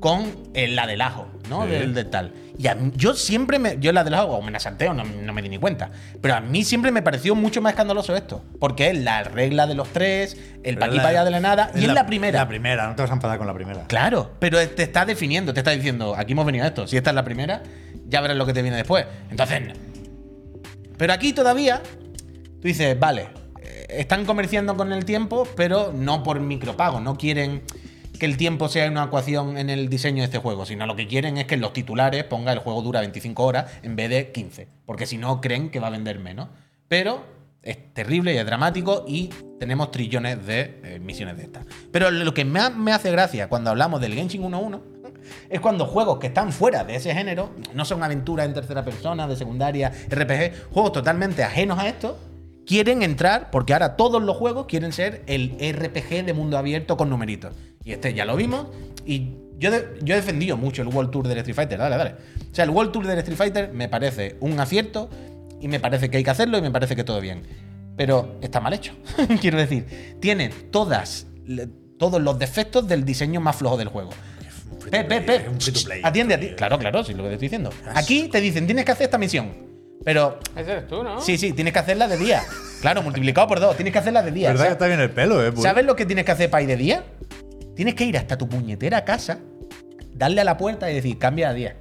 [0.00, 1.64] con el- la del ajo, ¿no?
[1.64, 1.70] Sí.
[1.70, 2.32] Del, del tal.
[2.58, 3.78] Y a mí- yo siempre me.
[3.80, 5.90] Yo la del ajo, o me la salteo, no, no me di ni cuenta.
[6.20, 8.42] Pero a mí siempre me pareció mucho más escandaloso esto.
[8.60, 11.40] Porque es la regla de los tres, el pa' aquí la- pa' allá de la
[11.40, 12.38] nada, y es la, primera.
[12.40, 13.84] La primera, no te vas a enfadar con la primera.
[13.88, 16.86] Claro, pero te está definiendo, te está diciendo, aquí hemos venido a esto.
[16.86, 17.62] Si esta es la primera,
[18.08, 19.06] ya verás lo que te viene después.
[19.30, 19.60] Entonces,
[20.98, 21.82] pero aquí todavía,
[22.60, 23.28] tú dices, vale,
[23.62, 27.00] eh, están comerciando con el tiempo, pero no por micropago.
[27.00, 27.62] No quieren
[28.22, 31.08] que el tiempo sea una ecuación en el diseño de este juego, sino lo que
[31.08, 34.68] quieren es que los titulares ponga el juego dura 25 horas en vez de 15,
[34.86, 36.46] porque si no creen que va a vender menos.
[36.86, 37.24] Pero
[37.64, 41.66] es terrible y es dramático y tenemos trillones de eh, misiones de estas.
[41.90, 44.80] Pero lo que más me hace gracia cuando hablamos del Genshin 1.1
[45.50, 49.26] es cuando juegos que están fuera de ese género, no son aventuras en tercera persona,
[49.26, 52.16] de secundaria, RPG, juegos totalmente ajenos a esto,
[52.66, 57.10] quieren entrar, porque ahora todos los juegos quieren ser el RPG de mundo abierto con
[57.10, 57.52] numeritos.
[57.84, 58.66] Y este ya lo vimos,
[59.04, 62.14] y yo, de- yo he defendido mucho el World Tour del Street Fighter, dale, dale.
[62.50, 65.08] O sea, el World Tour del Street Fighter me parece un acierto,
[65.60, 67.42] y me parece que hay que hacerlo, y me parece que todo bien.
[67.96, 68.94] Pero está mal hecho.
[69.40, 71.68] Quiero decir, tiene todas, le-
[71.98, 74.10] todos los defectos del diseño más flojo del juego.
[74.80, 74.90] Free
[75.72, 76.00] to play.
[76.02, 76.48] Atiende a ti.
[76.56, 77.70] Claro, claro, sí, lo que te estoy diciendo.
[77.94, 79.70] Aquí te dicen, tienes que hacer esta misión.
[80.04, 81.20] Pero, Ese eres tú, ¿no?
[81.20, 82.42] sí, sí, tienes que hacerla de día.
[82.80, 84.48] Claro, multiplicado por dos, tienes que hacerla de día.
[84.48, 85.52] ¿Verdad que está bien el pelo, eh?
[85.62, 87.04] ¿Sabes lo que tienes que hacer para ir de día?
[87.74, 89.38] Tienes que ir hasta tu puñetera casa,
[90.14, 91.76] darle a la puerta y decir, cambia a día.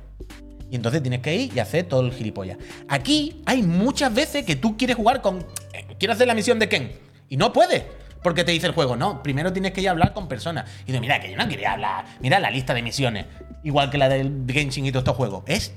[0.70, 2.58] Y entonces tienes que ir y hacer todo el gilipollas.
[2.88, 5.39] Aquí hay muchas veces que tú quieres jugar con.
[5.74, 6.92] eh, Quiero hacer la misión de Ken.
[7.28, 7.84] Y no puedes.
[8.24, 10.70] Porque te dice el juego, no, primero tienes que ir a hablar con personas.
[10.84, 12.06] Y dices, mira, que yo no quería hablar.
[12.22, 13.26] Mira la lista de misiones.
[13.64, 15.44] Igual que la del Genshin y todos estos juegos.
[15.48, 15.74] Es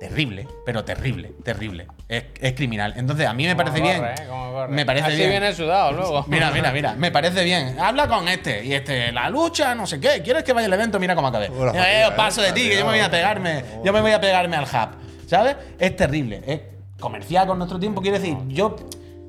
[0.00, 1.86] terrible, pero terrible, terrible.
[2.08, 2.94] Es, es criminal.
[2.96, 4.04] Entonces, a mí me parece corre, bien.
[4.04, 4.66] ¿eh?
[4.70, 5.30] Me parece Así bien.
[5.30, 6.24] viene sudado luego.
[6.28, 7.78] Mira, mira, mira, me parece bien.
[7.78, 10.22] Habla con este y este, la lucha, no sé qué.
[10.24, 10.98] ¿Quieres que vaya al evento?
[10.98, 11.50] Mira cómo acabé.
[11.74, 13.62] Eh, paso de ti, que yo me voy a pegarme.
[13.84, 15.28] Yo me voy a pegarme al hub.
[15.28, 15.56] ¿Sabes?
[15.78, 16.42] Es terrible.
[16.46, 16.60] Es
[16.98, 18.00] comercial con nuestro tiempo.
[18.00, 18.76] Quiero decir, yo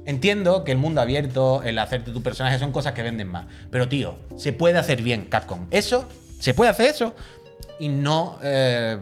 [0.06, 3.46] entiendo que el mundo abierto, el hacerte tu personaje son cosas que venden más.
[3.70, 5.68] Pero, tío, se puede hacer bien, Capcom.
[5.70, 6.08] Eso,
[6.40, 7.14] se puede hacer eso
[7.82, 8.98] y no eh,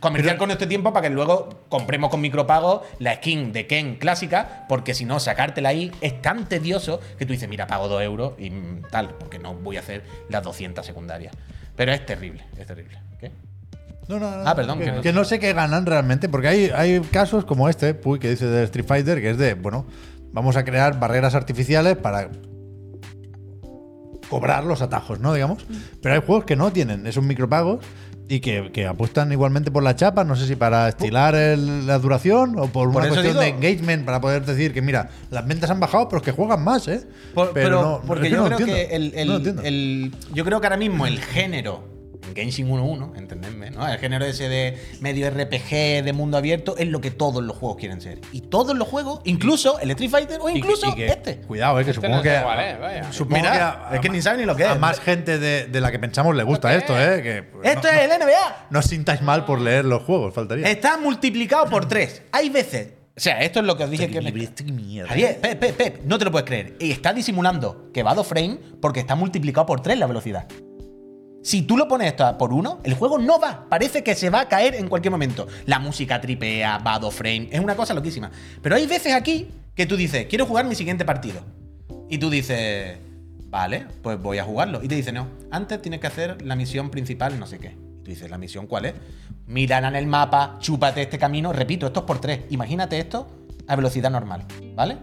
[0.00, 4.66] comercial con nuestro tiempo para que luego compremos con micropago la skin de Ken clásica,
[4.68, 8.32] porque si no, sacártela ahí es tan tedioso que tú dices, mira, pago 2 euros
[8.38, 11.32] y mm, tal, porque no voy a hacer las 200 secundarias.
[11.76, 12.98] Pero es terrible, es terrible.
[13.20, 13.30] ¿Qué?
[14.08, 14.48] No, no, no.
[14.48, 17.44] Ah, perdón, Que, que no- que no sé qué ganan realmente, porque hay, hay casos
[17.44, 19.86] como este, Puy, que dice de Street Fighter, que es de, bueno,
[20.32, 22.28] vamos a crear barreras artificiales para
[24.28, 25.34] cobrar los atajos, ¿no?
[25.34, 25.64] Digamos.
[26.02, 27.84] Pero hay juegos que no tienen esos micropagos
[28.28, 31.98] y que, que apuestan igualmente por la chapa, no sé si para estilar el- la
[31.98, 35.68] duración o por, Por una cuestión de engagement, para poder decir que, mira, las ventas
[35.70, 37.06] han bajado, pero es que juegan más, ¿eh?
[37.34, 39.62] Por- pero, no- porque yo no creo que el, el- No lo entiendo.
[39.62, 41.93] el- yo creo que ahora mismo el género
[42.34, 43.86] Genshin 1.1, entendedme, ¿no?
[43.88, 47.76] El género ese de medio RPG, de mundo abierto, es lo que todos los juegos
[47.78, 48.20] quieren ser.
[48.32, 51.36] Y todos los juegos, incluso el Street Fighter o Y que- incluso y que- este.
[51.38, 52.34] Cuidado, eh, que Este supongo no que.
[52.36, 53.12] es, vaya.
[53.12, 54.78] Supongo Mira, que a- es que a- ni sabe ni lo que A es.
[54.80, 57.22] más gente de, de la que pensamos le gusta esto, ¿eh?
[57.22, 58.66] Que, Esto no, es el NBA.
[58.70, 60.68] no os sintáis mal por leer los juegos, faltaría.
[60.70, 62.22] Está multiplicado por 3.
[62.32, 62.88] Hay veces.
[63.16, 64.20] O sea, esto es lo que os dije que.
[64.20, 65.08] me- Esto qué mierda.
[65.10, 66.74] Javier, Pep, Pep, Pep, no te lo puedes creer.
[66.80, 70.46] Y está disimulando que va a 2 frames porque está multiplicado por 3 la velocidad.
[71.44, 73.66] Si tú lo pones esto por 1, el juego no va.
[73.68, 75.46] Parece que se va a caer en cualquier momento.
[75.66, 77.48] La música tripea, va a 2 frames.
[77.52, 78.30] Es una cosa loquísima.
[78.62, 81.42] Pero hay veces aquí que tú dices, quiero jugar mi siguiente partido.
[82.08, 82.96] Y tú dices,
[83.50, 84.82] vale, pues voy a jugarlo.
[84.82, 87.76] Y te dice, no, antes tienes que hacer la misión principal, no sé qué.
[88.00, 88.94] Y tú dices, ¿la misión cuál es?
[89.46, 91.52] Mírala en el mapa, chúpate este camino.
[91.52, 92.44] Repito, esto es por 3.
[92.48, 93.28] Imagínate esto
[93.68, 94.96] a velocidad normal, ¿vale?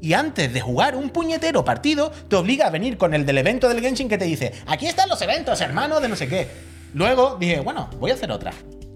[0.00, 3.68] Y antes de jugar un puñetero partido, te obliga a venir con el del evento
[3.68, 6.48] del Genshin que te dice, aquí están los eventos, hermano, de no sé qué.
[6.94, 8.52] Luego dije, bueno, voy a hacer otra.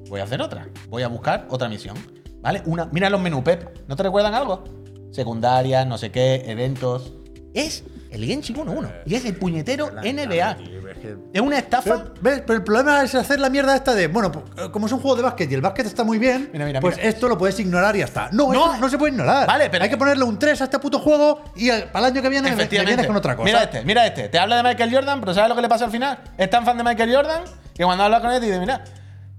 [0.09, 0.69] Voy a hacer otra.
[0.89, 1.97] Voy a buscar otra misión.
[2.41, 2.63] ¿Vale?
[2.65, 3.87] Una, mira los menú, Pep.
[3.87, 4.65] ¿No te recuerdan algo?
[5.11, 7.13] Secundarias, no sé qué, eventos.
[7.55, 9.03] Es el Genshin 1.1.
[9.07, 10.59] Y es el puñetero NBA.
[11.33, 11.83] Es una estafa.
[12.05, 12.43] Pero, ¿ves?
[12.47, 15.01] Pero el problema es hacer la mierda esta de, bueno, pues, eh, como es un
[15.01, 17.09] juego de básquet y el básquet está muy bien, Mira, mira, pues mira.
[17.09, 18.29] esto lo puedes ignorar y ya está.
[18.33, 18.77] No, No.
[18.77, 19.47] no se puede ignorar.
[19.47, 22.23] Vale, pero- Hay que ponerle un 3 a este puto juego y para el año
[22.23, 23.45] que viene me- vienes con otra cosa.
[23.47, 24.29] Mira este, mira este.
[24.29, 26.19] Te habla de Michael Jordan, pero ¿sabes lo que le pasa al final?
[26.39, 27.43] Es tan fan de Michael Jordan
[27.75, 28.85] que cuando habla con él dice, mira,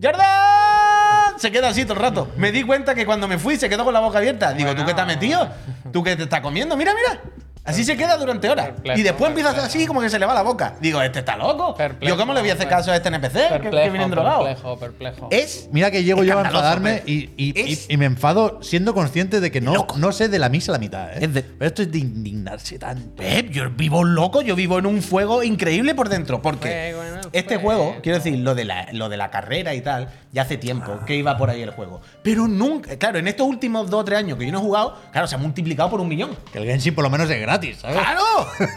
[0.01, 1.37] ¡Jordan!
[1.37, 2.29] Se queda así todo el rato.
[2.37, 4.53] Me di cuenta que cuando me fui se quedó con la boca abierta.
[4.53, 5.47] Digo, ¿tú qué te has metido?
[5.91, 6.75] ¿Tú qué te estás comiendo?
[6.77, 7.21] Mira, mira.
[7.63, 8.69] Así se queda durante horas.
[8.69, 9.79] Perplejo, y después empieza a hacer perplejo.
[9.81, 10.75] así como que se le va la boca.
[10.81, 11.75] Digo, ¿este está loco?
[11.75, 14.07] Perplejo, ¿Yo cómo le voy a hacer caso a este NPC que- que, Perplejo, viene
[14.09, 14.43] drogado?
[14.45, 15.27] perplejo, perplejo.
[15.31, 18.95] Es Mira que llego yo a enfadarme y, y- y- Es- y me enfado siendo
[18.95, 19.95] consciente de que no, loco.
[19.99, 21.11] no sé de la misa a la mitad.
[21.13, 21.19] ¿eh?
[21.25, 23.15] Es de- Pero esto es de indignarse tanto.
[23.21, 26.41] Pep, yo vivo loco, yo vivo en un fuego increíble por dentro.
[26.41, 27.83] Porque Fuego este fuego.
[27.85, 30.99] juego, quiero decir, lo de, la, lo de la carrera y tal, ya hace tiempo
[31.05, 32.01] que iba por ahí el juego.
[32.23, 34.97] Pero nunca, claro, en estos últimos dos o tres años que yo no he jugado,
[35.11, 36.37] claro, se ha multiplicado por un millón.
[36.53, 37.97] Que el Genshin por lo menos es gratis, ¿sabes?
[37.97, 38.23] ¡Claro!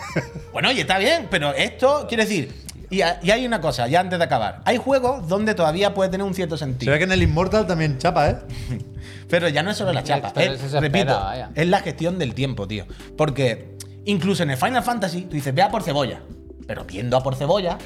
[0.52, 2.52] bueno, y está bien, pero esto, quiero decir,
[2.90, 4.60] y, a- y hay una cosa, ya antes de acabar.
[4.64, 6.92] Hay juegos donde todavía puede tener un cierto Se sentido.
[6.92, 8.36] ve que en el Immortal también chapa, ¿eh?
[9.28, 10.28] Pero ya no es solo la chapa.
[10.36, 12.84] Es, repito, espera, es la gestión del tiempo, tío.
[13.16, 16.20] Porque incluso en el Final Fantasy, tú dices, ve a por cebolla.
[16.66, 17.78] Pero viendo a por cebolla,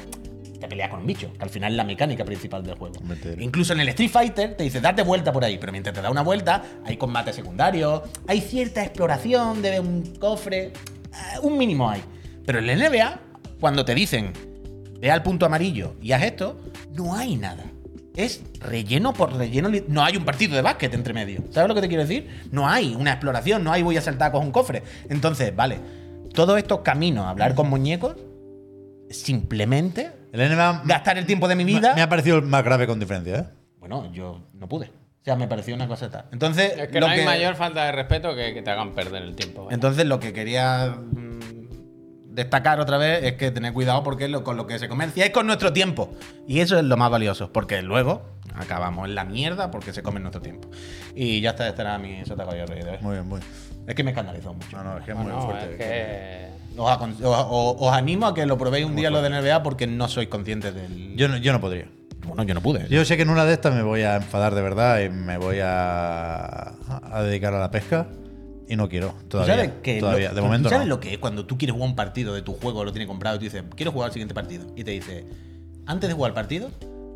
[0.59, 2.99] te peleas con un bicho, que al final es la mecánica principal del juego.
[3.01, 3.41] Meter.
[3.41, 5.57] Incluso en el Street Fighter te dice, date vuelta por ahí.
[5.57, 10.67] Pero mientras te da una vuelta, hay combate secundario, hay cierta exploración de un cofre.
[10.67, 12.01] eh, un mínimo hay.
[12.45, 13.19] Pero en la NBA,
[13.59, 14.33] cuando te dicen,
[14.99, 16.59] ve al punto amarillo y haz esto,
[16.93, 17.63] no hay nada.
[18.15, 19.69] Es relleno por relleno.
[19.87, 21.43] No hay un partido de básquet entre medio.
[21.51, 22.27] ¿Sabes lo que te quiero decir?
[22.51, 24.83] No hay una exploración, no hay voy a saltar con un cofre.
[25.09, 25.79] Entonces, vale,
[26.33, 28.17] todos estos caminos a hablar con muñecos,
[29.09, 31.93] simplemente El NBA gastar el tiempo de mi vida.
[31.95, 33.45] me ha parecido el más grave con diferencia, ¿eh?
[33.79, 34.87] Bueno, yo no pude.
[34.87, 36.25] O sea, me pareció una cosa tal.
[36.31, 39.23] Entonces, Es que lo no hay mayor falta de respeto que que te hagan perder
[39.23, 39.65] el tiempo.
[39.65, 39.75] vaya.
[39.75, 41.39] Entonces, lo que quería mm,
[42.33, 45.31] destacar otra vez es que tener cuidado porque lo- con lo que se comercia es
[45.31, 46.11] con nuestro tiempo.
[46.47, 48.21] Y eso es lo más valioso, porque luego
[48.55, 50.69] acabamos en la mierda porque se come nuestro tiempo.
[51.15, 52.97] Y ya está, este era mi sota de hoy.
[53.01, 53.39] Muy bien, muy
[53.87, 54.77] Es que me escandalizó mucho.
[54.77, 55.71] No, no, es que es muy fuerte.
[55.71, 56.48] es que...
[56.79, 56.97] Os,
[57.81, 60.73] os- animo a que lo probéis un día lo de NBA porque no sois conscientes
[60.73, 61.15] del.
[61.15, 61.85] Yo no, yo no podría.
[62.25, 62.87] bueno, yo no pude.
[62.89, 65.37] Yo sé que en una de estas me voy a enfadar de verdad y me
[65.37, 66.73] voy a,
[67.11, 68.07] a dedicar a la pesca
[68.67, 69.55] y no quiero ¿Tú todavía.
[69.55, 70.29] sabes que todavía.
[70.29, 70.95] lo- de momento ¿Sabes no.
[70.95, 73.35] lo que es cuando tú quieres jugar un partido de tu juego, lo tienes comprado
[73.37, 74.65] y tú dices, quiero jugar al siguiente partido?
[74.75, 75.25] Y te dice,
[75.87, 76.69] antes de jugar el partido,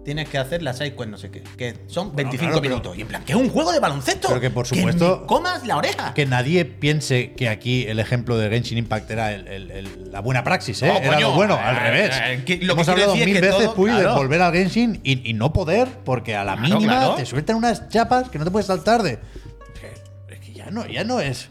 [0.03, 2.97] tienes que hacer la side quest no sé qué, que son 25 claro, pero- minutos.
[2.97, 4.27] Y en plan, que es un juego de baloncesto.
[4.27, 6.13] Pero que, por supuesto- me comas la oreja.
[6.13, 10.19] Que nadie piense que aquí el ejemplo de Genshin Impact era el- el- el- la
[10.19, 10.87] buena praxis, ¿eh?
[10.87, 12.15] No, era coño, lo bueno, eh, al revés.
[12.23, 14.41] eh, que- lo que Hemos quiero hablado es mil que veces, todo- Puy, de volver
[14.41, 18.29] al Genshin y, y no poder, porque a la Claro, mínima te sueltan unas chapas
[18.29, 19.13] que no te puedes saltar de.
[19.13, 21.49] Es que, es que ya, no, ya no es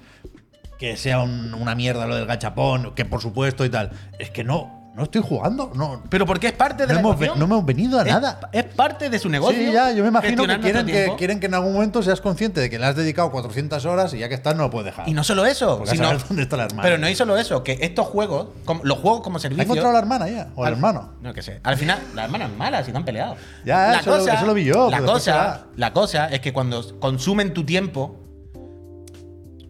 [0.78, 3.92] que sea un- una mierda lo del gachapón, que por supuesto y tal.
[4.18, 5.70] Es que no, no estoy jugando.
[5.74, 7.48] No, Pero porque es parte de no, la hemos, ve- ecuación.
[7.48, 8.40] no hemos venido a Es- nada.
[8.52, 9.58] Es, parte de su negocio.
[9.58, 12.60] Sí, ya, yo me imagino que quieren, que quieren que en algún momento seas consciente
[12.60, 15.08] de que le has dedicado 400 horas y ya que estás no lo puedes dejar.
[15.08, 16.82] Y no solo eso, Porque a sino, saber dónde está la hermana.
[16.82, 19.62] Pero no hay solo eso, que estos juegos, como- los juegos como ¿Ha servicio.
[19.64, 20.48] encontrado la hermana ya?
[20.56, 21.12] ¿O el hermano?
[21.22, 21.60] No, que sé.
[21.62, 23.36] Al final, la hermana es mala, si no han peleado.
[23.64, 26.98] Ya, la eso lo- eso lo vi yo, La cosa, la cosa es que cuando
[27.00, 28.18] consumen tu tiempo,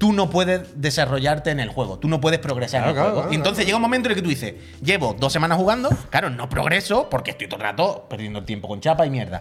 [0.03, 1.97] tú no puedes desarrollarte en el juego.
[2.01, 3.21] Tú no puedes progresar Claro, en el claro, juego.
[3.23, 5.91] claro, y entonces llega un momento en el que tú dices, llevo dos semanas jugando,
[6.11, 9.41] claro, no progreso porque estoy todo el rato perdiendo el tiempo con chapa y mierda.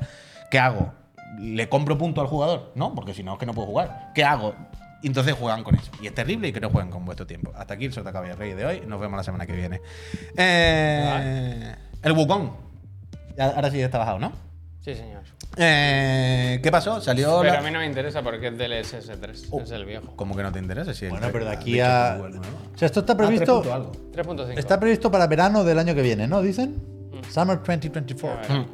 [0.51, 0.93] ¿Qué hago?
[1.39, 2.73] ¿Le compro punto al jugador?
[2.75, 4.11] No, porque si no es que no puedo jugar.
[4.13, 4.53] ¿Qué hago?
[5.01, 5.89] Y entonces juegan con eso.
[5.99, 7.51] Y es terrible y que no jueguen con vuestro tiempo.
[7.55, 8.83] Hasta aquí el Sota Caballo Rey de hoy.
[8.85, 9.81] Nos vemos la semana que viene.
[10.37, 12.51] Eh, el Wukong.
[13.39, 14.31] Ahora sí está bajado, ¿no?
[14.81, 15.23] Sí, señor.
[15.57, 17.01] Eh, ¿Qué pasó?
[17.01, 19.61] Salió Pero la- a mí no me interesa porque es del SS3, Oh.
[19.61, 20.13] es el viejo.
[20.15, 20.93] ¿Cómo que no te interesa?
[20.93, 22.17] Si Bueno, pero de aquí a.
[22.17, 22.39] ¿no?
[22.39, 23.61] O sea, esto está Ah, previsto.
[23.61, 23.91] 3 punto algo.
[24.13, 24.59] 3.5.
[24.59, 26.41] Está previsto para verano del año que viene, ¿no?
[26.41, 26.75] Dicen.
[27.11, 27.29] Mm.
[27.31, 28.65] Summer 2024.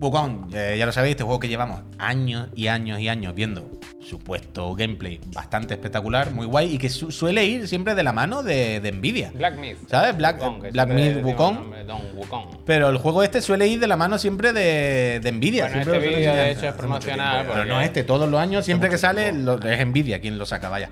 [0.00, 3.70] Wukong, eh, ya lo sabéis, este juego que llevamos años y años y años viendo
[4.00, 8.42] supuesto gameplay bastante espectacular, muy guay y que su- suele ir siempre de la mano
[8.42, 9.30] de, de Nvidia.
[9.34, 9.76] Black Myth.
[9.88, 10.16] ¿Sabes?
[10.16, 11.54] Black- Wukong, Black Myth, Wukong.
[11.54, 11.84] nombre.
[12.64, 15.64] Pero el juego este suele ir de la mano siempre de, de Nvidia.
[15.68, 17.46] Bueno, siempre este vídeo de hecho es promocional.
[17.46, 20.68] Pero no este, todos los años, siempre que sale, lo- es Nvidia quien lo saca,
[20.70, 20.88] vaya.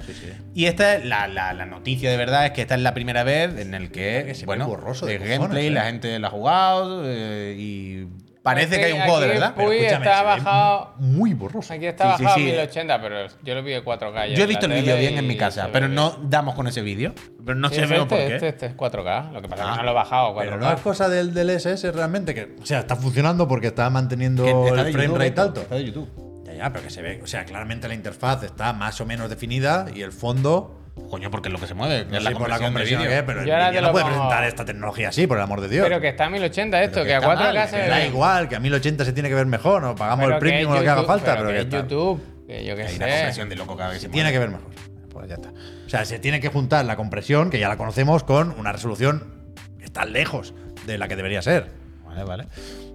[0.54, 3.24] Y esta es la, la- la noticia de verdad, es que esta es la primera
[3.24, 5.70] vez en el que, bueno, borroso de el gameplay, ¿eh?
[5.70, 8.06] la gente lo ha jugado eh, y
[8.54, 9.54] parece que hay un aquí verdad.
[9.56, 10.94] Escúchame, está se ve bajado.
[10.98, 11.72] Muy borroso.
[11.72, 12.42] Aquí está bajado sí.
[12.44, 14.28] 1080, pero yo lo vi de 4K.
[14.28, 16.54] ya Yo he visto el vídeo bien en mi casa, se pero ve no damos
[16.54, 17.14] con ese vídeo.
[17.44, 18.34] Pero no es veo este, por qué.
[18.34, 19.32] Este, este es 4K.
[19.32, 19.72] Lo que pasa es Ah.
[19.72, 20.34] que no lo he bajado.
[20.34, 20.38] 4K.
[20.44, 23.88] Pero no es cosa del, del SS realmente, que, o sea, está funcionando porque está
[23.90, 25.60] manteniendo el frame rate alto.
[25.62, 26.08] Está de YouTube.
[26.44, 29.28] Ya, ya, pero que se ve, o sea, claramente la interfaz está más o menos
[29.28, 30.77] definida y el fondo
[31.10, 32.04] Coño, porque es lo que se mueve.
[32.10, 33.20] No es sé por la compresión de que vídeo.
[33.20, 35.60] es, pero ahora te no lo puede pongo- presentar esta tecnología así, por el amor
[35.60, 35.86] de Dios.
[35.88, 37.96] Pero que está a 1080 esto, Pero que que a está 4K mal, se da
[37.98, 38.06] ve.
[38.08, 40.72] igual, que a 1080 se tiene que ver mejor, o pagamos Pero el que premium
[40.72, 41.76] o lo que haga YouTube, falta, pero pero, que que es está.
[41.78, 43.12] YouTube, que yo qué Hay una sé.
[43.12, 44.70] compresión de loco cada vez que se Tiene que ver mejor.
[45.10, 45.48] Pues ya está.
[45.50, 49.48] O sea, se tiene que juntar la compresión, que ya la conocemos, con una resolución
[49.78, 50.52] que está lejos
[50.86, 51.70] de la que debería ser.
[52.04, 52.44] Vale, vale.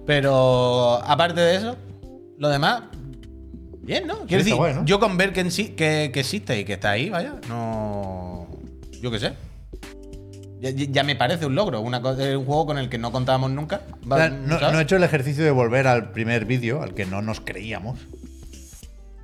[0.06, 1.76] Pero aparte de eso,
[2.38, 2.82] lo demás,
[3.84, 4.26] bien, ¿no?
[4.26, 7.10] Quiero decir, yo con ver que, en sí- que, que existe y que está ahí,
[7.10, 8.48] vaya, no.
[9.00, 9.32] Yo qué sé.
[10.60, 13.82] Ya, me parece un logro, una eh, un juego con el que no contábamos nunca.
[14.04, 17.04] O Va- sea, no, he hecho el ejercicio de volver al primer vídeo, al que
[17.04, 17.98] no nos creíamos.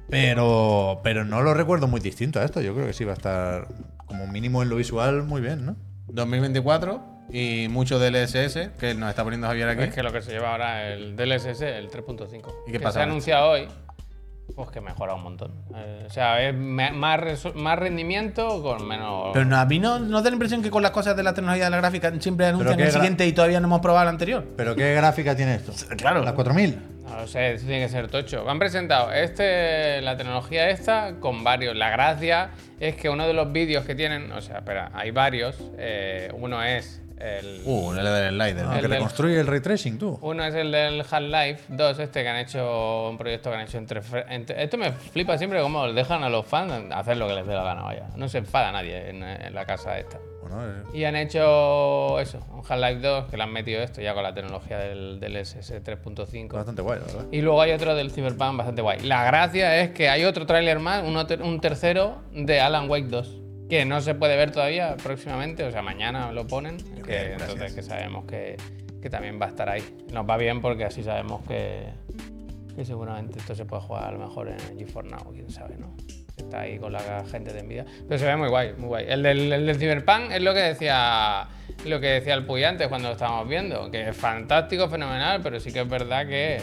[0.08, 2.60] Pero, pero no lo recuerdo muy distinto a esto.
[2.60, 3.68] Yo creo que sí va a estar,
[4.06, 5.76] como mínimo en lo visual, muy bien, ¿no?
[6.08, 7.00] 2024
[7.32, 9.84] y mucho del SS que nos está poniendo Javier aquí.
[9.84, 12.52] Es que lo que se lleva ahora el DLSS, el 3.5.
[12.66, 13.68] ¿Y qué que pasa Se ha anunciado hoy.
[14.56, 15.52] Pues que mejora un montón.
[15.74, 17.20] Eh, o sea, es me- más,
[17.54, 19.30] más rendimiento con menos.
[19.32, 21.34] Pero no, a mí no, no da la impresión que con las cosas de la
[21.34, 24.44] tecnología de la gráfica siempre anuncian el siguiente y todavía no hemos probado el anterior.
[24.56, 25.72] ¿Pero qué gráfica tiene esto?
[25.96, 26.22] Claro.
[26.22, 26.78] ¿La 4000?
[27.08, 28.48] No lo sé, eso tiene que ser tocho.
[28.48, 31.74] Han presentado este, la tecnología esta con varios.
[31.74, 35.56] La gracia es que uno de los vídeos que tienen, o sea, espera, hay varios.
[35.76, 37.60] eh, uno es el.
[37.64, 38.64] Uh, el del slider.
[38.66, 40.18] Ah, El que del- reconstruye el ray tracing, tú.
[40.22, 43.78] Uno es el del Half-Life 2, este que han hecho, un proyecto que han hecho
[43.78, 47.46] entre, entre- Esto me flipa siempre cómo dejan a los fans hacer lo que les
[47.46, 48.08] dé la gana, vaya.
[48.16, 50.18] No se enfada nadie en, en la casa esta.
[50.40, 54.14] Bueno, eh, Y han hecho eso, un Half-Life 2 que le han metido esto ya
[54.14, 56.52] con la tecnología del, del SS 3.5.
[56.52, 57.24] bastante guay, la verdad.
[57.30, 59.00] Y luego hay otro del Cyberpunk bastante guay.
[59.00, 63.36] La gracia es que hay otro tráiler más, uno un tercero de Alan Wake 2,
[63.70, 67.82] que no se puede ver todavía próximamente, o sea, mañana lo ponen, que, entonces que
[67.82, 68.56] sabemos que,
[69.00, 69.96] que también va a estar ahí.
[70.12, 71.84] Nos va bien porque así sabemos que,
[72.74, 75.76] que seguramente esto se puede jugar a lo mejor en el GeForce Now, quién sabe,
[75.78, 75.94] ¿no?
[76.36, 77.86] Está ahí con la gente de Nvidia.
[78.08, 79.06] Pero se ve muy guay, muy guay.
[79.08, 81.48] El del, el del Cyberpunk es lo que decía
[81.84, 85.60] lo que decía el Puy antes cuando lo estábamos viendo, que es fantástico, fenomenal, pero
[85.60, 86.60] sí que es verdad que,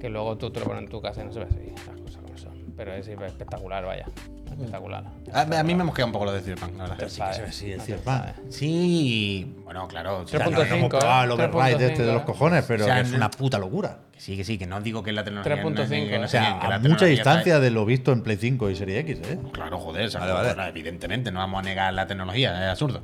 [0.00, 2.00] que luego tú te lo pones en tu casa y no se ve así, las
[2.00, 2.72] cosas como son.
[2.74, 4.06] Pero es espectacular, vaya.
[4.50, 5.04] Espectacular.
[5.32, 7.08] A, a mí me mosquea un poco lo de Cyberpunk, la verdad.
[7.08, 8.16] Sí que se ve así, el No te Cyberpunk.
[8.16, 8.32] sabe.
[8.50, 10.24] Sí, bueno, claro.
[10.26, 12.64] sí, O sea, no, no 3.5, hemos probado el override este de 3.5, los cojones,
[12.66, 13.98] pero O sea, es no- una puta locura.
[14.12, 15.56] que sí, que sí, que no digo que la tecnología.
[15.62, 18.36] 3.5, que no O sé sea, a la mucha distancia de lo visto en Play
[18.36, 19.22] 5 y Serie X, ¿eh?
[19.32, 20.68] está- Claro, joder, o sea, Vale, vale.
[20.70, 23.02] evidentemente, no vamos a negar la tecnología, es absurdo.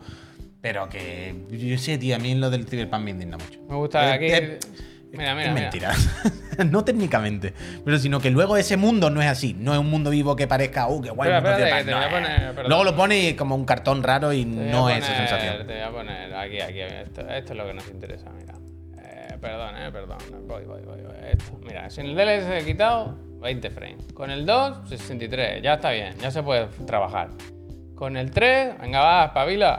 [0.61, 3.61] Pero que, yo sé, tío, a mí lo del Cyberpunk me indigna mucho.
[3.69, 4.25] Me gusta Eh, aquí.
[4.27, 4.59] eh,
[5.17, 5.71] Mira, mira, es mira.
[5.71, 5.93] mentira.
[6.71, 7.53] no técnicamente,
[7.85, 9.55] pero sino que luego ese mundo no es así.
[9.59, 11.31] No es un mundo vivo que parezca, uh, qué guay.
[11.33, 11.79] Mundo espérate, Cyberpunk".
[11.79, 12.53] que te voy a poner- eh.
[12.55, 12.69] perdón.
[12.69, 15.67] Luego lo pone como un cartón raro y no es esa poner- sensación.
[15.67, 16.81] Te voy a poner aquí, aquí.
[16.81, 18.55] Esto, esto es lo que nos interesa, mira.
[19.03, 20.19] Eh, perdón, eh, perdón.
[20.47, 21.17] Voy, voy, voy, voy.
[21.31, 21.59] Esto.
[21.63, 24.13] Mira, sin el DLS he quitado 20 frames.
[24.15, 25.63] Con el 2, 63.
[25.63, 27.29] Ya está bien, ya se puede trabajar.
[27.95, 29.79] Con el 3, venga, va, espabila.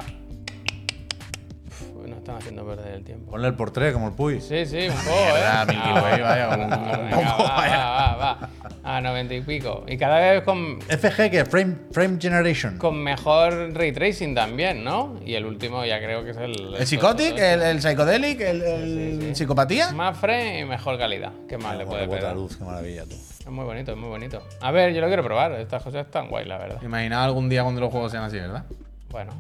[2.25, 3.29] Están haciendo perder el tiempo.
[3.29, 4.41] Ponle el por 3 como el Puy.
[4.41, 5.31] Sí, sí, un poco, ¿eh?
[5.33, 6.69] Verdad, Milky Way, vaya, un- un
[7.11, 8.49] venga, poco, va, va, va, va.
[8.97, 9.83] A 90 y pico.
[9.87, 12.79] Y cada vez con, FG, que Frame, frame Generation.
[12.79, 15.19] con mejor ray tracing también, ¿no?
[15.23, 16.73] Y el último ya creo que es el...
[16.73, 19.35] El Psychotic, el, el Psychedelic, el, el Sí, sí, sí.
[19.35, 19.91] Psicopatía.
[19.91, 21.31] Más frame y mejor calidad.
[21.47, 22.35] ¿Qué más le puede pegar?
[22.35, 23.13] luz, qué maravilla, tú.
[23.15, 24.41] Es muy bonito, es muy bonito.
[24.61, 25.51] A ver, yo lo quiero probar.
[25.51, 26.81] Estas cosas están guay, la verdad.
[26.81, 28.63] Imaginaba algún día cuando los juegos sean así, ¿verdad?
[29.11, 29.31] Bueno,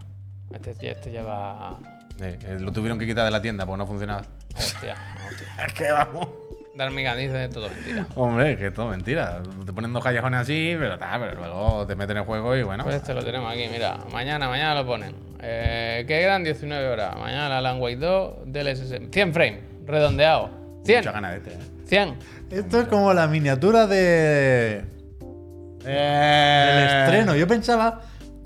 [0.53, 1.79] este, este lleva...
[2.21, 4.23] Eh, eh, lo tuvieron que quitar de la tienda porque no funcionaba.
[4.55, 4.95] Hostia,
[5.27, 5.47] hostia.
[5.67, 6.27] Es que vamos.
[6.75, 8.05] Darmigan dice todo mentira.
[8.15, 9.41] Hombre, es que es todo mentira.
[9.65, 12.63] Te ponen dos callejones así, pero tal, pero luego te meten en el juego y
[12.63, 12.83] bueno.
[12.83, 13.97] Pues este lo tenemos aquí, mira.
[14.11, 15.15] Mañana, mañana lo ponen.
[15.39, 16.43] Eh, ¿Qué eran?
[16.43, 17.15] 19 horas.
[17.15, 19.09] Mañana la Alan Wake 2 DLSS.
[19.09, 20.49] 100 frames, redondeado.
[20.83, 20.99] 100.
[20.99, 21.51] Mucha gana de este.
[21.51, 21.59] ¿eh?
[21.85, 22.15] 100.
[22.51, 24.83] Esto es como la miniatura de.
[25.85, 27.35] El estreno.
[27.35, 28.01] Yo pensaba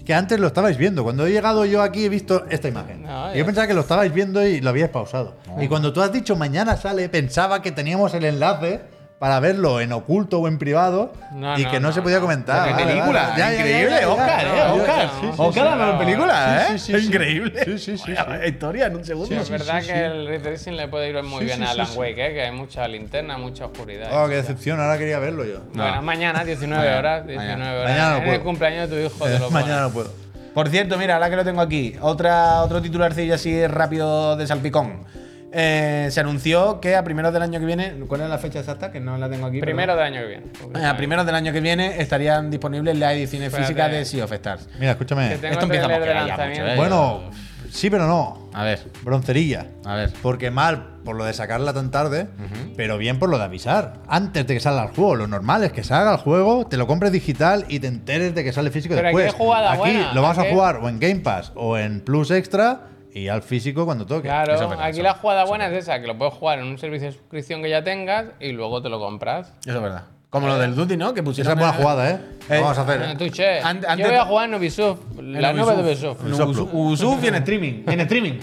[0.10, 1.04] que antes lo estabais viendo.
[1.04, 3.04] Cuando he llegado yo aquí he visto esta imagen.
[3.04, 5.36] No, Y yo pensaba que lo estabais viendo y lo habíais pausado.
[5.62, 8.82] Y cuando tú has dicho mañana sale, pensaba que teníamos el enlace
[9.20, 12.22] para verlo en oculto o en privado No, y no, que no, no, se podía
[12.22, 12.68] comentar.
[12.70, 13.34] ¡Qué Vale, película!
[13.54, 14.46] increíble, Oscar.
[14.46, 14.62] ¿eh?
[14.72, 15.10] Oscar.
[15.20, 16.66] sí, sí, Oscar sí, la nueva sí, película, ¿eh?
[16.72, 17.06] sí, sí, sí.
[17.08, 17.66] Increíble.
[17.66, 18.14] Sí, sí, sí,
[18.48, 19.36] historia en un segundo.
[19.36, 21.72] es verdad que el ray tracing le puede ir muy Sí, bien sí, a sí,
[21.74, 21.98] Alan sí.
[21.98, 22.34] Wake, ¿eh?
[22.34, 24.08] que hay mucha linterna, mucha oscuridad.
[24.14, 25.60] Oh, qué decepción, ahora quería verlo yo.
[25.74, 26.02] Bueno, No.
[26.02, 27.26] mañana, 19 Mañana, horas.
[27.26, 27.44] mañana.
[27.56, 27.90] 19 horas.
[27.92, 28.44] Mañana no en el puedo.
[28.46, 30.14] cumpleaños de tu hijo Eh, lo mañana no puedo.
[30.54, 35.04] Por cierto, mira, ahora que lo tengo aquí, otra, otro titularcillo así rápido de salpicón.
[35.52, 37.94] Eh, se anunció que a primeros del año que viene.
[38.08, 38.92] ¿Cuál es la fecha exacta?
[38.92, 39.60] Que no la tengo aquí.
[39.60, 40.14] Primero perdón.
[40.14, 40.28] del año que
[40.68, 40.80] viene.
[40.80, 43.68] Eh, A primeros del año que viene estarían disponibles las ediciones Espérate.
[43.74, 44.70] físicas de Sea of Stars.
[44.80, 45.34] Mira, escúchame.
[45.34, 46.76] Esto empieza a mucho, ¿eh?
[46.76, 47.22] Bueno,
[47.72, 48.50] Sí, pero no.
[48.52, 49.68] A ver, Broncerilla.
[49.86, 50.12] a ver.
[50.24, 52.28] Porque mal por lo de sacarla tan tarde,
[52.76, 53.94] pero bien por lo de avisar.
[54.08, 55.16] Antes de que salga el juego.
[55.16, 58.44] Lo normal es que salga el juego, te lo compres digital y te enteres de
[58.44, 59.64] que sale físico Pero aquí después.
[59.68, 62.88] Aquí buena, lo vas a aquí- jugar o en Game Pass o en Plus Extra
[63.14, 64.24] y al físico cuando toque.
[64.28, 66.60] Claro, Eso es verdad, aquí eso- la jugada buena es esa, que lo puedes jugar
[66.60, 69.54] en un servicio de suscripción que ya tengas y luego te lo compras.
[69.66, 70.04] Eso es verdad.
[70.30, 71.12] Como lo del Duty, ¿no?
[71.14, 71.54] Que Esa pusieron.
[71.54, 72.20] es buena en- jugada, ¿eh?
[72.50, 73.02] Lo Eh, vamos a hacer.
[73.02, 73.16] Eh, ¿eh?
[73.18, 76.22] tú, che, An- yo voy a jugar en Ubisoft, la nube de Ubisoft.
[76.72, 77.24] Ubisoft.
[77.24, 77.84] Y en streaming.
[77.88, 78.34] En streaming.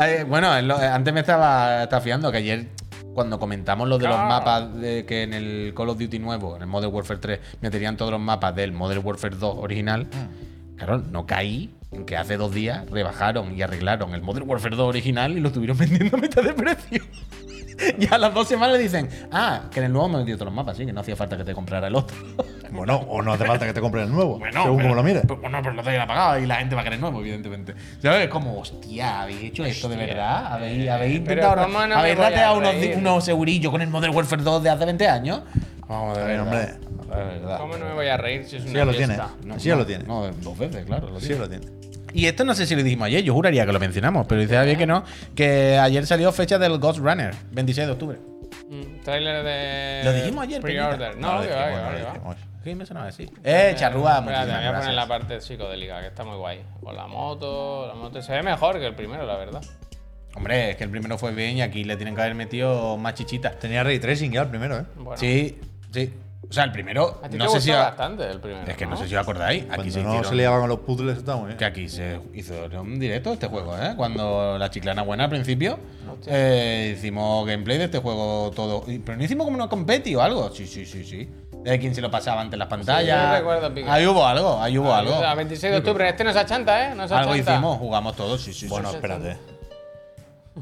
[0.00, 2.68] Eh, bueno, eh, antes me estaba, estaba fiando que ayer,
[3.12, 6.62] cuando comentamos lo de los mapas de que en el Call of Duty nuevo, en
[6.62, 10.06] el Modern Warfare 3, meterían todos los mapas del Modern Warfare 2 original.
[10.76, 11.74] Claro, no caí
[12.06, 15.76] que hace dos días rebajaron y arreglaron el Modern Warfare 2 original y lo estuvieron
[15.78, 17.02] vendiendo a mitad de precio.
[17.98, 20.46] y a las dos semanas le dicen, ah, que en el nuevo hemos metido todos
[20.46, 22.16] los mapas, sí, que no hacía falta que te comprara el otro.
[22.72, 24.38] Bueno, o no hace falta que te compres el nuevo.
[24.38, 25.22] Bueno, según pero- como lo mires.
[25.26, 27.74] pero- bueno, pero lo tenéis apagado y la gente va a querer nuevo, evidentemente.
[28.00, 28.28] ¿Sabes?
[28.28, 30.06] Como, hostia, ¿habéis hecho esto de Hostia.
[30.06, 30.52] verdad?
[30.52, 31.64] ¿Habéis, habéis Pero intentado.
[31.66, 34.84] ¿cómo no me ¿Habéis rateado unos, unos segurillos con el Modern Warfare 2 de hace
[34.84, 35.40] 20 años?
[35.90, 36.68] Vamos, de A ver, hombre.
[37.08, 37.58] Verdad.
[37.58, 39.14] ¿Cómo no me voy a reír si es una Sí, ya lo tiene.
[39.14, 39.34] fiesta?
[39.58, 40.04] Sí, ya lo tiene.
[40.04, 41.10] No, dos veces, claro.
[41.10, 41.40] Lo Sí, tiene.
[41.42, 41.66] lo tiene.
[42.14, 44.60] Y esto no sé si lo dijimos ayer, yo juraría que lo mencionamos, pero dice
[44.64, 48.18] bien que no, que ayer salió fecha del Ghost Runner, 26 de octubre.
[48.68, 50.00] Mm, Trailer de.
[50.04, 51.16] Lo dijimos ayer, Pre-order.
[51.18, 52.12] No, que va, que no va, que va.
[52.12, 52.36] dijimos.
[52.62, 53.28] ¿Qué me sonaba así?
[53.42, 56.60] Eh, charrúa, Espérate, voy a poner la parte psicodélica, que está muy guay.
[56.82, 59.62] Con la moto, la moto se ve mejor que el primero, la verdad.
[60.36, 63.14] Hombre, es que el primero fue bien y aquí le tienen que haber metido más
[63.14, 63.58] chichitas.
[63.58, 64.84] Tenía ray tracing ya el primero, ¿eh?
[64.96, 65.58] Bueno, Sí,
[65.92, 66.12] sí.
[66.48, 67.70] O sea, el primero, a ti no te sé si.
[67.70, 68.66] bastante el primero.
[68.66, 69.62] Es que no sé si os acordáis.
[69.64, 71.58] Aquí Cuando se no hicieron- se liaba con los puzzles está muy bien.
[71.58, 73.92] Que aquí se hizo un directo este juego, ¿eh?
[73.96, 75.78] Cuando la chiclana buena al principio
[76.26, 78.84] eh, hicimos gameplay de este juego todo.
[78.84, 80.50] Pero no hicimos como una competi o algo.
[80.50, 81.28] Sí, sí, sí, sí.
[81.62, 83.30] De quién se lo pasaba ante las pantallas.
[83.32, 83.88] yo recuerdo, Pique.
[83.88, 85.14] ahí hubo algo, ahí hubo algo.
[85.14, 86.94] A 26 de octubre, este no se achanta, ¿eh?
[86.96, 87.52] No se Algo achanta.
[87.52, 88.68] hicimos, jugamos todos, sí, sí, sí.
[88.68, 89.36] Bueno, sí, sí, espérate.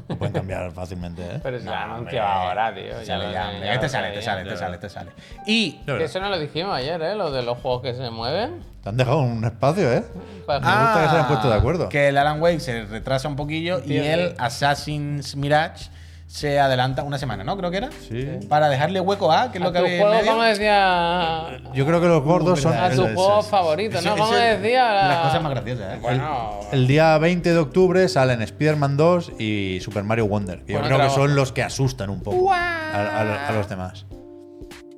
[0.07, 1.39] Lo pueden cambiar fácilmente, ¿eh?
[1.43, 1.95] Pero se No, lo hombre.
[1.95, 2.83] anunciado ahora, tío.
[2.99, 3.65] Ya Sale lo ya, hombre.
[3.65, 4.21] ya Este lo sale, ya.
[4.21, 5.11] sale, este sale, este sale.
[5.45, 5.79] Y.
[5.87, 7.15] Eso no lo dijimos ayer, ¿eh?
[7.15, 8.63] Lo de los juegos que se mueven.
[8.83, 10.03] Te han dejado un espacio, ¿eh?
[10.45, 11.83] Para- Me gusta que se hayan puesto de acuerdo.
[11.85, 14.27] Ah, Que el Alan Wake se retrasa un poquillo y Entiendo.
[14.29, 15.89] el Assassin's Mirage
[16.31, 17.57] se adelanta una semana, ¿no?
[17.57, 17.89] Creo que era.
[18.07, 18.27] Sí.
[18.47, 20.41] Para dejarle hueco a, que es a lo que tu había en juego, medio.
[20.43, 21.59] decía.
[21.73, 22.73] Yo creo que los gordos son.
[22.77, 24.15] A tu juego favorito, ¿no?
[24.15, 24.93] Como ese- decía.
[24.93, 25.99] la- Las cosas más graciosas, ¿eh?
[25.99, 26.59] Bueno.
[26.71, 30.63] El día 20 de octubre salen Spider-Man 2 y Super Mario Wonder.
[30.65, 34.05] que yo creo que son los que asustan un poco a, a- a los demás.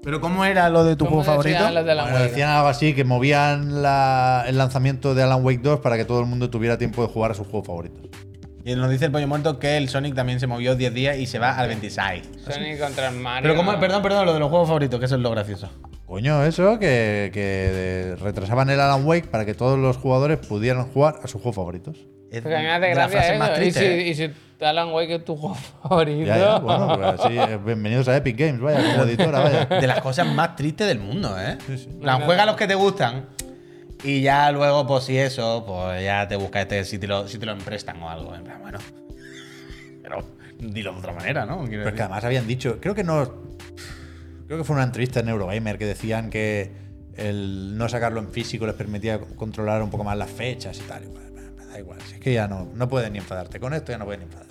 [0.04, 1.70] Pero ¿cómo era lo de tu ¿Cómo juego favorito?
[1.70, 5.80] los de Bueno, decían algo así, que movían la- el lanzamiento de Alan Wake 2
[5.80, 8.10] para que todo el mundo tuviera tiempo de jugar a sus juegos favoritos.
[8.64, 11.26] Y nos dice el pollo muerto que el Sonic también se movió 10 días y
[11.26, 12.30] se va al 26.
[12.48, 13.44] Sonic contra el Mario.
[13.44, 13.72] Pero ¿cómo?
[13.74, 13.80] no.
[13.80, 15.70] Perdón, perdón, lo de los juegos favoritos, que eso es lo gracioso.
[16.06, 21.16] Coño, eso, que, que retrasaban el Alan Wake para que todos los jugadores pudieran jugar
[21.24, 21.98] a sus juegos favoritos.
[22.30, 23.64] Es Porque a mí me hace gracia más eso.
[23.64, 24.08] Y si, ¿eh?
[24.08, 24.32] y si
[24.64, 26.28] Alan Wake es tu juego favorito.
[26.28, 29.66] Ya, ya, bueno, pues así, eh, bienvenidos a Epic Games, vaya, como editora, vaya.
[29.66, 31.58] De las cosas más tristes del mundo, ¿eh?
[31.66, 31.90] Sí, sí.
[32.00, 33.26] Plan, juega los que te gustan
[34.04, 37.38] y ya luego, pues si eso, pues ya te busca este si te lo, si
[37.38, 38.36] te lo emprestan o algo.
[38.36, 38.80] En plan, bueno.
[40.02, 40.24] Pero
[40.60, 41.64] dilo de otra manera, ¿no?
[41.66, 43.52] Quiero Pero es que además habían dicho, creo que no.
[44.48, 46.72] Creo que fue una entrevista en Eurogamer que decían que
[47.16, 51.04] el no sacarlo en físico les permitía controlar un poco más las fechas y tal.
[51.08, 52.00] me da igual.
[52.08, 54.26] Si es que ya no, no puedes ni enfadarte con esto, ya no puedes ni
[54.26, 54.51] enfadarte.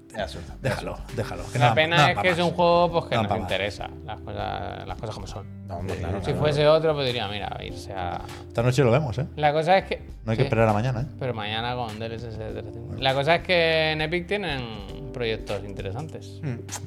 [0.61, 1.43] Déjalo, déjalo.
[1.53, 3.89] que La pena es que es un juego pues, que No, nos interesa.
[4.05, 5.47] Las cosas, las cosas como son.
[5.67, 6.41] No, hombre, claro, Si claro.
[6.41, 8.21] fuese otro, pues diría, mira, irse a.
[8.49, 9.27] Esta noche lo vemos, ¿eh?
[9.37, 10.03] La cosa es que.
[10.25, 11.07] No hay que sí, esperar a mañana, ¿eh?
[11.19, 13.01] Pero mañana con DLSS 300.
[13.01, 16.41] La cosa es que en Epic tienen proyectos interesantes.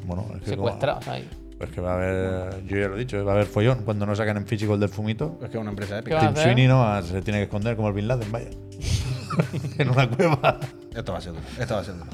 [0.05, 1.27] Bueno, es que, Secuestrados ahí.
[1.57, 4.05] Pues que va a haber, yo ya lo he dicho, va a haber follón cuando
[4.05, 5.39] no sacan en físico el del fumito.
[5.41, 6.33] Es que es una empresa ¿Qué épica.
[6.33, 6.43] Tim?
[6.43, 8.49] Sweeney no se tiene que esconder como el Bin Laden, vaya.
[9.77, 10.59] en una cueva.
[10.95, 11.45] Esto va a ser duro.
[11.59, 12.09] Esto va a ser duro.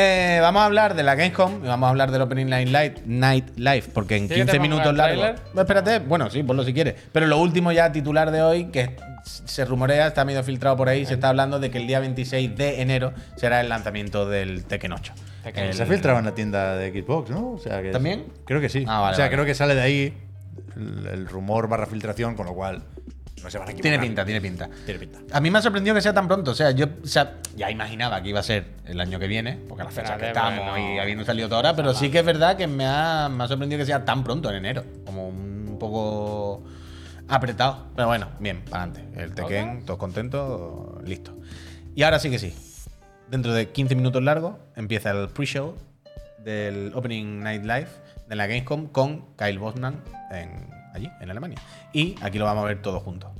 [0.00, 2.94] Eh, vamos a hablar de la Gamescom y vamos a hablar del Opening Night Live,
[3.06, 5.40] Night Live porque en ¿Quieres que 15 te ponga minutos largo.
[5.54, 6.94] No, espérate, bueno, sí, ponlo si quieres.
[7.10, 8.94] Pero lo último ya titular de hoy, que
[9.24, 12.56] se rumorea, está medio filtrado por ahí, se está hablando de que el día 26
[12.56, 15.12] de enero será el lanzamiento del Tekken 8.
[15.42, 15.64] Tekken.
[15.64, 17.54] El- Se ha filtrado en la tienda de Xbox, ¿no?
[17.54, 18.26] O sea que ¿También?
[18.44, 18.84] Creo que sí.
[18.86, 19.34] Ah, vale, o sea, vale.
[19.34, 20.16] creo que sale de ahí
[20.76, 22.84] el, el rumor barra filtración, con lo cual
[23.42, 23.82] no se van a equivocar.
[23.82, 24.68] Tiene pinta, tiene pinta.
[24.84, 25.18] Tiene pinta.
[25.32, 26.50] A mí me ha sorprendido que sea tan pronto.
[26.50, 29.58] O sea, yo o sea, ya imaginaba que iba a ser el año que viene,
[29.68, 30.94] porque a las fechas que estamos bueno.
[30.94, 33.48] y habiendo salido toda hora, pero sí que es verdad que me ha, me ha
[33.48, 34.84] sorprendido que sea tan pronto en enero.
[35.04, 36.64] Como un poco
[37.28, 37.86] apretado.
[37.94, 39.20] Pero bueno, bien, para adelante.
[39.20, 41.36] El Tekken, todos contentos, listo.
[41.94, 42.54] Y ahora sí que sí.
[43.30, 45.76] Dentro de 15 minutos largos empieza el pre-show
[46.44, 47.88] del Opening Night Live
[48.28, 51.58] de la Gamescom con Kyle Bosman en, allí, en Alemania.
[51.92, 53.30] Y aquí lo vamos a ver todos juntos.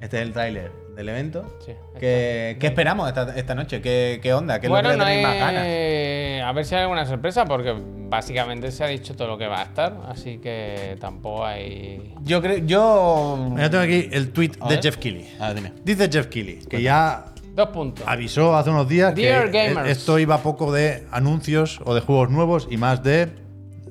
[0.00, 1.58] Este es el tráiler del evento.
[1.66, 3.80] Sí, ¿Qué, qué esperamos esta, esta noche?
[3.80, 4.60] ¿Qué, qué onda?
[4.60, 5.32] ¿Qué es bueno, lo que no tenéis hay...
[5.32, 6.48] más ganas?
[6.48, 7.74] A ver si hay alguna sorpresa, porque
[8.08, 12.14] básicamente se ha dicho todo lo que va a estar, así que tampoco hay...
[12.22, 12.58] Yo creo.
[12.58, 13.54] Yo.
[13.58, 14.82] Yo tengo aquí el tweet de ver.
[14.82, 15.36] Jeff Keighley.
[15.40, 15.72] A ver, dime.
[15.84, 17.24] Dice Jeff Keighley que ya
[17.54, 18.04] Dos puntos.
[18.06, 19.90] avisó hace unos días Dear que gamers.
[19.90, 23.30] esto iba poco de anuncios o de juegos nuevos y más de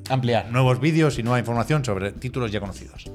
[0.09, 0.51] Ampliar.
[0.51, 3.05] nuevos vídeos y nueva información sobre títulos ya conocidos.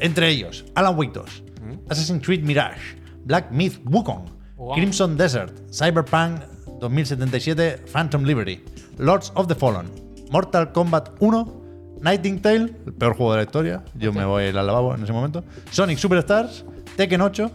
[0.00, 1.42] Entre ellos, Alan Wake 2,
[1.88, 4.74] Assassin's Creed Mirage, Black Myth Wukong, Wow.
[4.74, 6.40] Crimson Desert, Cyberpunk
[6.80, 8.60] 2077, Phantom Liberty,
[8.98, 9.86] Lords of the Fallen,
[10.30, 14.94] Mortal Kombat 1, Nightingale, el peor juego de la historia, yo me voy al lavabo
[14.94, 16.64] en ese momento, Sonic Superstars,
[16.96, 17.50] Tekken 8,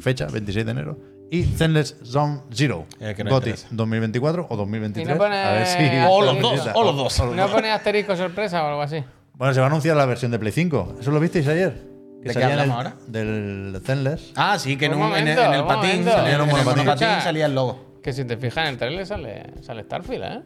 [0.00, 0.98] fecha 26 de enero,
[1.30, 3.68] y Zenless Zone Zero, no interesa.
[3.70, 5.06] 2024 o 2023.
[5.06, 5.78] Y no pone a ver si
[6.08, 7.22] O los dos, o los dos.
[7.36, 9.02] ¿No pone asterisco sorpresa o algo así?
[9.34, 10.96] Bueno, se va a anunciar la versión de Play 5.
[11.00, 11.88] ¿Eso lo visteis ayer?
[12.22, 12.96] Que ¿De qué hablamos el- ahora?
[13.06, 14.32] Del Zenless.
[14.36, 17.20] Ah, sí, que en, Un en el- en patín salía, En el monopatín Escucha.
[17.22, 18.00] salía el logo.
[18.02, 20.40] Que si te fijas en el trailer sale, sale Starfield, ¿eh?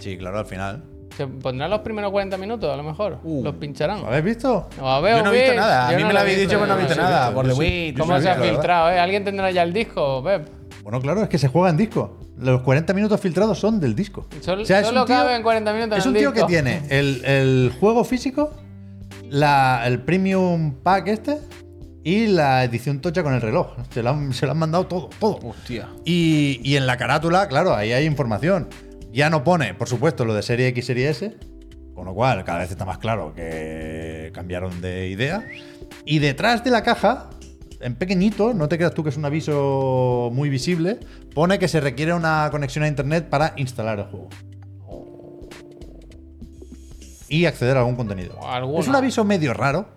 [0.00, 0.82] Sí, claro, al final.
[1.16, 3.18] Se pondrán los primeros 40 minutos, a lo mejor.
[3.24, 3.42] Uh.
[3.42, 4.00] Los pincharán.
[4.02, 4.68] ¿Lo habéis visto?
[4.78, 5.88] No, a ver, Yo no he visto nada.
[5.88, 7.26] A mí no me lo habéis dicho, pero no he visto nada.
[7.28, 8.98] visto, Por yo The ¿Cómo se ha filtrado, eh?
[8.98, 10.48] ¿Alguien tendrá ya el disco, Pep?
[10.82, 12.18] Bueno, claro, es que se juega en disco.
[12.38, 14.26] Los 40 minutos filtrados son del disco.
[14.42, 16.22] Sol- O sea, es solo un tío- cabe en 40 minutos Es en un el
[16.22, 18.50] tío que tiene el, el juego físico,
[19.30, 21.38] la, el premium pack este
[22.04, 23.68] y la edición tocha con el reloj.
[23.90, 25.38] Se lo han, se lo han mandado todo, todo.
[25.42, 25.88] Hostia.
[26.04, 28.68] Y, y en la carátula, claro, ahí hay información.
[29.16, 31.34] Ya no pone, por supuesto, lo de serie X, serie S,
[31.94, 35.48] con lo cual cada vez está más claro que cambiaron de idea.
[36.04, 37.30] Y detrás de la caja,
[37.80, 41.00] en pequeñito, no te creas tú que es un aviso muy visible,
[41.34, 44.28] pone que se requiere una conexión a internet para instalar el juego.
[47.30, 48.38] Y acceder a algún contenido.
[48.78, 49.88] Es un aviso medio raro,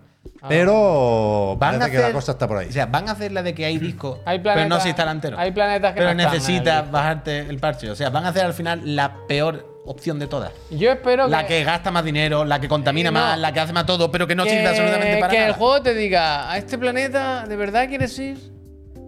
[0.48, 2.68] pero Van a parece que la hacer- cosa está por ahí.
[2.68, 5.12] O sea, van a hacer la de que hay disco, Hay pero no se instala
[5.12, 5.38] entero.
[5.38, 7.90] hay planetas que Pero no necesitas bajarte el parche.
[7.90, 10.52] O sea, van a hacer al final la peor opción de todas.
[10.70, 13.18] Yo espero La que gasta más dinero, la que contamina No.
[13.20, 15.48] más, la que hace más todo, pero que no que, sirve absolutamente para que nada.
[15.48, 18.38] el juego te diga, ¿a este planeta de verdad quieres ir?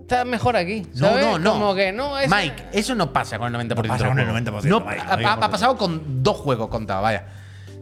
[0.00, 0.86] Está mejor aquí.
[0.94, 1.24] No, ¿sabes?
[1.24, 1.52] no, no.
[1.52, 2.28] Como que no es.
[2.28, 4.42] Mike, eso no pasa con el 90% No pasa con el juegos.
[4.64, 7.26] 90%, No, Mike, ha, ha pasado con dos juegos contados, vaya.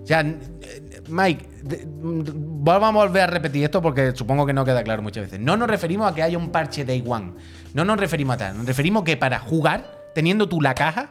[0.03, 4.83] O sea, eh, Mike, vamos a volver a repetir esto porque supongo que no queda
[4.83, 5.41] claro muchas veces.
[5.41, 7.33] No nos referimos a que haya un parche Day One.
[7.75, 8.57] No nos referimos a tal.
[8.57, 9.85] Nos referimos que para jugar,
[10.15, 11.11] teniendo tú la caja,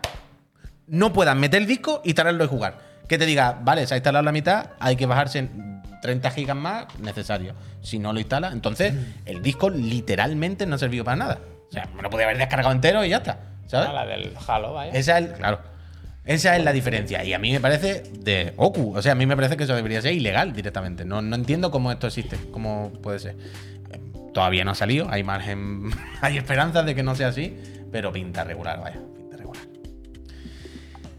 [0.87, 2.79] no puedas meter el disco, instalarlo y jugar.
[3.07, 6.55] Que te diga, vale, se ha instalado la mitad, hay que bajarse en 30 gigas
[6.55, 7.53] más, necesario.
[7.81, 8.93] Si no lo instala, entonces
[9.25, 11.39] el disco literalmente no ha servido para nada.
[11.69, 13.39] O sea, me lo podía haber descargado entero y ya está.
[13.67, 13.89] ¿Sabes?
[13.89, 14.91] Ah, la del Halo, vaya.
[14.93, 15.59] Esa es, claro.
[16.25, 17.23] Esa es la diferencia.
[17.23, 18.95] Y a mí me parece de Ocu.
[18.95, 21.05] O sea, a mí me parece que eso debería ser ilegal directamente.
[21.05, 22.37] No, no entiendo cómo esto existe.
[22.51, 23.35] ¿Cómo puede ser?
[24.33, 25.07] Todavía no ha salido.
[25.09, 25.89] Hay margen.
[26.21, 27.57] hay esperanzas de que no sea así.
[27.91, 28.99] Pero pinta regular, vaya.
[29.15, 29.63] Pinta regular.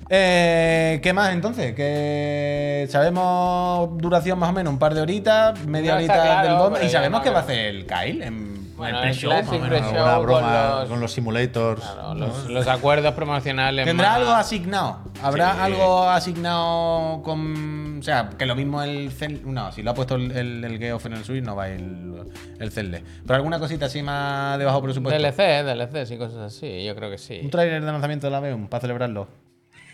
[0.09, 1.75] Eh, ¿Qué más entonces?
[1.75, 6.59] Que sabemos duración más o menos, un par de horitas, media No horita claro, del
[6.59, 6.85] bomba.
[6.85, 9.31] Y sabemos que va a hacer el Kyle en, Bueno, en el pre-show.
[9.31, 9.79] más o Classic menos.
[9.91, 10.07] pre-show.
[10.07, 11.81] Alguna con broma los- con los simulators.
[11.83, 13.85] Claro, los, los acuerdos promocionales.
[13.87, 14.99] ¿Tendrá más- algo asignado?
[15.23, 15.59] ¿Habrá Sí.
[15.61, 17.99] algo asignado con.
[18.01, 19.43] O sea, que lo mismo el Zen.
[19.45, 22.23] No, si lo ha puesto el, el, el Geoff en el Switch, no va el,
[22.59, 23.01] el Zelda.
[23.27, 25.21] Pero alguna cosita así más de bajo presupuesto.
[25.21, 26.85] DLC, DLC, y cosas así.
[26.85, 27.41] Yo creo que sí.
[27.45, 29.29] Un trailer de lanzamiento de la Veum para celebrarlo.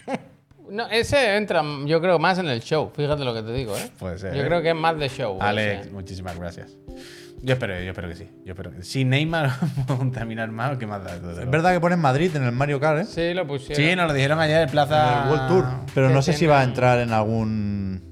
[0.69, 2.91] No, ese entra, yo creo, más en el show.
[2.93, 3.89] Fíjate lo que te digo, ¿eh?
[4.01, 4.47] Puede ser, Yo ¿eh?
[4.47, 5.39] creo que es más de show.
[5.41, 6.77] Alex, muchísimas gracias.
[7.43, 8.29] Yo espero, yo espero que sí.
[8.45, 9.51] Yo espero que Si Neymar
[9.87, 11.15] contaminar más, ¿qué más da?
[11.17, 13.05] Es verdad que ponen Madrid en el Mario Kart, ¿eh?
[13.05, 13.77] Sí, lo pusieron.
[13.77, 15.23] Sí, nos lo dijeron ayer en Plaza.
[15.23, 15.67] En el World Tour.
[15.95, 18.03] Pero no sé si va a entrar en algún.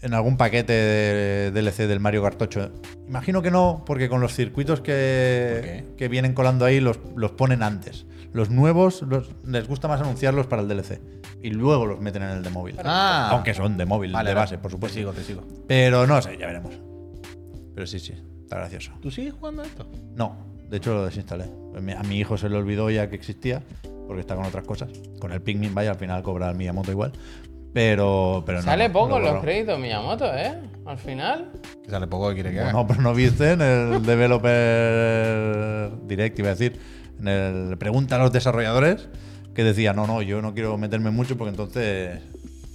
[0.00, 2.72] En algún paquete de DLC del Mario Kart 8.
[3.06, 7.62] Imagino que no, porque con los circuitos que, que vienen colando ahí los, los ponen
[7.62, 8.06] antes.
[8.32, 11.00] Los nuevos los- les gusta más anunciarlos para el DLC.
[11.40, 12.76] Y luego los meten en el de móvil.
[12.84, 13.28] Ah.
[13.30, 14.94] Aunque son de móvil, Vale, de base, por supuesto.
[14.94, 15.42] Te sigo, te sigo.
[15.68, 16.74] Pero no sé, ya veremos.
[17.74, 18.92] Pero sí, sí, está gracioso.
[19.00, 19.86] ¿Tú sigues jugando a esto?
[20.14, 20.36] No,
[20.68, 21.44] de hecho lo desinstalé.
[21.96, 23.62] A mi hijo se le olvidó ya que existía,
[24.06, 24.90] porque está con otras cosas.
[25.20, 27.12] Con el Pikmin, vaya, al final cobra el Miyamoto igual.
[27.72, 28.64] Pero, pero no.
[28.64, 30.54] Sale no poco lo en los créditos Miyamoto, ¿eh?
[30.84, 31.52] Al final.
[31.84, 32.72] Que sale poco que quiere que haga.
[32.72, 36.78] No, pero no viste en el Developer Direct, iba a decir,
[37.18, 39.08] en el Pregunta a los desarrolladores,
[39.54, 42.20] que decía, no, no, yo no quiero meterme mucho porque entonces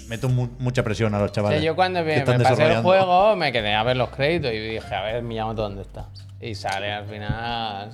[0.07, 1.59] meto mu- mucha presión a los O chavales.
[1.59, 4.51] sea, yo cuando que me, me pasé el juego me quedé a ver los créditos
[4.53, 6.07] y dije, a ver Miyamoto dónde está.
[6.41, 7.89] Y sale al final.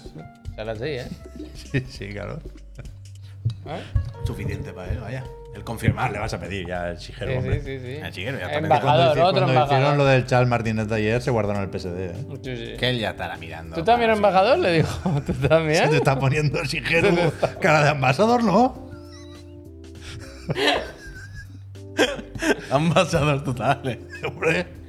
[0.55, 1.07] Sale así, ¿eh?
[1.55, 2.39] Sí, sí, claro.
[3.65, 3.81] ¿Eh?
[4.25, 5.23] Suficiente para él, vaya.
[5.55, 6.11] El confirmar.
[6.11, 7.61] le vas a pedir ya el Shigeru, Sí, hombre.
[7.61, 7.85] sí, sí.
[7.85, 7.91] sí.
[8.03, 9.97] El Shigeru ya está Cuando, Embajador, otro cuando hicieron embajador.
[9.97, 11.97] lo del Charles Martínez de ayer, se guardaron el PSD.
[11.99, 12.13] ¿eh?
[12.43, 12.73] Sí, sí.
[12.77, 13.75] Que él ya estará mirando.
[13.75, 14.57] ¿Tú también para- embajador?
[14.59, 15.09] Le dijo.
[15.25, 15.93] ¿Tú Se te también?
[15.93, 17.15] está poniendo Shigeru
[17.61, 18.87] cara de ambasador, ¿no?
[22.71, 23.81] Ambasador total.
[23.85, 23.99] eh.
[24.27, 24.83] Hombre.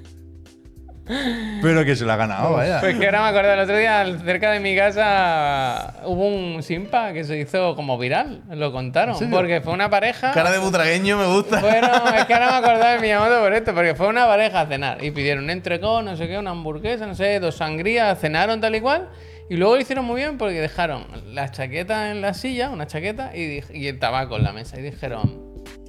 [1.60, 2.80] Pero que se la ha ganado, vaya.
[2.80, 7.12] Pues que ahora me acordé, el otro día cerca de mi casa hubo un simpa
[7.12, 9.14] que se hizo como viral, lo contaron.
[9.30, 10.32] Porque fue una pareja.
[10.32, 11.60] Cara de butragueño me gusta.
[11.60, 14.66] Bueno, es que ahora me acordaba de Miyamoto por esto, porque fue una pareja a
[14.66, 18.60] cenar y pidieron un entrecón, no sé qué, una hamburguesa, no sé, dos sangrías, cenaron
[18.62, 19.10] tal y cual.
[19.50, 21.04] Y luego lo hicieron muy bien porque dejaron
[21.34, 24.78] la chaqueta en la silla, una chaqueta, y el tabaco en la mesa.
[24.78, 25.43] Y dijeron,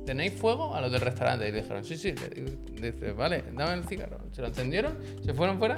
[0.05, 0.75] ¿tenéis fuego?
[0.75, 1.47] A los del restaurante.
[1.49, 2.13] Y dijeron, sí, sí.
[2.35, 4.19] Y dice, vale, dame el cigarro.
[4.31, 5.75] Se lo encendieron, se fueron fuera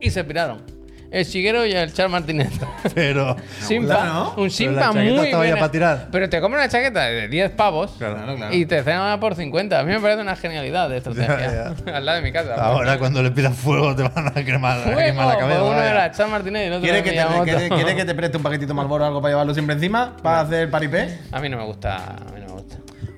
[0.00, 0.62] y se piraron.
[1.08, 2.50] El Shigeru y el Charles Martínez.
[2.94, 3.36] Pero.
[3.60, 4.34] Simpa, ¿no?
[4.36, 6.08] un simpa muy para tirar.
[6.10, 8.52] Pero te compras una chaqueta de 10 pavos Claro, claro.
[8.52, 9.78] y te cenan por 50.
[9.78, 11.74] A mí me parece una genialidad de estrategia.
[11.86, 12.54] Ya, Al lado de mi casa.
[12.56, 15.60] Ahora cuando le pidas fuego te van a quemar, a Fuego, quemar la cabeza.
[15.60, 15.90] pues uno vaya.
[15.92, 18.36] era Charles Martínez y el otro ¿Quiere era que, te, quiere- quiere que te preste
[18.38, 20.16] un paquetito Malboro o algo para llevarlo siempre encima?
[20.20, 21.18] ¿Para hacer paripé?
[21.30, 21.96] A mí no me gusta.
[21.98, 22.45] A mí no me gusta.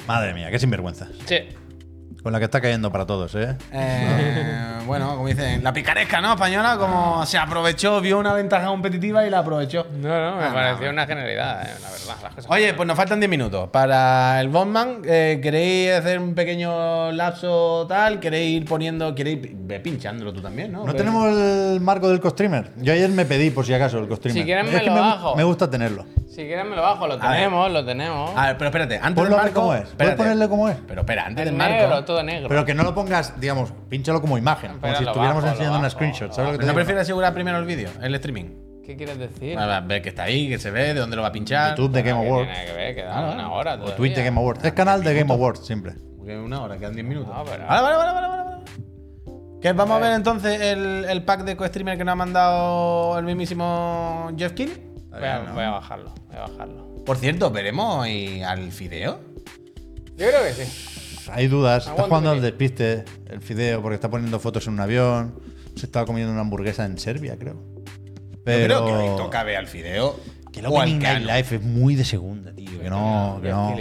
[0.09, 1.07] Madre mía, qué sinvergüenza.
[1.27, 1.37] Sí.
[2.23, 3.57] Con la que está cayendo para todos, ¿eh?
[3.73, 6.33] Eh, bueno, como dicen, la picaresca, ¿no?
[6.33, 9.87] Española, como se aprovechó, vio una ventaja competitiva y la aprovechó.
[9.93, 10.93] No, no, me Ah, pareció no.
[10.95, 12.17] una genialidad, eh, la verdad.
[12.23, 13.69] Las cosas Oye, pues nos faltan 10 minutos.
[13.71, 18.19] Para el Bondman, eh, ¿queréis hacer un pequeño lapso tal?
[18.19, 20.81] ¿Queréis ir poniendo, queréis ve pinchándolo tú también, no?
[20.87, 22.73] No Ve- tenemos el marco del costreamer.
[22.79, 24.43] Yo ayer me pedí, por si acaso, el costreamer.
[24.43, 25.37] Si quieren me Es que lo me, bajo.
[25.37, 26.05] me gusta tenerlo.
[26.39, 28.31] Si quieres me lo bajo, lo A tenemos, lo tenemos.
[28.37, 29.61] A ver, pero espérate, antes Ponlo del a ver marco.
[29.61, 29.81] cómo es.
[29.81, 30.17] ¿Puedes espérate.
[30.19, 30.77] ponerle cómo es?
[30.87, 31.75] Pero espera, antes Es del marco.
[31.75, 32.49] negro, todo negro.
[32.49, 34.69] Pero que no lo pongas, digamos, pínchalo como imagen.
[34.71, 36.29] como Espera, si lo estuviéramos bajo, lo enseñando una bajo, screenshot.
[36.29, 36.77] lo ¿Sabes lo que te ¿No digo?
[36.77, 38.45] prefieres asegurar primero el vídeo, el streaming?
[38.87, 39.59] ¿Qué quieres decir?
[39.59, 41.71] A ver, ver que está ahí, que se ve, de dónde lo va a pinchar.
[41.77, 42.53] YouTube de Game ¿Qué Awards.
[42.53, 42.95] tiene que ver?
[42.95, 43.97] Queda Ah, una hora O todavía.
[43.97, 44.65] Twitch de Game Awards.
[44.65, 45.95] Es canal de Game Awards, siempre.
[46.19, 47.35] Porque una hora, quedan 10 minutos.
[47.35, 48.63] No, pero- Vale, vale, vale, vale, vale, vale.
[49.61, 53.25] ¿Qué, vamos a ver entonces el, el pack de co-streamer que nos ha mandado el
[53.25, 54.85] mismísimo Jeff Kill.
[55.11, 57.05] Voy a, voy a bajarlo, voy a bajarlo.
[57.05, 59.21] Por cierto, ¿veremos y al fideo?
[60.17, 61.31] Yo creo que sí.
[61.33, 61.87] Hay dudas.
[61.87, 65.35] Está jugando al despiste el fideo porque está poniendo fotos en un avión.
[65.77, 67.63] Se estaba comiendo una hamburguesa en Serbia, creo.
[68.45, 70.19] Pero Yo creo que hoy toca ver al fideo.
[70.53, 71.21] que el Opening Night.
[71.23, 72.81] Live es muy de segunda, tío.
[72.81, 73.75] Que no, que no.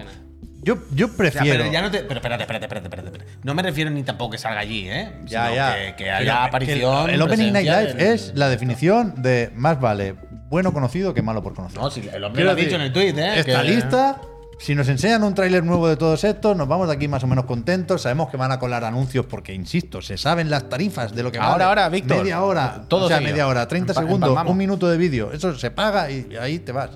[0.00, 0.24] Que.
[0.62, 1.58] Yo, yo O sea, prefiero.
[1.58, 1.98] pero ya no te.
[2.04, 3.08] Pero espérate, espérate, espérate, espérate.
[3.08, 3.38] espérate.
[3.42, 5.12] No me refiero ni tampoco que salga allí, ¿eh?
[5.26, 5.74] Ya, Sino ya.
[5.74, 7.08] Que, que Pero haya que aparición.
[7.10, 10.14] El, el Opening Night Live es la definición de más vale
[10.48, 11.78] bueno conocido que malo por conocer.
[11.80, 13.40] No, si el hombre lo ha dicho en el tweet, ¿eh?
[13.40, 14.20] Está que- lista.
[14.60, 17.26] Si nos enseñan un tráiler nuevo de todos estos, nos vamos de aquí más o
[17.26, 18.02] menos contentos.
[18.02, 21.38] Sabemos que van a colar anuncios porque, insisto, se saben las tarifas de lo que
[21.38, 21.64] Ahora, vale.
[21.64, 22.18] ahora, Víctor.
[22.18, 22.84] Media hora.
[22.88, 23.32] Todo o sea, seguido.
[23.32, 24.52] media hora, 30 Empa- segundos, empalmamos.
[24.52, 25.32] un minuto de vídeo.
[25.32, 26.90] Eso se paga y ahí te vas.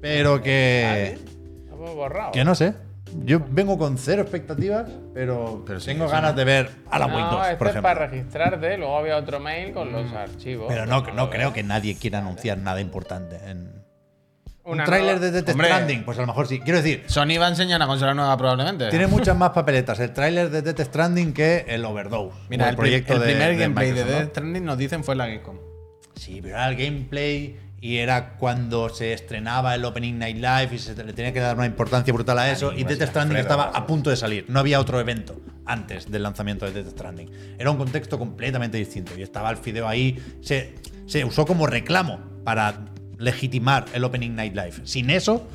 [0.00, 1.18] Pero que.
[2.32, 2.74] Que no sé.
[3.24, 6.38] Yo vengo con cero expectativas, pero, Pero sí, tengo ganas no.
[6.38, 7.82] de ver a la no, Windows, este por es ejemplo.
[7.94, 10.66] para registrarte, luego había otro mail con los archivos.
[10.68, 13.78] Pero no, no creo que nadie quiera anunciar nada importante en.
[14.64, 15.66] Una un tráiler de Death Hombre.
[15.68, 16.60] Stranding, pues a lo mejor sí.
[16.60, 18.90] Quiero decir, Sony va a enseñar una consola nueva probablemente.
[18.90, 22.36] tiene muchas más papeletas el tráiler de Death Stranding que el Overdose.
[22.50, 24.04] Mira, el, el proyecto el de- primer de gameplay de.
[24.04, 25.56] Death Stranding nos dicen fue la Gamescom.
[26.16, 30.78] Sí, pero era el gameplay y era cuando se estrenaba el Opening Night Live y
[30.78, 32.72] se le tenía que dar una importancia brutal a eso.
[32.72, 34.46] Y Death Stranding Alfredo, estaba a punto de salir.
[34.48, 37.30] No había otro evento antes del lanzamiento de Death Stranding.
[37.56, 39.12] Era un contexto completamente distinto.
[39.16, 40.20] Y estaba el fideo ahí.
[40.40, 40.74] Se,
[41.06, 42.80] se usó como reclamo para
[43.16, 44.74] legitimar el Opening Night Live.
[44.82, 45.48] Sin eso,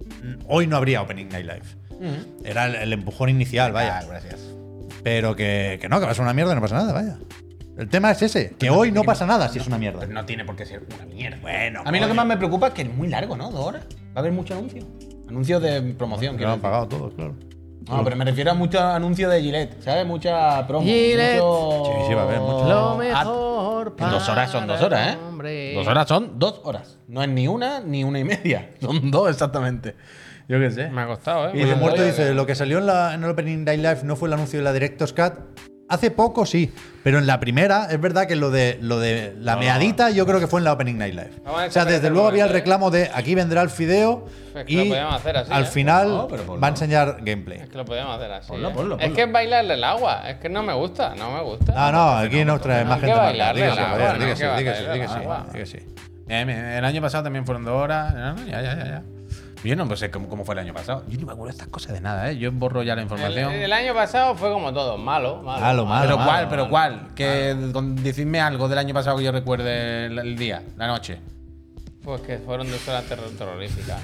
[0.00, 1.82] mm, hoy no habría Opening Night Live.
[2.44, 3.98] Era el, el empujón inicial, vaya.
[3.98, 4.40] Ah, gracias.
[5.04, 7.18] Pero que, que no, que va a ser una mierda y no pasa nada, vaya.
[7.78, 10.00] El tema es ese, que hoy no pasa nada si es una mierda.
[10.00, 11.38] Pero no tiene por qué ser una mierda.
[11.40, 12.14] Bueno, a mí lo que coño.
[12.14, 13.50] más me preocupa es que es muy largo, ¿no?
[13.50, 13.84] Dos horas.
[14.08, 14.82] Va a haber mucho anuncio.
[15.28, 16.36] Anuncios de promoción.
[16.36, 16.62] Que lo han decir.
[16.62, 17.34] pagado todos, claro.
[17.88, 20.06] No, pero me refiero a muchos anuncios de Gillette, ¿sabes?
[20.06, 20.84] Mucha promo.
[20.86, 21.40] Gillette.
[21.42, 22.68] mucho- Sí, sí, va a haber mucho.
[22.68, 25.18] Lo ad- mejor En dos horas son dos para horas, ¿eh?
[25.26, 25.74] hombre.
[25.74, 26.98] Dos horas son dos horas.
[27.08, 28.70] No es ni una ni una y media.
[28.80, 29.96] Son dos exactamente.
[30.48, 30.90] Yo qué sé.
[30.90, 31.52] Me ha costado, ¿eh?
[31.54, 34.14] Y de muerto dice, lo que salió en, la, en el Opening Night Live no
[34.14, 35.32] fue el anuncio de la Director's Cut.
[35.92, 36.72] Hace poco sí,
[37.04, 40.40] pero en la primera es verdad que lo de lo de la meadita yo creo
[40.40, 41.30] que fue en la Opening Night Live.
[41.44, 42.54] O sea, desde luego había el ¿eh?
[42.54, 44.24] reclamo de aquí vendrá el fideo
[44.54, 45.66] Es que lo y podíamos hacer así, al ¿eh?
[45.66, 46.60] final No, pero ponlo.
[46.62, 47.58] va a enseñar gameplay.
[47.58, 48.48] Es que lo podíamos hacer así.
[48.48, 48.72] Ponlo, ¿eh?
[48.74, 49.16] ponlo, Es ponlo.
[49.16, 50.30] que es bailarle el agua.
[50.30, 51.74] Es que no me gusta, no me gusta.
[51.76, 53.14] Ah, no, aquí nos trae no, más gente.
[53.14, 53.38] para acá.
[53.44, 53.72] bailarle Di que
[56.78, 58.14] el no año pasado también fueron dos horas.
[58.14, 59.02] No, no, Ya, ya, ya, ya.
[59.64, 61.04] Yo no sé cómo, cómo fue el año pasado.
[61.08, 62.36] Yo no me acuerdo de estas cosas de nada, ¿eh?
[62.38, 63.52] Yo borro ya la El, información.
[63.52, 65.60] el año pasado fue como todo, malo, malo.
[65.60, 66.02] Malo, malo.
[66.06, 66.70] pero malo, cuál, pero malo.
[66.70, 67.14] cuál.
[67.14, 71.18] Que con- decidme algo del año pasado que yo recuerde el, el día, la noche.
[72.02, 74.00] Pues que fueron dos horas terror- terroríficas.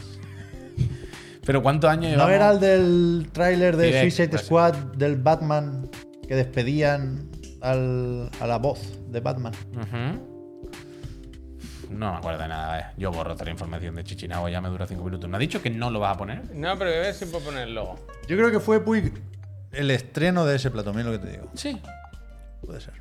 [1.45, 2.33] Pero ¿cuántos años ¿No llevamos?
[2.35, 4.39] era el del tráiler de Direct, Suicide.
[4.39, 5.89] Squad del Batman
[6.29, 7.29] que despedían
[7.63, 8.81] al- a la voz
[9.11, 9.53] de Batman?
[9.75, 10.38] Ujú.
[11.91, 12.85] No me acuerdo de nada, eh.
[12.97, 15.29] Yo borro toda la información de Chichinabo, ya me dura cinco minutos.
[15.29, 16.55] ¿Me ha dicho que no lo vas a poner?
[16.55, 17.97] No, pero a ver si puedo poner el logo.
[18.27, 19.13] Yo creo que fue Puig
[19.73, 21.51] el estreno de ese plato, mira lo que te digo.
[21.55, 21.81] Sí.
[22.65, 22.95] Puede ser.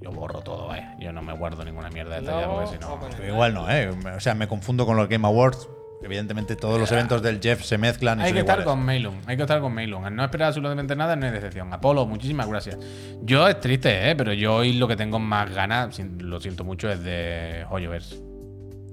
[0.00, 0.86] Yo borro todo, eh.
[1.00, 3.28] Yo no me guardo ninguna mierda detallada Logo, porque si no.
[3.28, 3.88] igual no, ¿eh?
[4.14, 5.68] O sea, me confundo con los Game Awards.
[6.02, 8.76] Evidentemente todos los eventos del Jeff se mezclan y Hay son que estar iguales.
[8.76, 10.04] con Mailun, hay que estar con Mailun.
[10.04, 11.72] Al no esperar absolutamente nada no hay decepción.
[11.72, 12.78] Apolo, muchísimas gracias.
[13.22, 14.14] Yo es triste, ¿eh?
[14.14, 18.16] pero yo hoy lo que tengo más ganas, lo siento mucho, es de Hoyoverse.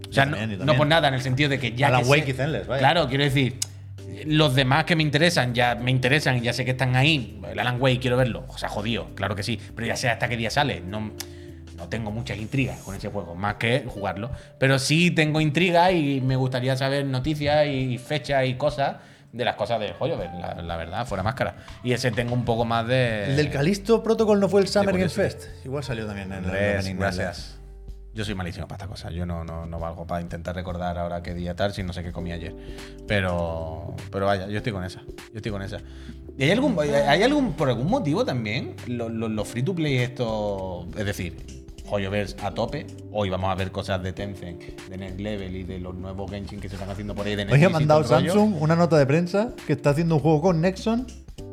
[0.10, 1.88] O sea, no, por nada, en el sentido de que ya.
[1.88, 2.80] Alan que Wake sé- y Zenless, vaya.
[2.80, 3.58] Claro, quiero decir,
[4.26, 7.42] los demás que me interesan, ya me interesan y ya sé que están ahí.
[7.52, 8.46] El Alan Wake quiero verlo.
[8.48, 9.60] O sea, jodido, claro que sí.
[9.76, 10.82] Pero ya sé hasta qué día sale.
[10.82, 11.12] No,
[11.76, 14.32] no tengo muchas intrigas con ese juego, más que jugarlo.
[14.58, 18.98] Pero sí tengo intriga y me gustaría saber noticias y fechas y cosas
[19.34, 21.58] de las cosas del joyo, la, la verdad, fuera máscara.
[21.84, 23.26] Y ese tengo un poco más de.
[23.26, 25.10] El del Calisto Protocol no fue el Summer Game.
[25.10, 25.46] Fest.
[25.66, 27.60] Igual salió también en el Andrés, opening gracias.
[28.14, 29.12] Yo soy malísimo para estas cosas.
[29.12, 32.04] Yo no, no, no valgo para intentar recordar ahora qué día tal si no sé
[32.04, 32.56] qué comí ayer.
[33.08, 35.02] Pero, pero vaya, yo estoy con esa.
[35.02, 35.80] Yo estoy con esa.
[36.38, 40.88] ¿Y hay algún, hay algún por algún motivo también los los free to play esto,
[40.96, 41.63] es decir,
[41.94, 42.88] Hoyoverse a tope?
[43.12, 46.60] Hoy vamos a ver cosas de Tencent, de Next Level y de los nuevos Genshin
[46.60, 48.34] que se están haciendo por ahí de Hoy ha mandado rollo.
[48.34, 51.06] Samsung una nota de prensa que está haciendo un juego con Nexon,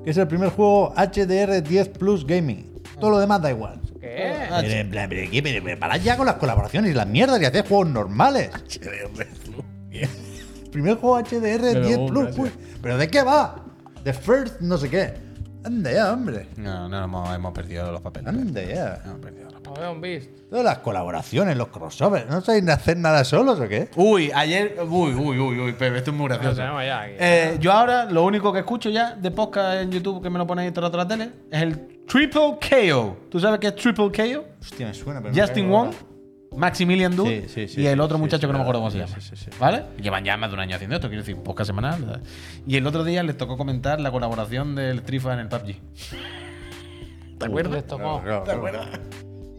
[0.03, 2.73] que es el primer juego HDR 10 Plus Gaming.
[2.99, 3.83] Todo lo demás da igual.
[4.01, 4.33] ¿Qué?
[4.51, 5.43] Ah, Pero, en plan, pero, ¿qué?
[5.43, 8.49] Pero, pero parad ya con las colaboraciones y las mierdas y hacer juegos normales.
[10.73, 12.39] Primer juego HDR 10 Plus.
[12.39, 12.51] uy.
[12.81, 13.62] ¿Pero de qué va?
[14.05, 15.12] The First no sé qué.
[15.62, 16.47] Anda ya, hombre.
[16.57, 18.28] No, no hemos, hemos perdido los papeles.
[18.28, 19.03] Anda ya.
[19.05, 19.78] Hemos perdido los papeles.
[19.78, 20.31] A ver, un beast.
[20.49, 22.27] Todas las colaboraciones, los crossovers.
[22.28, 23.89] ¿No sabéis hacer nada solos o qué?
[23.95, 24.77] Uy, ayer.
[24.89, 26.57] Uy, uy, uy, uy, Pepe, esto es muy gracioso.
[26.57, 27.12] tenemos ya aquí.
[27.19, 30.47] Eh, yo ahora lo único que escucho ya de podcast en YouTube que me lo
[30.47, 33.16] ponéis todo el rato en la tele es el Triple KO.
[33.31, 34.45] ¿Tú sabes qué es Triple KO?
[34.61, 35.99] Hostia, me suena, pero Justin Wong, ahora.
[36.56, 38.81] Maximilian Dude Sí, sí, sí, y el otro sí, muchacho sí, que no me acuerdo
[38.81, 39.20] cómo se sí, llama.
[39.20, 39.51] sí, sí.
[39.59, 39.85] ¿Vale?
[40.01, 42.02] Llevan ya más de un año haciendo esto, quiero decir, podcast semanal.
[42.02, 42.20] ¿verdad?
[42.66, 45.77] Y el otro día les tocó comentar la colaboración del Trifa en el PUBG.
[47.39, 47.72] ¿Te acuerdas?
[47.72, 48.20] Les tocó.
[48.22, 48.81] Claro, claro.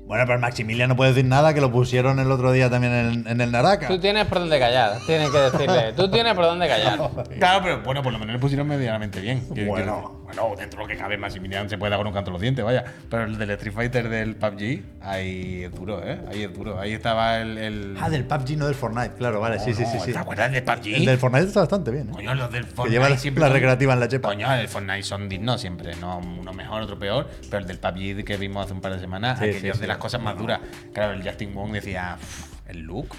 [0.06, 3.28] Bueno, pero Maximilian no puede decir nada que lo pusieron el otro día también en,
[3.28, 3.88] en el Naraka.
[3.88, 5.94] Tú tienes por dónde callar, tienes que decirle.
[5.96, 7.00] Tú tienes por dónde callar.
[7.40, 9.40] Claro, pero bueno, por lo menos le pusieron medianamente bien.
[9.54, 10.21] Quiero- Bueno.
[10.34, 12.42] Bueno, dentro de lo que cabe, Maximilian se puede dar con un canto en los
[12.42, 12.84] dientes, vaya.
[13.10, 16.20] Pero el del Street Fighter del PUBG, ahí es duro, ¿eh?
[16.30, 16.80] Ahí es duro.
[16.80, 17.58] Ahí estaba el.
[17.58, 17.98] el...
[18.00, 20.14] Ah, del PUBG, no del Fortnite, claro, vale, sí, sí, sí, sí.
[20.14, 20.88] ¿Te acuerdas del PUBG?
[20.96, 22.14] El del Fortnite está bastante bien, ¿eh?
[22.14, 24.30] Coño, los del Que Fortnite lleva la, siempre la recreativa en la chepa.
[24.30, 28.24] Coño, el Fortnite son dignos siempre, no uno mejor, otro peor, pero el del PUBG
[28.24, 30.38] que vimos hace un par de semanas, Sí, aquello sí, es de las cosas más
[30.38, 30.60] duras.
[30.94, 33.16] Claro, el Justin Wong decía, "Uf, el look.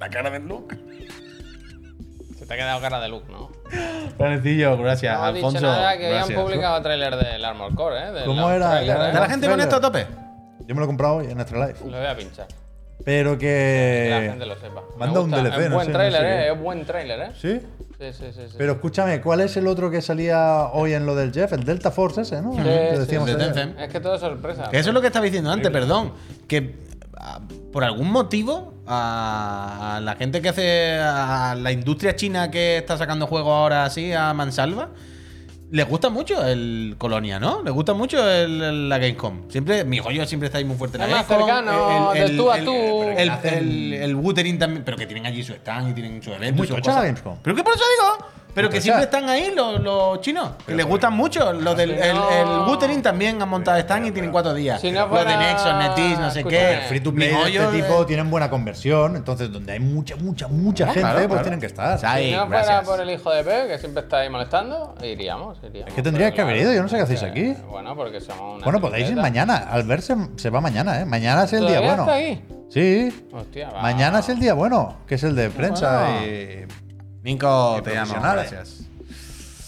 [0.00, 0.76] La cara del look.
[2.48, 3.50] Te ha quedado cara de look, ¿no?
[4.16, 5.14] Planecillo, gracias.
[5.20, 5.66] No dicho Alfonso.
[5.66, 6.40] nada que habían gracias.
[6.40, 8.12] publicado tráiler del Armor Core, ¿eh?
[8.12, 8.82] Del ¿Cómo era?
[8.82, 8.86] ¿eh?
[8.86, 10.06] ¿Está la gente con esto a tope?
[10.66, 11.84] Yo me lo he comprado hoy en Extra Life.
[11.88, 12.46] Lo voy a pinchar.
[13.04, 14.28] Pero Que la que.
[14.30, 14.82] gente lo sepa.
[14.98, 15.30] Manda un.
[15.30, 16.52] DLC, Es no buen sé, no tráiler, sé ¿eh?
[16.52, 17.30] Es buen tráiler, ¿eh?
[17.38, 17.60] ¿Sí?
[17.98, 18.42] Sí, sí, sí.
[18.48, 18.54] sí.
[18.58, 21.52] Pero escúchame, ¿cuál es el otro que salía hoy en lo del Jeff?
[21.52, 22.52] El Delta Force ese, ¿no?
[22.54, 23.28] Sí, sí, decíamos.
[23.30, 24.68] Es que todo es sorpresa.
[24.70, 26.12] Que eso es lo que estaba diciendo antes, perdón.
[26.48, 26.87] Que
[27.72, 32.96] por algún motivo a a la gente que hace a la industria china que está
[32.96, 34.90] sacando juegos ahora así a mansalva
[35.70, 37.62] les gusta mucho el Colonia, ¿no?
[37.62, 39.50] Les gusta mucho el, el- la Gamescom.
[39.50, 41.46] Siempre, mi joyo siempre está ahí muy fuerte en la Es más Gamescom.
[41.46, 43.02] cercano, del tú a el- tú.
[43.02, 46.56] El, el, el Wuthering también, pero que tienen allí su stand y tienen su evento.
[46.56, 47.02] muy tocha la cosas.
[47.04, 47.36] Gamescom.
[47.42, 48.28] Pero que por eso digo.
[48.58, 50.50] Pero que siempre están ahí los, los chinos.
[50.66, 51.52] Que les gustan mucho.
[51.52, 54.80] Los del Si el, no- el Wuthering también han montado stand y tienen cuatro días.
[54.80, 56.62] Si no los de Nexus, Netis, no sé Escúchame.
[56.62, 56.72] qué.
[56.74, 59.80] El Free to play Mi de joyo este tipo tienen buena conversión, entonces donde hay
[59.80, 61.42] mucha, mucha, mucha No, gente, claro, pues claro.
[61.42, 61.98] tienen que estar.
[61.98, 62.84] Si Ahí, no fuera gracias.
[62.88, 65.88] por el hijo de P, que siempre está ahí molestando, iríamos, iríamos.
[65.88, 67.54] Es que tendríais que haber ido, yo no sé qué hacéis aquí.
[67.70, 68.64] Bueno, porque somos una.
[68.64, 69.22] Bueno, podéis ir tripleta.
[69.28, 69.56] mañana.
[69.70, 71.04] Albert se, se va mañana, ¿eh?
[71.04, 72.02] Mañana es el día ¿Todavía bueno.
[72.02, 72.44] está ahí?
[72.70, 73.26] Sí.
[73.32, 73.82] Hostia, va.
[73.82, 76.26] Mañana es el día bueno, que es el de prensa bueno.
[76.26, 76.87] y.
[77.22, 78.14] Nico, te amo.
[78.20, 78.88] Gracias.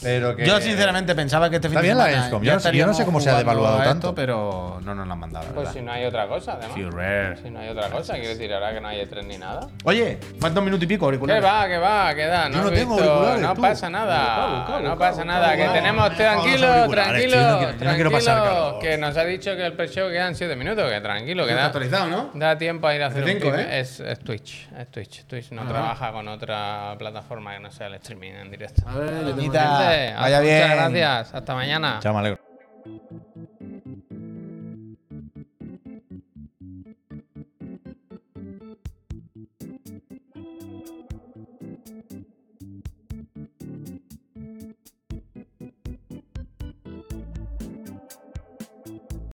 [0.02, 0.47] Pero que.
[0.47, 2.43] Yo sinceramente pensaba que este fin Está de bien la semana Gamescom.
[2.43, 4.14] ya Yo no sé- yo no sé estaríamos cómo se ha devaluado a esto, tanto.
[4.14, 5.72] pero no nos lo han mandado, la Pues verdad.
[5.81, 6.93] si no hay otra cosa, además.
[6.94, 7.36] Rare.
[7.36, 9.68] Si no hay otra cosa, quiero decir, ahora que no hay E3 ni nada.
[9.85, 11.44] Oye, falta un minuto y pico, ¿Qué auriculares.
[11.44, 12.48] va, qué va, qué da?
[12.48, 13.60] No, Yo no tengo visto- auriculares, no tú.
[13.62, 17.85] pasa nada, no pasa nada, que tenemos tranquilo, auriculares, tranquilo, tío, yo no quiero- yo
[17.85, 18.78] no quiero pasar tranquilo, calor.
[18.81, 21.66] que nos ha dicho que el pre-show quedan 7 minutos, que tranquilo, que Está da,
[21.66, 22.31] actualizado, ¿no?
[22.35, 23.55] da tiempo a ir a hacer un cinco.
[23.55, 23.81] ¿eh?
[23.81, 27.94] es, es Twitch, es Twitch, Twitch no trabaja con otra plataforma que no sea el
[27.94, 28.82] streaming en directo.
[28.89, 29.43] A ver, yo tengo
[29.91, 30.21] Felicidades.
[30.21, 30.62] Vaya, vaya bien.
[30.62, 31.35] Muchas gracias.
[31.35, 31.99] Hasta mañana.
[32.01, 32.41] Chao, me alegro.